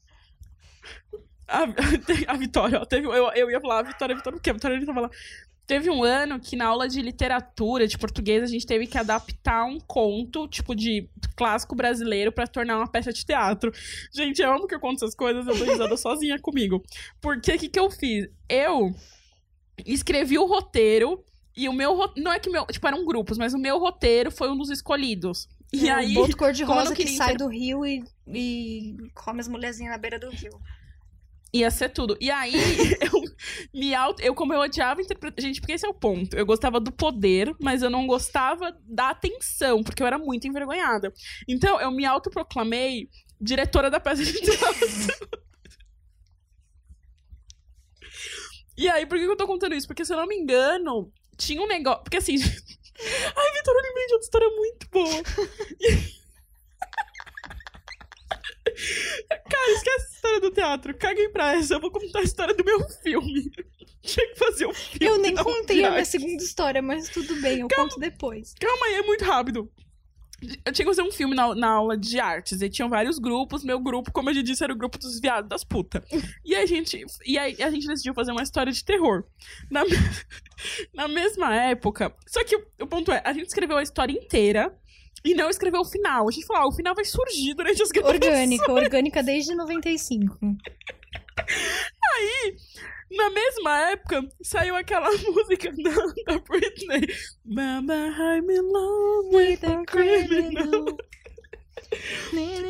A, 1.47 1.65
a 2.33 2.37
Vitória, 2.37 2.81
ó, 2.81 2.85
teve, 2.87 3.07
eu, 3.07 3.31
eu 3.33 3.51
ia 3.51 3.61
falar 3.61 3.81
a 3.81 3.83
Vitória, 3.83 4.15
a 4.15 4.17
Vitória, 4.17 4.39
porque 4.39 4.51
a 4.51 4.55
Vitória 4.55 4.87
tava 4.87 5.01
lá. 5.03 5.11
Teve 5.67 5.89
um 5.89 6.03
ano 6.03 6.41
que 6.41 6.57
na 6.57 6.67
aula 6.67 6.89
de 6.89 7.01
literatura, 7.01 7.87
de 7.87 7.97
português, 7.97 8.43
a 8.43 8.47
gente 8.47 8.67
teve 8.67 8.87
que 8.87 8.99
adaptar 8.99 9.65
um 9.65 9.79
conto, 9.79 10.47
tipo, 10.49 10.75
de 10.75 11.09
clássico 11.37 11.75
brasileiro 11.75 12.33
pra 12.33 12.47
tornar 12.47 12.77
uma 12.79 12.89
peça 12.89 13.13
de 13.13 13.25
teatro. 13.25 13.73
Gente, 14.13 14.43
eu 14.43 14.53
amo 14.53 14.67
que 14.67 14.75
eu 14.75 14.81
conto 14.81 14.97
essas 14.97 15.15
coisas, 15.15 15.47
eu 15.47 15.57
tô 15.57 15.65
risada 15.65 15.97
sozinha 15.99 16.39
comigo. 16.39 16.83
Porque 17.21 17.53
o 17.53 17.59
que, 17.59 17.69
que 17.69 17.79
eu 17.79 17.91
fiz? 17.91 18.29
Eu 18.49 18.93
escrevi 19.87 20.39
o 20.39 20.47
roteiro 20.47 21.25
e 21.57 21.69
o 21.69 21.73
meu 21.73 22.13
não 22.17 22.33
é 22.33 22.39
que 22.39 22.51
meu, 22.51 22.67
tipo, 22.67 22.87
eram 22.87 23.05
grupos, 23.05 23.39
mas 23.39 23.55
o 23.55 23.59
meu 23.59 23.79
roteiro 23.79 24.31
foi 24.31 24.51
um 24.51 24.57
dos 24.57 24.69
escolhidos. 24.71 25.49
E 25.73 25.89
É, 25.89 25.93
aí, 25.93 26.13
o 26.13 26.15
boto 26.15 26.33
como 26.37 26.43
eu 26.43 26.49
cor-de-rosa 26.49 26.85
não 26.91 26.97
que 26.97 27.07
sai 27.09 27.35
inter- 27.35 27.39
do 27.39 27.49
rio 27.49 27.87
e, 27.87 28.05
e 28.27 28.97
come 29.15 29.41
as 29.41 29.49
mulherzinhas 29.49 29.93
na 29.93 29.99
beira 29.99 30.19
do 30.19 30.29
rio. 30.29 30.61
Ia 31.55 31.71
ser 31.71 31.91
tudo. 31.91 32.17
E 32.19 32.31
aí, 32.31 32.55
eu 33.01 33.23
me 33.75 33.95
auto. 33.95 34.23
Eu, 34.23 34.35
como 34.35 34.55
eu 34.55 34.61
odiava 34.61 35.03
interpretar. 35.03 35.43
Gente, 35.43 35.61
porque 35.61 35.73
esse 35.75 35.85
é 35.85 35.89
o 35.89 35.95
ponto. 35.95 36.35
Eu 36.37 36.47
gostava 36.47 36.81
do 36.81 36.91
poder, 36.91 37.55
mas 37.61 37.83
eu 37.83 37.91
não 37.91 38.07
gostava 38.07 38.75
da 38.87 39.11
atenção, 39.11 39.83
porque 39.83 40.03
eu 40.03 40.07
era 40.07 40.19
muito 40.19 40.49
envergonhada. 40.49 41.13
Então, 41.47 41.79
eu 41.81 41.91
me 41.91 42.07
autoproclamei 42.07 43.09
diretora 43.41 43.91
da 43.91 44.01
peça 44.01 44.25
de 44.25 44.33
teatro. 44.33 45.43
E 48.77 48.89
aí, 48.89 49.07
por 49.07 49.19
que 49.19 49.25
eu 49.25 49.37
tô 49.37 49.47
contando 49.47 49.75
isso? 49.75 49.87
Porque, 49.87 50.05
se 50.05 50.13
eu 50.13 50.17
não 50.17 50.27
me 50.27 50.37
engano, 50.37 51.13
tinha 51.37 51.61
um 51.63 51.67
negócio. 51.67 52.03
Porque 52.03 52.17
assim. 52.17 52.37
Ai, 53.37 53.53
Vitor, 53.53 53.75
eu 53.75 53.83
lembrei 53.83 54.07
de 54.07 54.13
outra 54.15 54.25
história 54.25 54.49
muito 54.49 54.89
boa. 54.91 55.23
Cara, 59.29 59.73
esquece 59.73 60.12
história 60.33 60.41
do 60.41 60.51
teatro. 60.51 60.95
Caguei 60.95 61.29
pra 61.29 61.55
essa. 61.55 61.75
Eu 61.75 61.81
vou 61.81 61.91
contar 61.91 62.21
a 62.21 62.23
história 62.23 62.55
do 62.55 62.65
meu 62.65 62.81
filme. 63.03 63.51
Tinha 64.03 64.27
que 64.29 64.39
fazer 64.39 64.67
um 64.67 64.73
filme. 64.73 65.07
Eu 65.07 65.19
nem 65.19 65.35
contei 65.35 65.77
a 65.77 65.79
minha 65.79 65.91
viagem. 65.91 66.05
segunda 66.05 66.43
história, 66.43 66.83
mas 66.83 67.09
tudo 67.09 67.41
bem, 67.41 67.61
eu 67.61 67.69
conto 67.69 68.01
depois. 68.01 68.53
Calma 68.59 68.87
aí, 68.87 68.95
é 68.95 69.03
muito 69.03 69.25
rápido. 69.25 69.71
Eu 70.65 70.73
tinha 70.73 70.85
que 70.85 70.91
fazer 70.91 71.03
um 71.03 71.13
filme 71.13 71.37
na, 71.37 71.55
na 71.55 71.69
aula 71.69 71.97
de 71.97 72.19
artes. 72.19 72.61
E 72.61 72.69
tinham 72.69 72.89
vários 72.89 73.21
grupos. 73.21 73.63
Meu 73.63 73.79
grupo, 73.79 74.11
como 74.11 74.29
eu 74.29 74.35
já 74.35 74.43
disse, 74.43 74.65
era 74.65 74.73
o 74.73 74.77
grupo 74.77 74.99
dos 74.99 75.21
viados 75.21 75.49
das 75.49 75.63
putas. 75.63 76.03
E 76.45 76.57
a 76.57 76.67
gente. 76.67 77.05
E 77.25 77.39
aí 77.39 77.63
a 77.63 77.71
gente 77.71 77.87
decidiu 77.87 78.13
fazer 78.13 78.33
uma 78.33 78.43
história 78.43 78.73
de 78.73 78.85
terror. 78.85 79.25
Na, 79.71 79.83
na 80.93 81.07
mesma 81.07 81.55
época. 81.55 82.13
Só 82.27 82.43
que 82.43 82.57
o, 82.57 82.67
o 82.81 82.87
ponto 82.89 83.13
é, 83.13 83.23
a 83.25 83.33
gente 83.33 83.47
escreveu 83.47 83.77
a 83.77 83.83
história 83.83 84.13
inteira. 84.13 84.77
E 85.25 85.35
não 85.35 85.49
escreveu 85.49 85.81
o 85.81 85.85
final. 85.85 86.29
A 86.29 86.33
gente 86.33 86.47
falou, 86.47 86.63
ah, 86.63 86.69
o 86.69 86.73
final 86.73 86.95
vai 86.95 87.05
surgir 87.05 87.55
durante 87.55 87.83
as 87.83 87.91
gravações. 87.91 88.23
Orgânica, 88.23 88.73
orgânica 88.73 89.23
desde 89.23 89.55
95. 89.55 90.39
Na 93.11 93.31
mesma 93.31 93.79
época, 93.91 94.27
saiu 94.43 94.75
aquela 94.75 95.11
música 95.19 95.71
da, 95.71 96.33
da 96.33 96.39
Britney. 96.39 97.15
Mama, 97.45 97.95
I'm 97.95 98.51
in 98.51 98.73
love 98.73 99.37
with 99.37 99.61
a 99.65 99.85
criminal. 99.85 100.97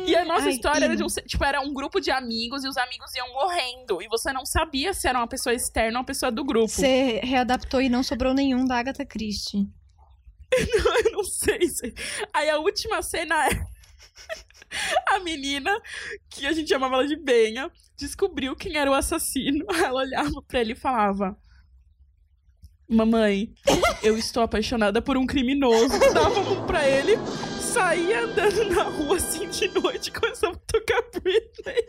E 0.05 0.15
a 0.15 0.25
nossa 0.25 0.47
Ai, 0.47 0.51
história 0.51 0.83
era 0.83 0.95
de 0.97 1.03
um, 1.03 1.07
tipo, 1.07 1.43
era 1.45 1.61
um 1.61 1.73
grupo 1.73 2.01
de 2.01 2.11
amigos 2.11 2.63
e 2.65 2.67
os 2.67 2.75
amigos 2.75 3.15
iam 3.15 3.31
morrendo. 3.33 4.01
E 4.01 4.07
você 4.09 4.33
não 4.33 4.45
sabia 4.45 4.93
se 4.93 5.07
era 5.07 5.17
uma 5.17 5.27
pessoa 5.27 5.53
externa 5.53 5.97
ou 5.97 6.01
uma 6.01 6.05
pessoa 6.05 6.31
do 6.31 6.43
grupo. 6.43 6.67
Você 6.67 7.21
readaptou 7.23 7.81
e 7.81 7.87
não 7.87 8.03
sobrou 8.03 8.33
nenhum 8.33 8.65
da 8.65 8.77
Agatha 8.77 9.05
Christie. 9.05 9.67
Eu 11.05 11.11
não 11.11 11.23
sei 11.23 11.67
se. 11.67 11.93
Aí 12.33 12.49
a 12.49 12.59
última 12.59 13.01
cena 13.01 13.47
é. 13.47 13.49
A 15.07 15.19
menina, 15.19 15.71
que 16.29 16.47
a 16.47 16.51
gente 16.51 16.69
chamava 16.69 16.95
ela 16.95 17.07
de 17.07 17.15
Benha, 17.15 17.71
descobriu 17.95 18.55
quem 18.55 18.77
era 18.77 18.89
o 18.89 18.93
assassino. 18.93 19.65
Ela 19.77 20.01
olhava 20.01 20.41
pra 20.41 20.61
ele 20.61 20.73
e 20.73 20.75
falava: 20.75 21.37
Mamãe, 22.87 23.53
eu 24.01 24.17
estou 24.17 24.41
apaixonada 24.41 25.01
por 25.01 25.15
um 25.15 25.27
criminoso. 25.27 25.99
Dava 26.13 26.43
mão 26.43 26.65
pra 26.65 26.87
ele, 26.87 27.13
saía 27.61 28.21
andando 28.21 28.65
na 28.65 28.83
rua 28.83 29.17
assim 29.17 29.47
de 29.49 29.67
noite 29.67 30.07
e 30.07 30.11
começava 30.11 30.55
a 30.55 30.59
tocar 30.59 31.03
Britney. 31.21 31.87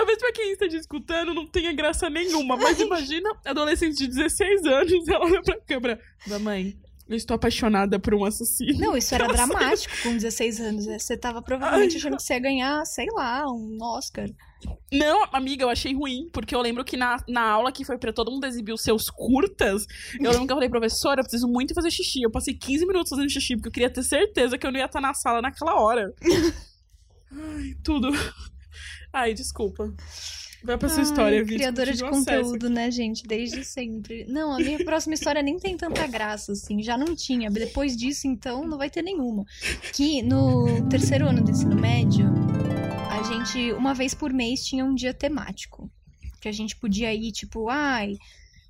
Talvez 0.00 0.18
pra 0.18 0.32
quem 0.32 0.52
esteja 0.52 0.78
escutando 0.78 1.34
não 1.34 1.46
tenha 1.46 1.72
graça 1.74 2.08
nenhuma, 2.08 2.56
mas 2.56 2.78
imagina 2.80 3.30
adolescente 3.44 3.98
de 3.98 4.08
16 4.08 4.64
anos, 4.64 5.08
ela 5.08 5.26
olha 5.26 5.42
pra 5.42 5.60
câmera. 5.60 6.00
Mamãe, 6.26 6.74
eu 7.06 7.16
estou 7.16 7.34
apaixonada 7.34 7.98
por 7.98 8.14
um 8.14 8.24
assassino. 8.24 8.78
Não, 8.78 8.96
isso 8.96 9.14
era 9.14 9.24
Nossa. 9.28 9.46
dramático 9.46 9.94
com 10.02 10.14
16 10.14 10.60
anos. 10.60 10.86
né? 10.86 10.98
Você 10.98 11.18
tava 11.18 11.42
provavelmente 11.42 11.92
Ai. 11.92 11.98
achando 11.98 12.16
que 12.16 12.22
você 12.22 12.32
ia 12.32 12.40
ganhar, 12.40 12.82
sei 12.86 13.06
lá, 13.12 13.44
um 13.46 13.76
Oscar. 13.82 14.26
Não, 14.90 15.24
amiga, 15.32 15.64
eu 15.64 15.68
achei 15.70 15.94
ruim, 15.94 16.30
porque 16.32 16.54
eu 16.54 16.60
lembro 16.62 16.82
que 16.84 16.96
na, 16.96 17.22
na 17.28 17.42
aula 17.42 17.70
que 17.72 17.84
foi 17.84 17.98
pra 17.98 18.12
todo 18.12 18.30
mundo 18.30 18.46
exibir 18.46 18.72
os 18.72 18.82
seus 18.82 19.10
curtas, 19.10 19.86
eu 20.18 20.30
lembro 20.30 20.46
que 20.46 20.52
eu 20.52 20.56
falei, 20.56 20.68
professora, 20.70 21.20
eu 21.20 21.24
preciso 21.24 21.46
muito 21.46 21.74
fazer 21.74 21.90
xixi. 21.90 22.22
Eu 22.22 22.30
passei 22.30 22.54
15 22.54 22.86
minutos 22.86 23.10
fazendo 23.10 23.28
xixi, 23.30 23.54
porque 23.56 23.68
eu 23.68 23.72
queria 23.72 23.90
ter 23.90 24.02
certeza 24.02 24.56
que 24.56 24.66
eu 24.66 24.72
não 24.72 24.78
ia 24.78 24.86
estar 24.86 25.00
na 25.02 25.12
sala 25.12 25.42
naquela 25.42 25.74
hora. 25.80 26.10
Ai, 27.32 27.74
tudo. 27.84 28.08
Ai, 29.12 29.34
desculpa. 29.34 29.92
Vai 30.62 30.76
pra 30.76 30.88
sua 30.88 30.98
Ai, 30.98 31.04
história, 31.04 31.42
Vitor. 31.42 31.56
Criadora 31.56 31.92
de 31.92 32.04
conteúdo, 32.04 32.68
né, 32.68 32.90
gente? 32.90 33.26
Desde 33.26 33.64
sempre. 33.64 34.26
Não, 34.26 34.52
a 34.52 34.58
minha 34.58 34.84
próxima 34.84 35.14
história 35.14 35.42
nem 35.42 35.58
tem 35.58 35.76
tanta 35.76 36.06
graça, 36.06 36.52
assim. 36.52 36.82
Já 36.82 36.98
não 36.98 37.16
tinha. 37.16 37.50
Depois 37.50 37.96
disso, 37.96 38.26
então, 38.26 38.66
não 38.66 38.76
vai 38.76 38.90
ter 38.90 39.02
nenhuma. 39.02 39.44
Que 39.94 40.22
no 40.22 40.86
terceiro 40.88 41.26
ano 41.26 41.42
do 41.42 41.50
ensino 41.50 41.74
médio, 41.74 42.26
a 43.10 43.22
gente, 43.22 43.72
uma 43.72 43.94
vez 43.94 44.12
por 44.12 44.32
mês, 44.32 44.64
tinha 44.64 44.84
um 44.84 44.94
dia 44.94 45.14
temático. 45.14 45.90
Que 46.40 46.48
a 46.48 46.52
gente 46.52 46.76
podia 46.76 47.12
ir, 47.14 47.32
tipo, 47.32 47.68
ai. 47.70 48.16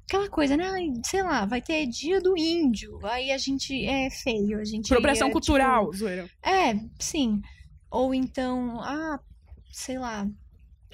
Aquela 0.08 0.28
coisa, 0.28 0.56
né? 0.56 0.68
Sei 1.04 1.22
lá, 1.22 1.44
vai 1.44 1.60
ter 1.60 1.86
dia 1.86 2.20
do 2.20 2.36
índio. 2.36 2.98
Aí 3.04 3.30
a 3.32 3.38
gente 3.38 3.84
é 3.84 4.08
feio, 4.10 4.58
a 4.60 4.64
gente. 4.64 4.92
Apropriação 4.92 5.28
ia, 5.28 5.30
tipo, 5.32 5.40
cultural, 5.40 5.92
zoeira. 5.92 6.28
é, 6.42 6.74
sim. 6.98 7.40
Ou 7.90 8.14
então, 8.14 8.80
ah, 8.80 9.20
sei 9.70 9.98
lá. 9.98 10.26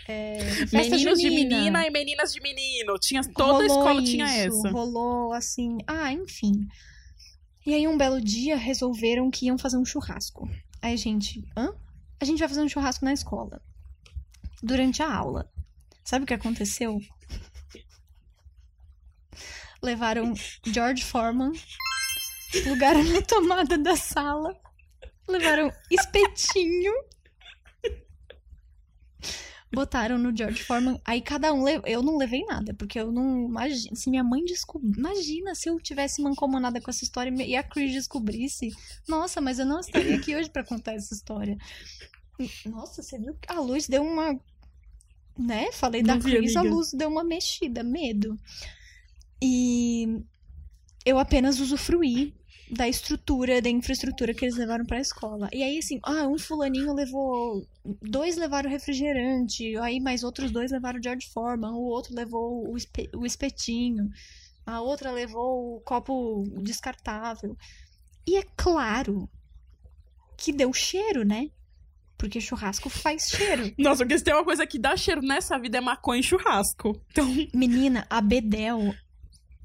É, 0.06 0.38
Meninos 0.72 1.18
de 1.18 1.30
menina 1.30 1.86
e 1.86 1.90
meninas 1.90 2.32
de 2.32 2.40
menino. 2.40 2.98
Tinha, 3.00 3.22
toda 3.22 3.42
a 3.42 3.46
Rolou 3.46 3.66
escola 3.66 4.02
tinha 4.02 4.46
isso, 4.46 4.58
essa. 4.58 4.70
Rolou 4.70 5.32
assim. 5.32 5.78
Ah, 5.86 6.12
enfim. 6.12 6.66
E 7.64 7.74
aí, 7.74 7.88
um 7.88 7.96
belo 7.96 8.20
dia, 8.20 8.56
resolveram 8.56 9.30
que 9.30 9.46
iam 9.46 9.58
fazer 9.58 9.76
um 9.76 9.84
churrasco. 9.84 10.48
Aí, 10.82 10.94
a 10.94 10.96
gente, 10.96 11.42
hã? 11.56 11.74
A 12.20 12.24
gente 12.24 12.38
vai 12.38 12.48
fazer 12.48 12.60
um 12.60 12.68
churrasco 12.68 13.04
na 13.04 13.12
escola. 13.12 13.60
Durante 14.62 15.02
a 15.02 15.12
aula. 15.12 15.50
Sabe 16.04 16.22
o 16.24 16.26
que 16.26 16.34
aconteceu? 16.34 17.00
Levaram 19.82 20.32
George 20.64 21.04
Foreman, 21.04 21.52
plugaram 22.62 23.02
na 23.04 23.20
tomada 23.22 23.76
da 23.76 23.96
sala, 23.96 24.56
levaram 25.28 25.70
espetinho, 25.90 26.92
botaram 29.72 30.16
no 30.18 30.34
George 30.36 30.62
Foreman. 30.62 31.00
Aí 31.04 31.20
cada 31.20 31.52
um. 31.52 31.64
le- 31.64 31.82
Eu 31.84 32.02
não 32.02 32.16
levei 32.16 32.44
nada, 32.44 32.72
porque 32.74 32.98
eu 32.98 33.10
não. 33.12 33.46
Imagina. 33.46 33.94
Se 33.96 34.08
minha 34.10 34.24
mãe 34.24 34.44
descobriu. 34.44 34.92
Imagina 34.96 35.54
se 35.54 35.68
eu 35.68 35.78
tivesse 35.80 36.22
mancomunada 36.22 36.80
com 36.80 36.90
essa 36.90 37.04
história 37.04 37.30
e 37.44 37.56
a 37.56 37.62
Chris 37.62 37.92
descobrisse. 37.92 38.70
Nossa, 39.08 39.40
mas 39.40 39.58
eu 39.58 39.66
não 39.66 39.80
estaria 39.80 40.16
aqui 40.16 40.34
hoje 40.36 40.48
pra 40.50 40.64
contar 40.64 40.94
essa 40.94 41.12
história. 41.14 41.56
Nossa, 42.66 43.02
você 43.02 43.18
viu 43.18 43.34
que 43.34 43.50
a 43.52 43.58
luz 43.60 43.86
deu 43.88 44.02
uma. 44.04 44.38
Né? 45.38 45.70
Falei 45.72 46.02
da 46.02 46.14
vi, 46.16 46.36
Chris, 46.36 46.56
a 46.56 46.60
amiga. 46.60 46.74
luz 46.74 46.92
deu 46.92 47.08
uma 47.10 47.22
mexida, 47.24 47.82
medo. 47.82 48.38
E 49.42 50.22
eu 51.04 51.18
apenas 51.18 51.60
usufruí 51.60 52.34
da 52.70 52.88
estrutura, 52.88 53.62
da 53.62 53.68
infraestrutura 53.68 54.34
que 54.34 54.44
eles 54.44 54.56
levaram 54.56 54.84
pra 54.84 55.00
escola. 55.00 55.48
E 55.52 55.62
aí, 55.62 55.78
assim, 55.78 56.00
ah, 56.02 56.26
um 56.26 56.38
fulaninho 56.38 56.92
levou. 56.92 57.66
Dois 58.02 58.36
levaram 58.36 58.68
refrigerante, 58.68 59.76
aí 59.78 60.00
mais 60.00 60.24
outros 60.24 60.50
dois 60.50 60.72
levaram 60.72 61.00
George 61.02 61.28
Foreman, 61.32 61.72
o 61.72 61.84
outro 61.84 62.14
levou 62.14 62.68
o, 62.70 62.76
espe- 62.76 63.08
o 63.14 63.24
espetinho, 63.24 64.08
a 64.64 64.80
outra 64.80 65.12
levou 65.12 65.76
o 65.76 65.80
copo 65.80 66.44
descartável. 66.62 67.56
E 68.26 68.36
é 68.36 68.42
claro 68.56 69.28
que 70.36 70.52
deu 70.52 70.72
cheiro, 70.72 71.24
né? 71.24 71.48
Porque 72.18 72.40
churrasco 72.40 72.88
faz 72.90 73.28
cheiro. 73.28 73.72
Nossa, 73.78 73.98
porque 74.04 74.18
se 74.18 74.24
tem 74.24 74.34
uma 74.34 74.44
coisa 74.44 74.66
que 74.66 74.78
dá 74.78 74.96
cheiro 74.96 75.20
nessa 75.22 75.58
vida 75.58 75.78
é 75.78 75.80
maconha 75.80 76.18
e 76.20 76.24
churrasco. 76.24 77.00
Então, 77.12 77.26
Menina, 77.54 78.06
a 78.10 78.20
Bedel, 78.20 78.94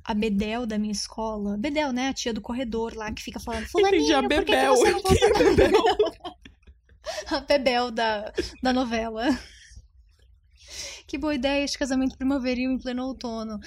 a 0.03 0.13
Bedel 0.13 0.65
da 0.65 0.77
minha 0.77 0.91
escola, 0.91 1.57
Bedel, 1.57 1.91
né? 1.91 2.09
A 2.09 2.13
tia 2.13 2.33
do 2.33 2.41
corredor 2.41 2.95
lá 2.95 3.11
que 3.11 3.21
fica 3.21 3.39
falando, 3.39 3.67
fulaninho, 3.67 4.17
a 4.17 4.21
por 4.21 4.29
que, 4.29 4.35
que 4.45 4.51
Bebel. 4.51 4.75
você 4.75 4.91
não 4.91 5.01
volta 5.01 5.43
Bebel? 5.55 5.83
A 7.27 7.39
Bebel 7.41 7.91
da, 7.91 8.31
da 8.61 8.71
novela. 8.71 9.25
Que 11.07 11.17
boa 11.17 11.35
ideia 11.35 11.65
de 11.65 11.77
casamento 11.77 12.15
primaveril 12.15 12.71
em 12.71 12.77
pleno 12.77 13.03
outono. 13.05 13.59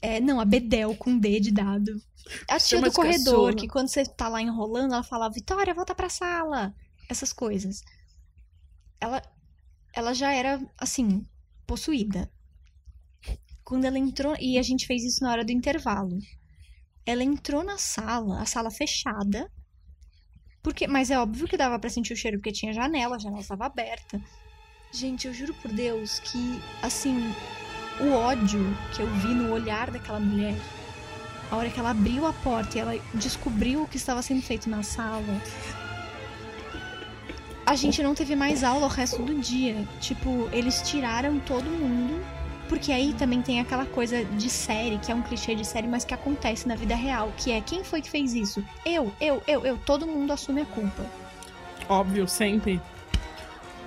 É, 0.00 0.20
não, 0.20 0.40
a 0.40 0.44
Bedel 0.44 0.94
com 0.96 1.18
D 1.18 1.38
de 1.38 1.50
dado. 1.50 2.00
A 2.48 2.58
tia 2.58 2.78
Chama 2.78 2.88
do 2.88 2.94
corredor, 2.94 3.34
caçula. 3.34 3.54
que 3.54 3.68
quando 3.68 3.88
você 3.88 4.04
tá 4.04 4.28
lá 4.28 4.40
enrolando, 4.40 4.94
ela 4.94 5.02
fala, 5.02 5.28
Vitória, 5.28 5.74
volta 5.74 5.94
pra 5.94 6.08
sala. 6.08 6.74
Essas 7.08 7.32
coisas. 7.32 7.82
Ela, 9.00 9.22
ela 9.92 10.14
já 10.14 10.32
era, 10.32 10.60
assim, 10.78 11.26
possuída. 11.66 12.30
Quando 13.72 13.86
ela 13.86 13.98
entrou, 13.98 14.36
e 14.38 14.58
a 14.58 14.62
gente 14.62 14.86
fez 14.86 15.02
isso 15.02 15.24
na 15.24 15.32
hora 15.32 15.42
do 15.42 15.50
intervalo. 15.50 16.18
Ela 17.06 17.24
entrou 17.24 17.64
na 17.64 17.78
sala, 17.78 18.42
a 18.42 18.44
sala 18.44 18.70
fechada, 18.70 19.50
porque, 20.62 20.86
mas 20.86 21.10
é 21.10 21.18
óbvio 21.18 21.48
que 21.48 21.56
dava 21.56 21.78
pra 21.78 21.88
sentir 21.88 22.12
o 22.12 22.16
cheiro 22.16 22.36
porque 22.36 22.52
tinha 22.52 22.74
janela, 22.74 23.16
a 23.16 23.18
janela 23.18 23.40
estava 23.40 23.64
aberta. 23.64 24.20
Gente, 24.92 25.26
eu 25.26 25.32
juro 25.32 25.54
por 25.54 25.72
Deus 25.72 26.18
que, 26.18 26.60
assim, 26.82 27.16
o 27.98 28.12
ódio 28.12 28.60
que 28.94 29.00
eu 29.00 29.06
vi 29.06 29.28
no 29.28 29.50
olhar 29.50 29.90
daquela 29.90 30.20
mulher, 30.20 30.54
a 31.50 31.56
hora 31.56 31.70
que 31.70 31.80
ela 31.80 31.92
abriu 31.92 32.26
a 32.26 32.32
porta 32.34 32.76
e 32.76 32.80
ela 32.82 32.92
descobriu 33.14 33.84
o 33.84 33.88
que 33.88 33.96
estava 33.96 34.20
sendo 34.20 34.42
feito 34.42 34.68
na 34.68 34.82
sala. 34.82 35.40
A 37.64 37.74
gente 37.74 38.02
não 38.02 38.14
teve 38.14 38.36
mais 38.36 38.62
aula 38.62 38.84
o 38.84 38.90
resto 38.90 39.22
do 39.22 39.40
dia. 39.40 39.88
Tipo, 39.98 40.50
eles 40.52 40.82
tiraram 40.82 41.40
todo 41.40 41.64
mundo. 41.70 42.41
Porque 42.72 42.90
aí 42.90 43.12
também 43.12 43.42
tem 43.42 43.60
aquela 43.60 43.84
coisa 43.84 44.24
de 44.24 44.48
série, 44.48 44.96
que 44.96 45.12
é 45.12 45.14
um 45.14 45.20
clichê 45.20 45.54
de 45.54 45.62
série, 45.62 45.86
mas 45.86 46.06
que 46.06 46.14
acontece 46.14 46.66
na 46.66 46.74
vida 46.74 46.94
real, 46.94 47.30
que 47.36 47.52
é 47.52 47.60
quem 47.60 47.84
foi 47.84 48.00
que 48.00 48.08
fez 48.08 48.32
isso? 48.32 48.64
Eu, 48.82 49.12
eu, 49.20 49.42
eu, 49.46 49.66
eu. 49.66 49.76
Todo 49.76 50.06
mundo 50.06 50.32
assume 50.32 50.62
a 50.62 50.64
culpa. 50.64 51.04
Óbvio, 51.86 52.26
sempre. 52.26 52.80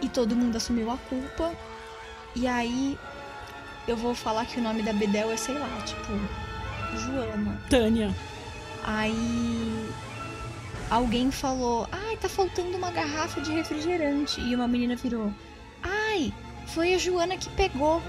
E 0.03 0.07
todo 0.07 0.35
mundo 0.35 0.57
assumiu 0.57 0.91
a 0.91 0.97
culpa. 0.97 1.51
E 2.35 2.45
aí 2.45 2.95
eu 3.87 3.97
vou 3.97 4.13
falar 4.13 4.45
que 4.45 4.59
o 4.59 4.61
nome 4.61 4.83
da 4.83 4.93
Bedel 4.93 5.31
é, 5.31 5.35
sei 5.35 5.55
lá, 5.55 5.67
tipo, 5.83 6.11
Joana. 6.95 7.59
Tânia. 7.67 8.15
Aí 8.83 9.89
alguém 10.91 11.31
falou: 11.31 11.87
Ai, 11.91 12.17
tá 12.17 12.29
faltando 12.29 12.77
uma 12.77 12.91
garrafa 12.91 13.41
de 13.41 13.51
refrigerante. 13.51 14.39
E 14.39 14.53
uma 14.53 14.67
menina 14.67 14.95
virou: 14.95 15.33
Ai, 15.81 16.31
foi 16.67 16.93
a 16.93 16.99
Joana 16.99 17.35
que 17.35 17.49
pegou. 17.49 17.99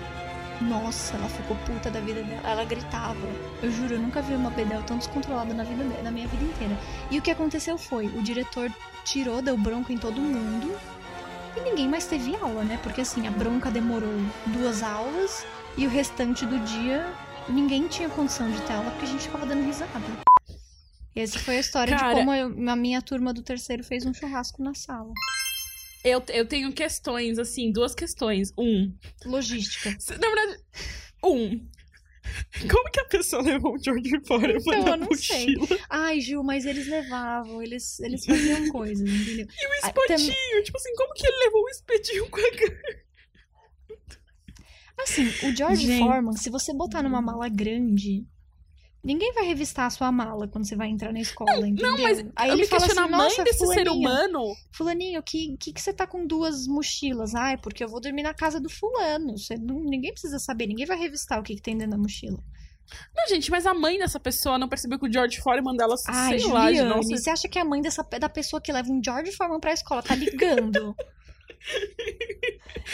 Nossa, 0.61 1.17
ela 1.17 1.29
ficou 1.29 1.57
puta 1.67 1.91
da 1.91 2.01
vida 2.01 2.23
dela. 2.23 2.41
Ela 2.49 2.65
gritava. 2.65 3.17
Eu 3.63 3.71
juro, 3.71 3.95
eu 3.95 4.01
nunca 4.01 4.23
vi 4.23 4.35
uma 4.35 4.51
Bedel 4.51 4.83
tão 4.85 4.97
descontrolada 4.99 5.53
na, 5.53 5.65
vida, 5.65 5.85
na 6.03 6.11
minha 6.11 6.27
vida 6.27 6.45
inteira. 6.45 6.77
E 7.11 7.19
o 7.19 7.23
que 7.23 7.31
aconteceu 7.31 7.77
foi: 7.77 8.07
o 8.07 8.23
diretor 8.23 8.73
tirou, 9.05 9.43
deu 9.43 9.57
bronca 9.57 9.93
em 9.93 9.99
todo 9.99 10.21
mundo. 10.21 10.75
E 11.57 11.61
ninguém 11.61 11.89
mais 11.89 12.07
teve 12.07 12.35
aula, 12.37 12.65
né? 12.65 12.79
Porque 12.83 13.01
assim, 13.03 13.27
a 13.27 13.31
bronca 13.31 13.71
demorou 13.71 14.13
duas 14.47 14.83
aulas. 14.83 15.45
E 15.77 15.87
o 15.87 15.91
restante 15.91 16.47
do 16.47 16.59
dia, 16.61 17.07
ninguém 17.49 17.87
tinha 17.87 18.09
condição 18.09 18.51
de 18.51 18.61
ter 18.63 18.73
aula 18.73 18.91
porque 18.93 19.05
a 19.05 19.09
gente 19.09 19.25
ficava 19.25 19.45
dando 19.45 19.65
risada. 19.65 19.91
E 21.15 21.21
essa 21.21 21.39
foi 21.39 21.57
a 21.57 21.61
história 21.61 21.97
Cara- 21.97 22.15
de 22.15 22.21
como 22.21 22.33
eu- 22.35 22.71
a 22.71 22.77
minha 22.77 23.01
turma 23.03 23.33
do 23.33 23.43
terceiro 23.43 23.83
fez 23.85 24.05
um 24.07 24.13
churrasco 24.13 24.63
na 24.63 24.75
sala. 24.75 25.13
Eu, 26.09 26.23
eu 26.29 26.47
tenho 26.47 26.73
questões, 26.73 27.39
assim, 27.39 27.73
duas 27.73 27.95
questões. 27.95 28.53
Um. 28.57 28.95
Logística. 29.25 29.91
Na 29.91 30.29
verdade, 30.29 30.63
um. 31.25 31.69
Como 32.71 32.91
que 32.91 33.01
a 33.01 33.05
pessoa 33.07 33.43
levou 33.43 33.75
o 33.75 33.79
George 33.83 34.11
fora 34.27 34.53
Então, 34.57 34.87
eu 34.87 34.97
não 34.97 35.13
sei. 35.13 35.57
mochila? 35.57 35.81
Ai, 35.91 36.21
Gil, 36.21 36.43
mas 36.43 36.65
eles 36.67 36.87
levavam, 36.87 37.63
eles, 37.63 37.99
eles 38.01 38.25
faziam 38.25 38.69
coisas, 38.71 39.09
entendeu? 39.09 39.47
E 39.49 39.67
o 39.67 39.71
Ah, 39.83 39.89
espetinho, 39.89 40.63
tipo 40.65 40.77
assim, 40.77 40.95
como 40.97 41.13
que 41.15 41.27
ele 41.27 41.45
levou 41.45 41.63
o 41.63 41.69
espetinho 41.69 42.29
com 42.31 42.39
a 42.39 42.51
Assim, 45.03 45.27
o 45.47 45.55
George 45.55 45.87
Gente. 45.87 45.99
Foreman, 46.05 46.33
se 46.37 46.49
você 46.51 46.73
botar 46.73 47.03
numa 47.03 47.21
mala 47.21 47.49
grande, 47.49 48.25
ninguém 49.07 49.33
vai 49.33 49.45
revistar 49.45 49.87
a 49.87 49.91
sua 49.91 50.11
mala 50.11 50.49
quando 50.49 50.67
você 50.67 50.75
vai 50.75 50.89
entrar 50.89 51.13
na 51.13 51.21
escola, 51.21 51.67
entendeu? 51.67 51.93
Não, 51.93 51.99
mas 52.03 52.27
Aí 52.35 52.49
eu 52.49 52.55
ele 52.55 52.63
me 52.63 52.69
fala 52.69 52.85
assim, 52.85 52.99
a 52.99 53.09
mãe 53.09 53.45
desse 53.45 53.67
ser 53.69 53.89
humano. 53.89 54.53
Fulaninho, 54.73 55.23
que, 55.23 55.57
que 55.59 55.73
que 55.73 55.81
você 55.81 55.93
tá 55.93 56.07
com 56.07 56.27
duas 56.27 56.67
mochilas? 56.67 57.35
Ah, 57.35 57.53
é 57.53 57.57
porque 57.57 57.85
eu 57.85 57.89
vou 57.89 58.01
dormir 58.01 58.25
na 58.25 58.35
casa 58.35 58.61
do 58.61 58.69
fulano. 58.69 59.39
Você 59.39 59.57
não, 59.57 59.81
ninguém 59.81 60.11
precisa 60.11 60.41
saber, 60.41 60.67
ninguém 60.67 60.87
vai 60.87 60.99
revistar 60.99 61.39
o 61.39 61.43
que, 61.45 61.55
que 61.55 61.63
tem 61.63 61.77
dentro 61.77 61.93
da 61.93 61.99
mochila. 61.99 62.43
Não, 63.17 63.27
gente, 63.29 63.51
mas 63.51 63.65
a 63.67 63.75
mãe 63.75 63.99
dessa 63.99 64.19
pessoa 64.19 64.59
não 64.59 64.69
percebeu 64.69 64.99
que 64.99 65.07
o 65.07 65.13
George 65.13 65.41
Foreman 65.41 65.77
dela, 65.77 65.95
Ai, 66.09 66.39
sei 66.39 66.49
lá, 66.51 66.71
de 66.71 66.77
Juliane, 66.79 66.97
nossa. 66.97 67.17
você 67.17 67.31
acha 67.31 67.49
que 67.49 67.59
a 67.59 67.65
mãe 67.65 67.81
dessa, 67.81 68.03
da 68.03 68.29
pessoa 68.29 68.61
que 68.61 68.73
leva 68.73 68.91
um 68.91 69.01
George 69.03 69.33
Foreman 69.33 69.61
pra 69.61 69.73
escola 69.73 70.03
tá 70.03 70.15
ligando? 70.15 70.95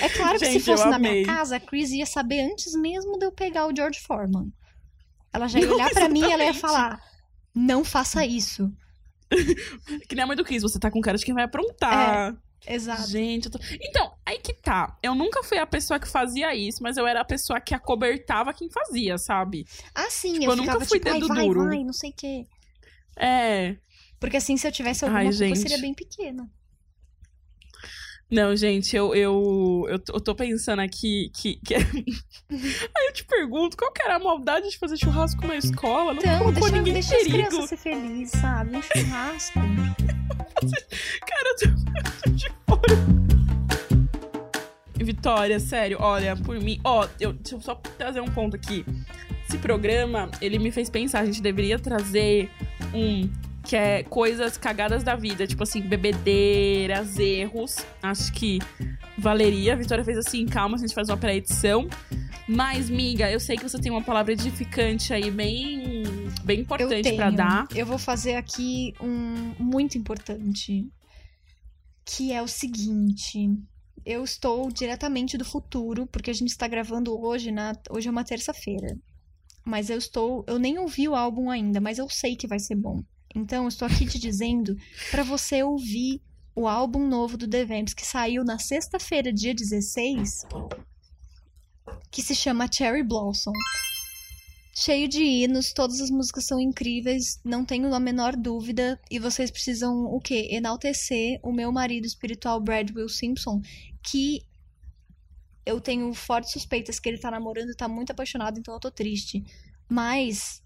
é 0.00 0.08
claro 0.10 0.38
que 0.38 0.46
Gente, 0.46 0.60
se 0.60 0.70
fosse 0.70 0.88
na 0.88 0.98
minha 0.98 1.24
casa, 1.24 1.56
a 1.56 1.60
Chris 1.60 1.90
ia 1.90 2.06
saber 2.06 2.40
antes 2.40 2.74
mesmo 2.74 3.18
de 3.18 3.26
eu 3.26 3.32
pegar 3.32 3.66
o 3.66 3.76
George 3.76 4.00
Foreman. 4.00 4.50
Ela 5.32 5.48
já 5.48 5.58
ia 5.58 5.72
olhar 5.72 5.90
pra 5.90 6.08
mim 6.08 6.20
e 6.20 6.32
ela 6.32 6.44
ia 6.44 6.54
falar: 6.54 7.00
Não 7.54 7.84
faça 7.84 8.24
isso. 8.26 8.70
Que 10.08 10.14
nem 10.14 10.24
a 10.24 10.26
mãe 10.26 10.36
do 10.36 10.44
Chris, 10.44 10.62
você 10.62 10.78
tá 10.78 10.90
com 10.90 11.00
cara 11.00 11.16
de 11.16 11.24
quem 11.24 11.34
vai 11.34 11.44
aprontar. 11.44 12.36
Exato. 12.66 13.08
Gente, 13.08 13.50
tô... 13.50 13.58
Então, 13.80 14.12
aí 14.24 14.38
que 14.38 14.52
tá. 14.52 14.96
Eu 15.02 15.14
nunca 15.14 15.42
fui 15.42 15.58
a 15.58 15.66
pessoa 15.66 15.98
que 15.98 16.06
fazia 16.06 16.54
isso, 16.54 16.82
mas 16.82 16.96
eu 16.96 17.06
era 17.06 17.22
a 17.22 17.24
pessoa 17.24 17.60
que 17.60 17.74
acobertava 17.74 18.52
quem 18.52 18.70
fazia, 18.70 19.18
sabe? 19.18 19.66
Ah, 19.94 20.08
sim, 20.10 20.34
Tipo, 20.34 20.44
eu 20.44 20.50
eu 20.50 20.56
nunca 20.56 20.80
fui 20.80 21.00
tipo, 21.00 21.12
dedo 21.12 21.28
vai, 21.28 21.46
duro. 21.46 21.64
vai, 21.66 21.82
não 21.82 21.92
sei 21.92 22.10
o 22.10 22.14
quê. 22.14 22.46
É. 23.16 23.76
Porque 24.20 24.36
assim, 24.36 24.56
se 24.56 24.66
eu 24.66 24.72
tivesse 24.72 25.04
alguma 25.04 25.20
Ai, 25.20 25.26
culpa, 25.26 25.38
gente. 25.38 25.58
seria 25.58 25.78
bem 25.78 25.94
pequena. 25.94 26.48
Não, 28.32 28.56
gente, 28.56 28.96
eu, 28.96 29.14
eu, 29.14 29.86
eu, 29.90 29.98
tô- 29.98 30.14
eu 30.14 30.20
tô 30.20 30.34
pensando 30.34 30.80
aqui 30.80 31.30
que. 31.34 31.56
que... 31.56 31.74
Aí 32.48 33.06
eu 33.08 33.12
te 33.12 33.24
pergunto, 33.24 33.76
qual 33.76 33.92
que 33.92 34.02
era 34.02 34.16
a 34.16 34.18
maldade 34.18 34.70
de 34.70 34.78
fazer 34.78 34.96
churrasco 34.96 35.46
na 35.46 35.54
escola? 35.56 36.14
Não 36.14 36.20
Então, 36.20 36.38
colocou 36.38 36.62
deixa, 36.62 36.76
ninguém 36.76 36.90
em 36.92 36.94
deixa 36.94 37.14
as 37.14 37.22
perigo. 37.24 37.36
crianças 37.48 37.68
ser 37.68 37.76
felizes, 37.76 38.40
sabe? 38.40 38.74
Um 38.76 38.82
churrasco. 38.82 39.58
Cara, 41.28 41.48
eu 41.50 41.56
tô, 41.56 41.66
eu 41.68 41.74
tô 42.24 42.30
de 42.30 42.48
fora. 42.66 43.22
Vitória, 44.96 45.60
sério, 45.60 45.98
olha, 46.00 46.34
por 46.36 46.58
mim. 46.58 46.80
Ó, 46.84 47.06
eu, 47.20 47.34
deixa 47.34 47.56
eu 47.56 47.60
só 47.60 47.74
trazer 47.74 48.20
um 48.22 48.30
ponto 48.30 48.56
aqui. 48.56 48.84
Esse 49.46 49.58
programa, 49.58 50.30
ele 50.40 50.58
me 50.58 50.70
fez 50.70 50.88
pensar, 50.88 51.20
a 51.20 51.26
gente 51.26 51.42
deveria 51.42 51.78
trazer 51.78 52.48
um 52.94 53.28
que 53.64 53.76
é 53.76 54.02
coisas 54.02 54.56
cagadas 54.56 55.02
da 55.02 55.14
vida, 55.14 55.46
tipo 55.46 55.62
assim, 55.62 55.80
bebedeiras, 55.80 57.18
erros. 57.18 57.76
Acho 58.02 58.32
que 58.32 58.58
valeria. 59.16 59.74
A 59.74 59.76
Vitória 59.76 60.04
fez 60.04 60.18
assim, 60.18 60.46
calma, 60.46 60.76
a 60.76 60.80
gente 60.80 60.94
faz 60.94 61.08
uma 61.08 61.16
pré-edição. 61.16 61.88
Mas, 62.48 62.90
miga, 62.90 63.30
eu 63.30 63.38
sei 63.38 63.56
que 63.56 63.62
você 63.62 63.78
tem 63.78 63.90
uma 63.90 64.02
palavra 64.02 64.32
edificante 64.32 65.12
aí 65.12 65.30
bem, 65.30 66.02
bem 66.44 66.60
importante 66.60 67.12
pra 67.14 67.30
dar. 67.30 67.68
Eu 67.74 67.86
vou 67.86 67.98
fazer 67.98 68.34
aqui 68.34 68.94
um 69.00 69.54
muito 69.58 69.96
importante. 69.96 70.88
Que 72.04 72.32
é 72.32 72.42
o 72.42 72.48
seguinte. 72.48 73.48
Eu 74.04 74.24
estou 74.24 74.70
diretamente 74.72 75.38
do 75.38 75.44
futuro, 75.44 76.06
porque 76.08 76.30
a 76.30 76.34
gente 76.34 76.48
está 76.48 76.66
gravando 76.66 77.16
hoje, 77.18 77.52
na, 77.52 77.72
hoje 77.88 78.08
é 78.08 78.10
uma 78.10 78.24
terça-feira. 78.24 78.98
Mas 79.64 79.88
eu 79.88 79.96
estou. 79.96 80.44
Eu 80.48 80.58
nem 80.58 80.78
ouvi 80.78 81.08
o 81.08 81.14
álbum 81.14 81.48
ainda, 81.48 81.80
mas 81.80 81.98
eu 81.98 82.08
sei 82.08 82.34
que 82.34 82.48
vai 82.48 82.58
ser 82.58 82.74
bom. 82.74 83.04
Então, 83.34 83.66
estou 83.68 83.86
aqui 83.86 84.06
te 84.06 84.18
dizendo 84.18 84.76
para 85.10 85.22
você 85.22 85.62
ouvir 85.62 86.20
o 86.54 86.68
álbum 86.68 87.06
novo 87.06 87.36
do 87.36 87.48
The 87.48 87.64
Vamps, 87.64 87.94
que 87.94 88.04
saiu 88.04 88.44
na 88.44 88.58
sexta-feira, 88.58 89.32
dia 89.32 89.54
16, 89.54 90.46
que 92.10 92.22
se 92.22 92.34
chama 92.34 92.70
Cherry 92.70 93.02
Blossom. 93.02 93.52
Cheio 94.74 95.06
de 95.06 95.22
hinos, 95.22 95.72
todas 95.72 96.00
as 96.00 96.10
músicas 96.10 96.46
são 96.46 96.58
incríveis, 96.58 97.38
não 97.44 97.64
tenho 97.64 97.92
a 97.94 98.00
menor 98.00 98.34
dúvida. 98.34 98.98
E 99.10 99.18
vocês 99.18 99.50
precisam 99.50 100.04
o 100.06 100.18
quê? 100.18 100.48
Enaltecer 100.50 101.38
o 101.42 101.52
meu 101.52 101.70
marido 101.70 102.06
espiritual, 102.06 102.60
Brad 102.60 102.90
Will 102.90 103.08
Simpson, 103.08 103.60
que 104.02 104.42
eu 105.64 105.80
tenho 105.80 106.12
fortes 106.14 106.52
suspeitas 106.52 106.98
que 106.98 107.08
ele 107.08 107.18
tá 107.18 107.30
namorando 107.30 107.70
e 107.70 107.76
tá 107.76 107.86
muito 107.86 108.12
apaixonado, 108.12 108.58
então 108.58 108.74
eu 108.74 108.80
tô 108.80 108.90
triste. 108.90 109.44
Mas, 109.88 110.61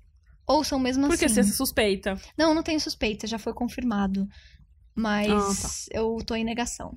ouçam 0.47 0.78
mesmo 0.78 1.07
Por 1.09 1.18
que 1.18 1.24
assim. 1.24 1.42
você 1.42 1.53
suspeita? 1.53 2.20
Não, 2.36 2.55
não 2.55 2.62
tenho 2.62 2.80
suspeita, 2.80 3.26
já 3.26 3.38
foi 3.38 3.53
confirmado. 3.53 4.28
Mas 4.94 5.28
Ah, 5.30 5.68
tá. 5.90 5.99
eu 5.99 6.18
tô 6.24 6.34
em 6.34 6.44
negação. 6.44 6.94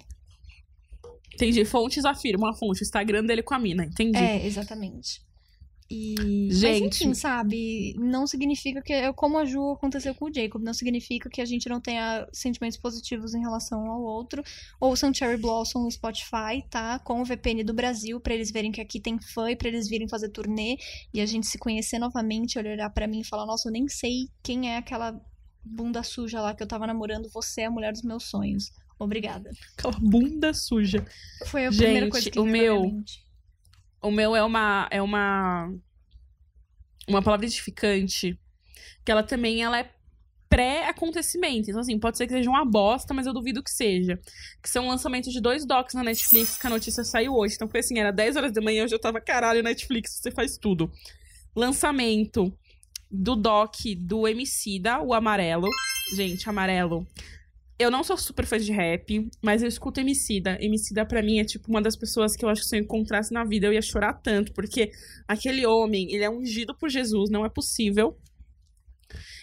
Entendi. 1.33 1.63
Fontes 1.65 2.03
afirmam 2.05 2.49
a 2.49 2.53
fonte, 2.53 2.81
o 2.81 2.83
Instagram 2.83 3.23
dele 3.25 3.41
com 3.43 3.53
a 3.53 3.59
mina, 3.59 3.85
entendi. 3.85 4.17
É, 4.17 4.45
exatamente. 4.45 5.21
E. 5.89 6.49
Gente. 6.51 6.83
Mas 6.83 7.01
enfim, 7.01 7.13
sabe? 7.13 7.95
Não 7.97 8.27
significa 8.27 8.81
que. 8.81 9.11
Como 9.13 9.37
a 9.37 9.45
Ju 9.45 9.71
aconteceu 9.71 10.13
com 10.13 10.25
o 10.25 10.33
Jacob, 10.33 10.61
não 10.61 10.73
significa 10.73 11.29
que 11.29 11.41
a 11.41 11.45
gente 11.45 11.67
não 11.67 11.81
tenha 11.81 12.27
sentimentos 12.31 12.77
positivos 12.77 13.33
em 13.33 13.39
relação 13.41 13.89
ao 13.89 14.01
outro. 14.01 14.43
Ouçam 14.79 15.13
Cherry 15.13 15.37
Blossom 15.37 15.83
no 15.83 15.91
Spotify, 15.91 16.63
tá? 16.69 16.99
Com 16.99 17.21
o 17.21 17.25
VPN 17.25 17.63
do 17.63 17.73
Brasil, 17.73 18.19
pra 18.19 18.35
eles 18.35 18.51
verem 18.51 18.71
que 18.71 18.81
aqui 18.81 18.99
tem 18.99 19.19
fã 19.19 19.49
e 19.49 19.55
pra 19.55 19.67
eles 19.67 19.87
virem 19.89 20.07
fazer 20.07 20.29
turnê 20.29 20.77
e 21.13 21.19
a 21.21 21.25
gente 21.25 21.47
se 21.47 21.57
conhecer 21.57 21.97
novamente, 21.97 22.59
olhar 22.59 22.89
pra 22.91 23.07
mim 23.07 23.21
e 23.21 23.25
falar: 23.25 23.45
Nossa, 23.47 23.69
eu 23.69 23.73
nem 23.73 23.87
sei 23.87 24.29
quem 24.43 24.71
é 24.71 24.77
aquela 24.77 25.19
bunda 25.63 26.03
suja 26.03 26.39
lá 26.39 26.53
que 26.53 26.61
eu 26.61 26.67
tava 26.67 26.85
namorando, 26.85 27.29
você 27.29 27.61
é 27.61 27.65
a 27.65 27.71
mulher 27.71 27.91
dos 27.93 28.03
meus 28.03 28.25
sonhos. 28.25 28.71
Obrigada. 28.99 29.49
Aquela 29.77 29.97
bunda 29.99 30.53
suja. 30.53 31.05
Foi 31.47 31.65
a 31.65 31.69
primeira 31.69 32.01
Gente, 32.01 32.11
coisa 32.11 32.29
que 32.29 32.39
o 32.39 32.45
meu- 32.45 32.81
mente. 32.81 33.28
O 34.01 34.11
meu 34.11 34.35
é 34.35 34.43
uma 34.43 34.87
é 34.91 35.01
uma 35.01 35.73
uma 37.07 37.21
palavra 37.21 37.45
edificante, 37.45 38.39
que 39.03 39.11
ela 39.11 39.23
também 39.23 39.63
ela 39.63 39.79
é 39.79 39.91
pré-acontecimento. 40.49 41.69
Então 41.69 41.81
assim, 41.81 41.99
pode 41.99 42.17
ser 42.17 42.25
que 42.25 42.33
seja 42.33 42.49
uma 42.49 42.65
bosta, 42.65 43.13
mas 43.13 43.27
eu 43.27 43.33
duvido 43.33 43.63
que 43.63 43.71
seja. 43.71 44.19
Que 44.61 44.69
são 44.69 44.87
lançamentos 44.87 45.31
de 45.31 45.39
dois 45.39 45.65
docs 45.65 45.93
na 45.93 46.03
Netflix, 46.03 46.57
que 46.57 46.67
a 46.67 46.69
notícia 46.69 47.03
saiu 47.03 47.35
hoje. 47.35 47.55
Então 47.55 47.69
foi 47.69 47.81
assim, 47.81 47.99
era 47.99 48.11
10 48.11 48.35
horas 48.35 48.51
da 48.51 48.61
manhã, 48.61 48.83
eu 48.83 48.87
já 48.87 48.99
tava 48.99 49.21
caralho 49.21 49.63
Netflix, 49.63 50.19
você 50.19 50.31
faz 50.31 50.57
tudo. 50.57 50.91
Lançamento 51.55 52.51
do 53.11 53.35
doc 53.35 53.75
do 53.97 54.27
Emicida, 54.27 54.99
o 55.01 55.13
Amarelo. 55.13 55.67
Gente, 56.13 56.49
Amarelo. 56.49 57.07
Eu 57.80 57.89
não 57.89 58.03
sou 58.03 58.17
super 58.17 58.45
fã 58.45 58.59
de 58.59 58.73
rap, 58.73 59.30
mas 59.41 59.63
eu 59.63 59.69
escuto 59.69 60.01
Emicida. 60.01 60.57
Emicida, 60.61 61.05
pra 61.05 61.23
mim, 61.23 61.39
é 61.39 61.45
tipo 61.45 61.69
uma 61.69 61.82
das 61.82 61.95
pessoas 61.95 62.36
que 62.36 62.43
eu 62.43 62.49
acho 62.49 62.61
que 62.61 62.67
se 62.67 62.75
eu 62.75 62.82
encontrasse 62.82 63.34
na 63.34 63.45
vida 63.45 63.67
eu 63.67 63.73
ia 63.73 63.82
chorar 63.82 64.13
tanto, 64.15 64.51
porque 64.51 64.91
aquele 65.25 65.65
homem, 65.65 66.13
ele 66.13 66.25
é 66.25 66.30
ungido 66.30 66.75
por 66.75 66.89
Jesus, 66.89 67.30
não 67.30 67.45
é 67.45 67.49
possível. 67.49 68.17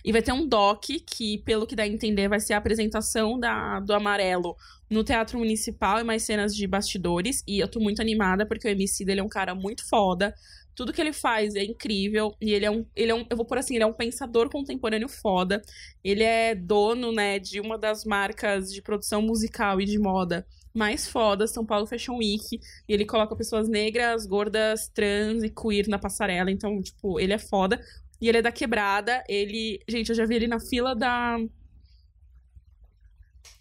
E 0.04 0.12
vai 0.12 0.20
ter 0.20 0.32
um 0.32 0.46
doc 0.46 0.84
que, 0.84 1.38
pelo 1.38 1.66
que 1.66 1.74
dá 1.74 1.84
a 1.84 1.88
entender, 1.88 2.28
vai 2.28 2.38
ser 2.38 2.52
a 2.52 2.58
apresentação 2.58 3.40
da, 3.40 3.80
do 3.80 3.94
Amarelo 3.94 4.54
no 4.88 5.02
Teatro 5.02 5.38
Municipal 5.38 5.98
e 5.98 6.04
mais 6.04 6.22
cenas 6.22 6.54
de 6.54 6.66
bastidores. 6.66 7.42
E 7.48 7.58
eu 7.58 7.66
tô 7.66 7.80
muito 7.80 8.02
animada, 8.02 8.46
porque 8.46 8.68
o 8.68 8.70
Emicida, 8.70 9.12
ele 9.12 9.20
é 9.20 9.24
um 9.24 9.28
cara 9.28 9.54
muito 9.54 9.88
foda. 9.88 10.34
Tudo 10.76 10.92
que 10.92 11.00
ele 11.00 11.12
faz 11.12 11.56
é 11.56 11.64
incrível. 11.64 12.36
E 12.40 12.52
ele 12.52 12.66
é 12.66 12.70
um. 12.70 12.86
Ele 12.94 13.10
é 13.10 13.14
um 13.14 13.26
eu 13.28 13.36
vou 13.36 13.46
por 13.46 13.58
assim, 13.58 13.74
ele 13.74 13.84
é 13.84 13.86
um 13.86 13.92
pensador 13.92 14.50
contemporâneo 14.50 15.08
foda. 15.08 15.60
Ele 16.04 16.22
é 16.22 16.54
dono, 16.54 17.10
né, 17.10 17.38
de 17.38 17.60
uma 17.60 17.76
das 17.76 18.04
marcas 18.04 18.70
de 18.72 18.82
produção 18.82 19.22
musical 19.22 19.80
e 19.80 19.86
de 19.86 19.98
moda 19.98 20.46
mais 20.76 21.08
fodas, 21.08 21.52
São 21.52 21.64
Paulo 21.64 21.86
Fashion 21.86 22.18
Week. 22.18 22.60
E 22.86 22.92
ele 22.92 23.06
coloca 23.06 23.34
pessoas 23.34 23.68
negras, 23.68 24.26
gordas, 24.26 24.88
trans 24.88 25.42
e 25.42 25.50
queer 25.50 25.88
na 25.88 25.98
passarela. 25.98 26.50
Então, 26.50 26.80
tipo, 26.82 27.18
ele 27.18 27.32
é 27.32 27.38
foda. 27.38 27.80
E 28.20 28.28
ele 28.28 28.38
é 28.38 28.42
da 28.42 28.52
quebrada. 28.52 29.24
Ele. 29.28 29.80
Gente, 29.88 30.10
eu 30.10 30.14
já 30.14 30.26
vi 30.26 30.36
ele 30.36 30.46
na 30.46 30.60
fila 30.60 30.94
da. 30.94 31.38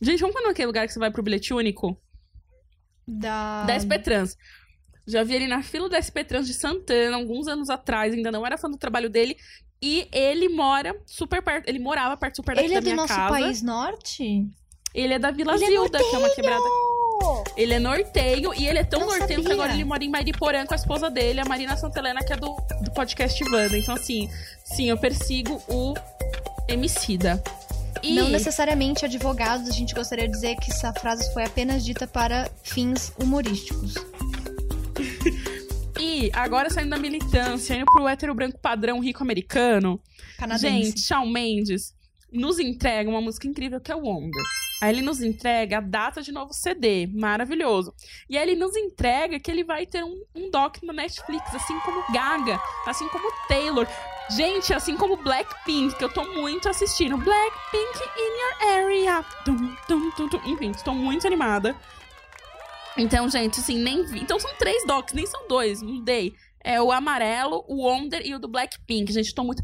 Gente, 0.01 0.19
vamos 0.19 0.35
para 0.35 0.47
naquele 0.47 0.67
lugar 0.67 0.85
que 0.85 0.93
você 0.93 0.99
vai 0.99 1.09
pro 1.09 1.23
bilhete 1.23 1.53
único? 1.53 1.97
Da. 3.07 3.63
Da 3.63 3.79
SP 3.79 3.99
Trans. 3.99 4.35
Já 5.07 5.23
vi 5.23 5.35
ele 5.35 5.47
na 5.47 5.61
fila 5.61 5.87
da 5.87 6.01
SP 6.01 6.23
Trans 6.23 6.47
de 6.47 6.53
Santana, 6.53 7.15
alguns 7.15 7.47
anos 7.47 7.69
atrás, 7.69 8.13
ainda 8.13 8.31
não 8.31 8.45
era 8.45 8.57
fã 8.57 8.69
do 8.69 8.77
trabalho 8.77 9.09
dele. 9.09 9.37
E 9.81 10.07
ele 10.11 10.49
mora 10.49 10.95
super 11.05 11.41
perto. 11.43 11.67
Ele 11.69 11.79
morava 11.79 12.17
perto 12.17 12.37
super 12.37 12.55
daqui 12.55 12.65
Ele 12.67 12.73
da 12.73 12.79
é 12.79 12.81
do 12.81 12.85
minha 12.85 12.95
nosso 12.95 13.13
casa. 13.13 13.29
país 13.29 13.61
norte? 13.61 14.47
Ele 14.93 15.13
é 15.13 15.19
da 15.19 15.29
Vila 15.29 15.53
Ele 15.55 15.65
é 15.65 15.67
Zilda, 15.67 15.99
que 15.99 16.15
é 16.15 16.17
uma 16.17 16.29
quebrada. 16.29 16.63
Ele 17.55 17.73
é 17.73 17.79
norteio 17.79 18.53
e 18.53 18.67
ele 18.67 18.79
é 18.79 18.83
tão 18.83 19.01
Não 19.01 19.07
norteio 19.07 19.43
que 19.43 19.51
agora 19.51 19.73
ele 19.73 19.83
mora 19.85 20.03
em 20.03 20.09
Mariporã 20.09 20.65
com 20.65 20.73
a 20.73 20.77
esposa 20.77 21.09
dele, 21.09 21.39
a 21.39 21.45
Marina 21.45 21.75
Santelena, 21.77 22.21
que 22.23 22.33
é 22.33 22.35
do, 22.37 22.55
do 22.81 22.91
podcast 22.93 23.41
Wanda. 23.51 23.77
Então, 23.77 23.95
assim, 23.95 24.29
sim, 24.63 24.89
eu 24.89 24.97
persigo 24.97 25.61
o 25.67 25.93
Emicida. 26.67 27.41
E 28.03 28.15
Não 28.15 28.29
necessariamente 28.29 29.05
advogados, 29.05 29.67
a 29.69 29.71
gente 29.71 29.93
gostaria 29.93 30.25
de 30.27 30.33
dizer 30.33 30.55
que 30.57 30.71
essa 30.71 30.93
frase 30.93 31.31
foi 31.33 31.43
apenas 31.43 31.83
dita 31.83 32.05
para 32.05 32.49
fins 32.63 33.11
humorísticos. 33.17 33.95
E 35.99 36.29
agora 36.33 36.69
saindo 36.69 36.89
da 36.89 36.97
militância, 36.97 37.73
indo 37.73 37.85
pro 37.85 38.07
hétero 38.07 38.35
branco 38.35 38.59
padrão 38.59 38.99
rico 38.99 39.23
americano, 39.23 40.01
Canadense. 40.37 40.67
gente, 40.67 40.99
Shawn 40.99 41.29
Mendes 41.29 41.95
nos 42.31 42.59
entrega 42.59 43.09
uma 43.09 43.21
música 43.21 43.47
incrível 43.47 43.79
que 43.79 43.91
é 43.91 43.95
o 43.95 44.01
Wonder. 44.01 44.43
Aí 44.81 44.93
ele 44.93 45.01
nos 45.01 45.21
entrega 45.21 45.77
a 45.77 45.81
data 45.81 46.21
de 46.21 46.33
novo 46.33 46.53
CD, 46.53 47.07
maravilhoso. 47.07 47.93
E 48.29 48.37
aí 48.37 48.43
ele 48.43 48.59
nos 48.59 48.75
entrega 48.75 49.39
que 49.39 49.49
ele 49.49 49.63
vai 49.63 49.85
ter 49.85 50.03
um, 50.03 50.21
um 50.35 50.51
doc 50.51 50.77
na 50.83 50.91
Netflix, 50.91 51.55
assim 51.55 51.79
como 51.79 52.03
Gaga, 52.11 52.59
assim 52.85 53.07
como 53.07 53.31
Taylor. 53.47 53.87
Gente, 54.29 54.73
assim 54.73 54.97
como 54.97 55.17
Blackpink, 55.17 55.95
que 55.95 56.03
eu 56.03 56.11
tô 56.11 56.25
muito 56.33 56.67
assistindo. 56.67 57.17
Blackpink 57.17 58.03
in 58.17 58.41
your 58.41 58.73
area. 58.73 59.25
Tum, 59.45 59.75
tum, 59.87 60.11
tum, 60.11 60.27
tum. 60.27 60.41
Enfim, 60.45 60.71
estou 60.71 60.93
muito 60.93 61.25
animada. 61.25 61.75
Então, 62.97 63.29
gente, 63.29 63.59
assim, 63.59 63.77
nem 63.77 64.05
vi. 64.05 64.21
Então 64.21 64.39
são 64.39 64.53
três 64.57 64.85
docs, 64.85 65.13
nem 65.13 65.25
são 65.25 65.47
dois, 65.47 65.81
mudei. 65.81 66.33
É 66.63 66.81
o 66.81 66.91
amarelo, 66.91 67.63
o 67.67 67.83
Wonder 67.83 68.25
e 68.25 68.33
o 68.33 68.39
do 68.39 68.47
Blackpink. 68.47 69.11
Gente, 69.11 69.35
tô 69.35 69.43
muito. 69.43 69.61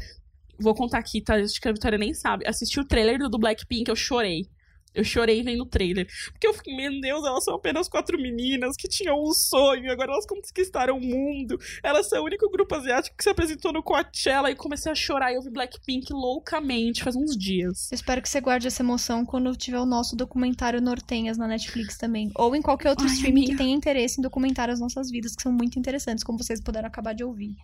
Vou 0.60 0.74
contar 0.74 0.98
aqui, 0.98 1.20
tá? 1.20 1.36
Acho 1.36 1.60
que 1.60 1.68
a 1.68 1.72
Vitória 1.72 1.98
nem 1.98 2.14
sabe. 2.14 2.46
Assisti 2.46 2.78
o 2.78 2.84
trailer 2.84 3.18
do, 3.18 3.28
do 3.28 3.38
Blackpink, 3.38 3.88
eu 3.88 3.96
chorei. 3.96 4.46
Eu 4.94 5.04
chorei 5.04 5.42
vendo 5.42 5.62
o 5.62 5.66
trailer. 5.66 6.06
Porque 6.32 6.46
eu 6.46 6.54
fiquei, 6.54 6.76
meu 6.76 7.00
Deus, 7.00 7.24
elas 7.24 7.44
são 7.44 7.54
apenas 7.54 7.88
quatro 7.88 8.20
meninas 8.20 8.76
que 8.76 8.88
tinham 8.88 9.22
um 9.22 9.32
sonho, 9.32 9.90
agora 9.90 10.12
elas 10.12 10.26
conquistaram 10.26 10.98
o 10.98 11.00
mundo. 11.00 11.58
Elas 11.82 12.08
são 12.08 12.22
o 12.22 12.26
único 12.26 12.50
grupo 12.50 12.74
asiático 12.74 13.16
que 13.16 13.22
se 13.22 13.30
apresentou 13.30 13.72
no 13.72 13.82
Coachella 13.82 14.50
e 14.50 14.54
comecei 14.54 14.92
a 14.92 14.94
chorar 14.94 15.32
e 15.32 15.36
eu 15.36 15.42
vi 15.42 15.50
Blackpink 15.50 16.12
loucamente 16.12 17.02
faz 17.02 17.16
uns 17.16 17.36
dias. 17.36 17.90
Eu 17.90 17.94
espero 17.94 18.20
que 18.20 18.28
você 18.28 18.40
guarde 18.40 18.66
essa 18.66 18.82
emoção 18.82 19.24
quando 19.24 19.54
tiver 19.56 19.78
o 19.78 19.86
nosso 19.86 20.16
documentário 20.16 20.80
Nortenhas 20.80 21.38
na 21.38 21.46
Netflix 21.46 21.96
também. 21.96 22.30
Ou 22.36 22.54
em 22.54 22.62
qualquer 22.62 22.90
outro 22.90 23.06
Ai, 23.08 23.30
amiga. 23.30 23.52
que 23.52 23.56
tenha 23.56 23.74
interesse 23.74 24.20
em 24.20 24.22
documentar 24.22 24.70
as 24.70 24.80
nossas 24.80 25.10
vidas, 25.10 25.34
que 25.34 25.42
são 25.42 25.52
muito 25.52 25.78
interessantes, 25.78 26.24
como 26.24 26.38
vocês 26.38 26.62
puderam 26.62 26.88
acabar 26.88 27.14
de 27.14 27.24
ouvir. 27.24 27.54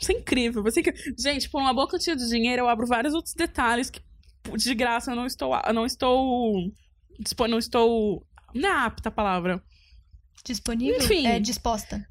Isso 0.00 0.12
é 0.12 0.14
incrível. 0.14 0.62
Você 0.62 0.82
que... 0.82 0.92
Gente, 1.18 1.48
por 1.48 1.60
uma 1.60 1.72
boa 1.72 1.88
quantia 1.88 2.14
de 2.14 2.28
dinheiro, 2.28 2.62
eu 2.62 2.68
abro 2.68 2.86
vários 2.86 3.14
outros 3.14 3.34
detalhes 3.34 3.90
que 3.90 4.00
de 4.56 4.74
graça 4.74 5.10
eu 5.12 5.16
não 5.16 5.26
estou. 5.26 5.54
Eu 5.66 5.72
não 5.74 5.86
estou. 5.86 6.72
Não 7.48 7.58
estou 7.58 8.26
Não 8.54 8.68
é 8.68 8.72
apta 8.72 9.08
a 9.08 9.12
palavra. 9.12 9.62
Disponível? 10.44 10.96
Enfim. 10.98 11.26
É 11.26 11.40
disposta. 11.40 12.06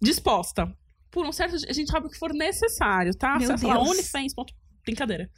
Disposta. 0.00 0.76
Por 1.10 1.26
um 1.26 1.32
certo. 1.32 1.54
A 1.68 1.72
gente 1.72 1.90
sabe 1.90 2.06
o 2.06 2.10
que 2.10 2.18
for 2.18 2.32
necessário, 2.32 3.14
tá? 3.16 3.38
Meu 3.38 3.52
Acessa 3.52 3.66
lá 3.68 3.74
Deus. 3.74 3.88
OnlyFans. 3.88 4.34
ponto- 4.34 4.54
Brincadeira. 4.84 5.30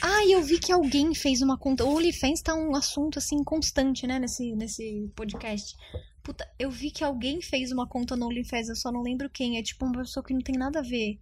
Ah, 0.00 0.24
eu 0.26 0.42
vi 0.42 0.58
que 0.58 0.72
alguém 0.72 1.14
fez 1.14 1.42
uma 1.42 1.56
conta. 1.58 1.84
O 1.84 1.94
OnlyFans 1.96 2.40
tá 2.42 2.54
um 2.54 2.74
assunto 2.74 3.18
assim 3.18 3.42
constante, 3.44 4.06
né, 4.06 4.18
nesse, 4.18 4.54
nesse 4.54 5.10
podcast. 5.14 5.74
Puta, 6.22 6.48
eu 6.58 6.70
vi 6.70 6.90
que 6.90 7.04
alguém 7.04 7.40
fez 7.42 7.70
uma 7.70 7.86
conta 7.86 8.16
no 8.16 8.26
OnlyFans, 8.26 8.68
eu 8.70 8.76
só 8.76 8.90
não 8.90 9.02
lembro 9.02 9.28
quem. 9.30 9.58
É 9.58 9.62
tipo 9.62 9.84
uma 9.84 9.98
pessoa 9.98 10.24
que 10.24 10.32
não 10.32 10.40
tem 10.40 10.56
nada 10.56 10.78
a 10.80 10.82
ver. 10.82 11.20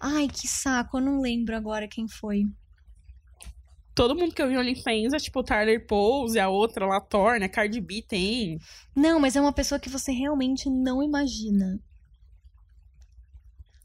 Ai, 0.00 0.28
que 0.28 0.46
saco, 0.46 0.98
eu 0.98 1.00
não 1.00 1.20
lembro 1.20 1.56
agora 1.56 1.88
quem 1.88 2.06
foi. 2.06 2.44
Todo 3.94 4.14
mundo 4.14 4.32
que 4.32 4.40
eu 4.40 4.46
vi 4.46 4.54
no 4.54 4.60
OnlyFans 4.60 5.12
é 5.12 5.18
tipo 5.18 5.42
Tyler 5.42 5.84
Pose, 5.84 6.38
a 6.38 6.48
outra 6.48 6.86
lá, 6.86 7.00
Thorne, 7.00 7.44
a 7.44 7.48
Cardi 7.48 7.80
B 7.80 8.00
tem. 8.00 8.60
Não, 8.94 9.18
mas 9.18 9.34
é 9.34 9.40
uma 9.40 9.52
pessoa 9.52 9.80
que 9.80 9.88
você 9.88 10.12
realmente 10.12 10.70
não 10.70 11.02
imagina. 11.02 11.80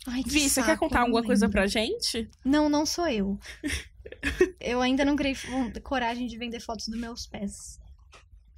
Ai, 0.06 0.22
que 0.22 0.30
Vi, 0.30 0.42
você 0.42 0.62
saco, 0.62 0.68
quer 0.68 0.78
contar 0.78 1.02
alguma 1.02 1.24
coisa 1.24 1.48
lembro. 1.48 1.60
pra 1.60 1.66
gente? 1.66 2.30
Não, 2.46 2.70
não 2.70 2.86
sou 2.86 3.08
eu. 3.08 3.40
eu 4.62 4.82
ainda 4.82 5.04
não 5.04 5.16
criei 5.16 5.36
coragem 5.82 6.28
de 6.28 6.38
vender 6.38 6.60
fotos 6.60 6.88
dos 6.88 7.00
meus 7.00 7.26
pés. 7.26 7.80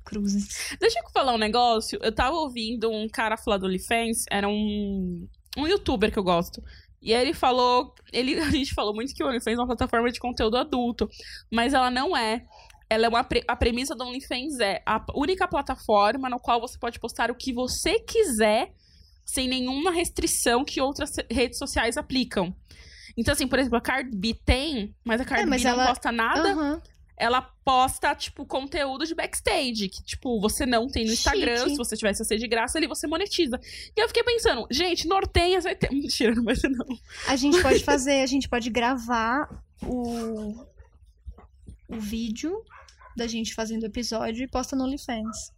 Cruzes. 0.04 0.76
Deixa 0.78 1.00
eu 1.00 1.10
falar 1.12 1.34
um 1.34 1.38
negócio. 1.38 1.98
Eu 2.02 2.14
tava 2.14 2.36
ouvindo 2.36 2.92
um 2.92 3.08
cara 3.08 3.38
falar 3.38 3.58
do 3.58 3.66
OnlyFans, 3.66 4.26
era 4.30 4.48
um, 4.48 5.26
um 5.58 5.68
youtuber 5.68 6.12
que 6.12 6.20
eu 6.20 6.24
gosto. 6.24 6.62
E 7.06 7.14
aí 7.14 7.22
ele 7.22 7.34
falou. 7.34 7.94
Ele, 8.12 8.38
a 8.42 8.50
gente 8.50 8.74
falou 8.74 8.94
muito 8.94 9.14
que 9.14 9.24
o 9.24 9.28
OnlyFans 9.28 9.58
é 9.58 9.62
uma 9.62 9.68
plataforma 9.68 10.12
de 10.12 10.20
conteúdo 10.20 10.58
adulto. 10.58 11.08
Mas 11.52 11.74
ela 11.74 11.90
não 11.92 12.18
é. 12.18 12.44
Ela 12.90 13.06
é 13.06 13.10
uma 13.10 13.24
pre- 13.24 13.44
a 13.48 13.56
premissa 13.56 13.96
do 13.96 14.04
OnlyFans 14.04 14.60
é 14.60 14.82
a 14.86 15.04
única 15.16 15.48
plataforma 15.48 16.30
no 16.30 16.40
qual 16.40 16.60
você 16.60 16.78
pode 16.78 17.00
postar 17.00 17.32
o 17.32 17.36
que 17.36 17.54
você 17.54 18.00
quiser, 18.00 18.74
sem 19.26 19.48
nenhuma 19.48 19.92
restrição 19.92 20.64
que 20.66 20.82
outras 20.82 21.12
redes 21.32 21.58
sociais 21.58 21.98
aplicam. 21.98 22.56
Então, 23.18 23.32
assim, 23.34 23.48
por 23.48 23.58
exemplo, 23.60 23.78
a 23.78 23.82
Cardi 23.82 24.16
B 24.16 24.36
tem, 24.46 24.94
mas 25.04 25.22
a 25.22 25.26
Cardi 25.26 25.44
É, 25.44 25.46
mas 25.48 25.64
B 25.64 25.68
não 25.70 25.76
ela- 25.76 25.88
posta 25.88 26.12
nada 26.12 26.52
Aham. 26.52 26.82
Ela 27.18 27.42
posta, 27.42 28.14
tipo, 28.14 28.46
conteúdo 28.46 29.06
de 29.06 29.16
backstage, 29.16 29.90
que, 29.90 30.04
tipo, 30.04 30.40
você 30.40 30.66
não 30.66 30.88
tem 30.88 31.06
no 31.06 31.14
Instagram, 31.14 31.58
Chique. 31.58 31.70
se 31.72 31.78
você 31.78 31.96
tivesse 31.96 32.22
a 32.22 32.26
ser 32.26 32.38
de 32.38 32.48
graça, 32.48 32.78
ali 32.78 32.88
você 32.88 33.08
monetiza. 33.08 33.60
E 33.96 34.00
eu 34.00 34.08
fiquei 34.08 34.24
pensando, 34.24 34.68
gente, 34.70 35.08
Nortenhas 35.08 35.64
vai 35.64 35.76
ter. 35.76 35.92
Mentira, 35.94 36.36
não 36.36 36.44
vai 36.44 36.56
ter, 36.56 36.70
não. 36.70 36.86
A 37.28 37.36
gente 37.36 37.62
pode 37.62 37.80
fazer, 37.84 38.22
a 38.22 38.26
gente 38.26 38.50
pode 38.50 38.70
gravar 38.70 39.50
o, 39.82 40.66
o 41.88 42.00
vídeo 42.00 42.64
da 43.16 43.28
gente 43.28 43.54
fazendo 43.54 43.84
o 43.84 43.88
episódio 43.88 44.44
e 44.44 44.48
posta 44.48 44.76
no 44.76 44.84
OnlyFans. 44.84 45.54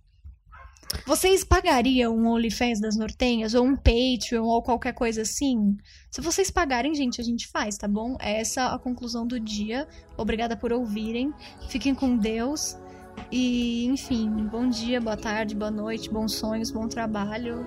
Vocês 1.06 1.44
pagariam 1.44 2.16
um 2.16 2.28
OnlyFans 2.28 2.80
das 2.80 2.96
Nortenhas 2.96 3.54
ou 3.54 3.66
um 3.66 3.76
Patreon 3.76 4.44
ou 4.44 4.62
qualquer 4.62 4.94
coisa 4.94 5.22
assim? 5.22 5.78
Se 6.10 6.22
vocês 6.22 6.50
pagarem, 6.50 6.96
gente, 6.96 7.20
a 7.20 7.24
gente 7.24 7.48
faz, 7.48 7.78
tá 7.78 7.88
bom? 7.88 8.16
Essa 8.20 8.62
é 8.62 8.64
a 8.76 8.80
conclusão 8.80 9.28
do 9.28 9.40
dia. 9.40 9.88
Obrigada 10.18 10.56
por 10.56 10.72
ouvirem. 10.72 11.34
Fiquem 11.70 11.94
com 11.94 12.18
Deus. 12.18 12.78
E, 13.32 13.86
enfim, 13.86 14.30
bom 14.50 14.70
dia, 14.70 15.02
boa 15.02 15.18
tarde, 15.18 15.56
boa 15.56 15.72
noite, 15.72 16.10
bons 16.10 16.34
sonhos, 16.34 16.72
bom 16.72 16.88
trabalho. 16.88 17.66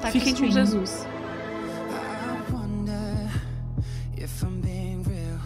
Tá 0.00 0.10
Fiquem 0.10 0.34
com. 0.34 0.50
Jesus. 0.50 1.06
I 1.90 2.52
wonder 2.52 3.30
if 4.16 4.42
I'm 4.42 4.60
being 4.60 5.02
real. 5.04 5.38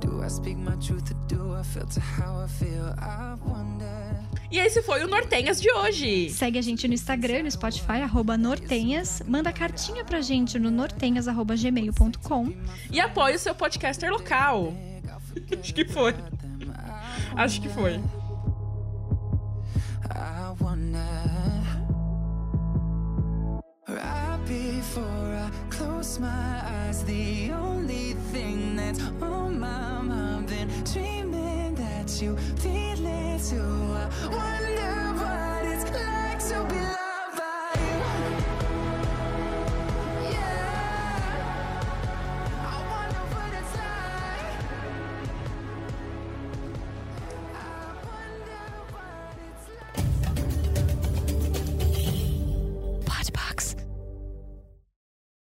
Do 0.00 0.22
I 0.22 0.28
speak 0.28 0.56
my 0.56 0.76
truth 0.76 1.10
or 1.10 1.16
do 1.26 1.54
I 1.54 1.64
filter 1.64 2.00
how 2.00 2.44
I 2.44 2.48
feel? 2.48 2.94
I 2.98 3.36
wonder. 3.44 4.23
E 4.54 4.58
esse 4.60 4.80
foi 4.82 5.02
o 5.02 5.08
Nortenhas 5.08 5.60
de 5.60 5.68
hoje. 5.68 6.30
Segue 6.30 6.56
a 6.60 6.62
gente 6.62 6.86
no 6.86 6.94
Instagram, 6.94 7.42
no 7.42 7.50
Spotify, 7.50 8.02
arroba 8.04 8.38
Nortenhas. 8.38 9.20
Manda 9.26 9.52
cartinha 9.52 10.04
pra 10.04 10.20
gente 10.20 10.60
no 10.60 10.70
nortenhas.gmail.com. 10.70 12.52
E 12.88 13.00
apoie 13.00 13.34
o 13.34 13.38
seu 13.40 13.52
podcaster 13.52 14.12
local. 14.12 14.72
Acho 15.60 15.74
que 15.74 15.84
foi. 15.84 16.14
Acho 17.34 17.60
que 17.60 17.68
foi. 17.68 17.94
I. 20.04 20.54
Right 23.88 24.38
before 24.46 25.34
I 25.34 25.50
close 25.68 26.20
my 26.20 26.28
eyes, 26.28 27.02
the 27.02 27.50
only 27.52 28.14
thing 28.30 28.76
that's 28.76 29.00
on 29.20 29.58
my 29.58 30.00
mind, 30.00 30.46
been 30.46 30.68
dreaming 30.84 31.63
that 32.04 32.22
you 32.22 32.36
feel 32.36 33.06
it 33.06 33.42
too. 33.48 33.60
I 33.60 34.28
wonder 34.28 35.22
what 35.22 35.64
it's 35.64 35.90
like 35.90 36.68
to 36.68 36.74
be. 36.74 36.83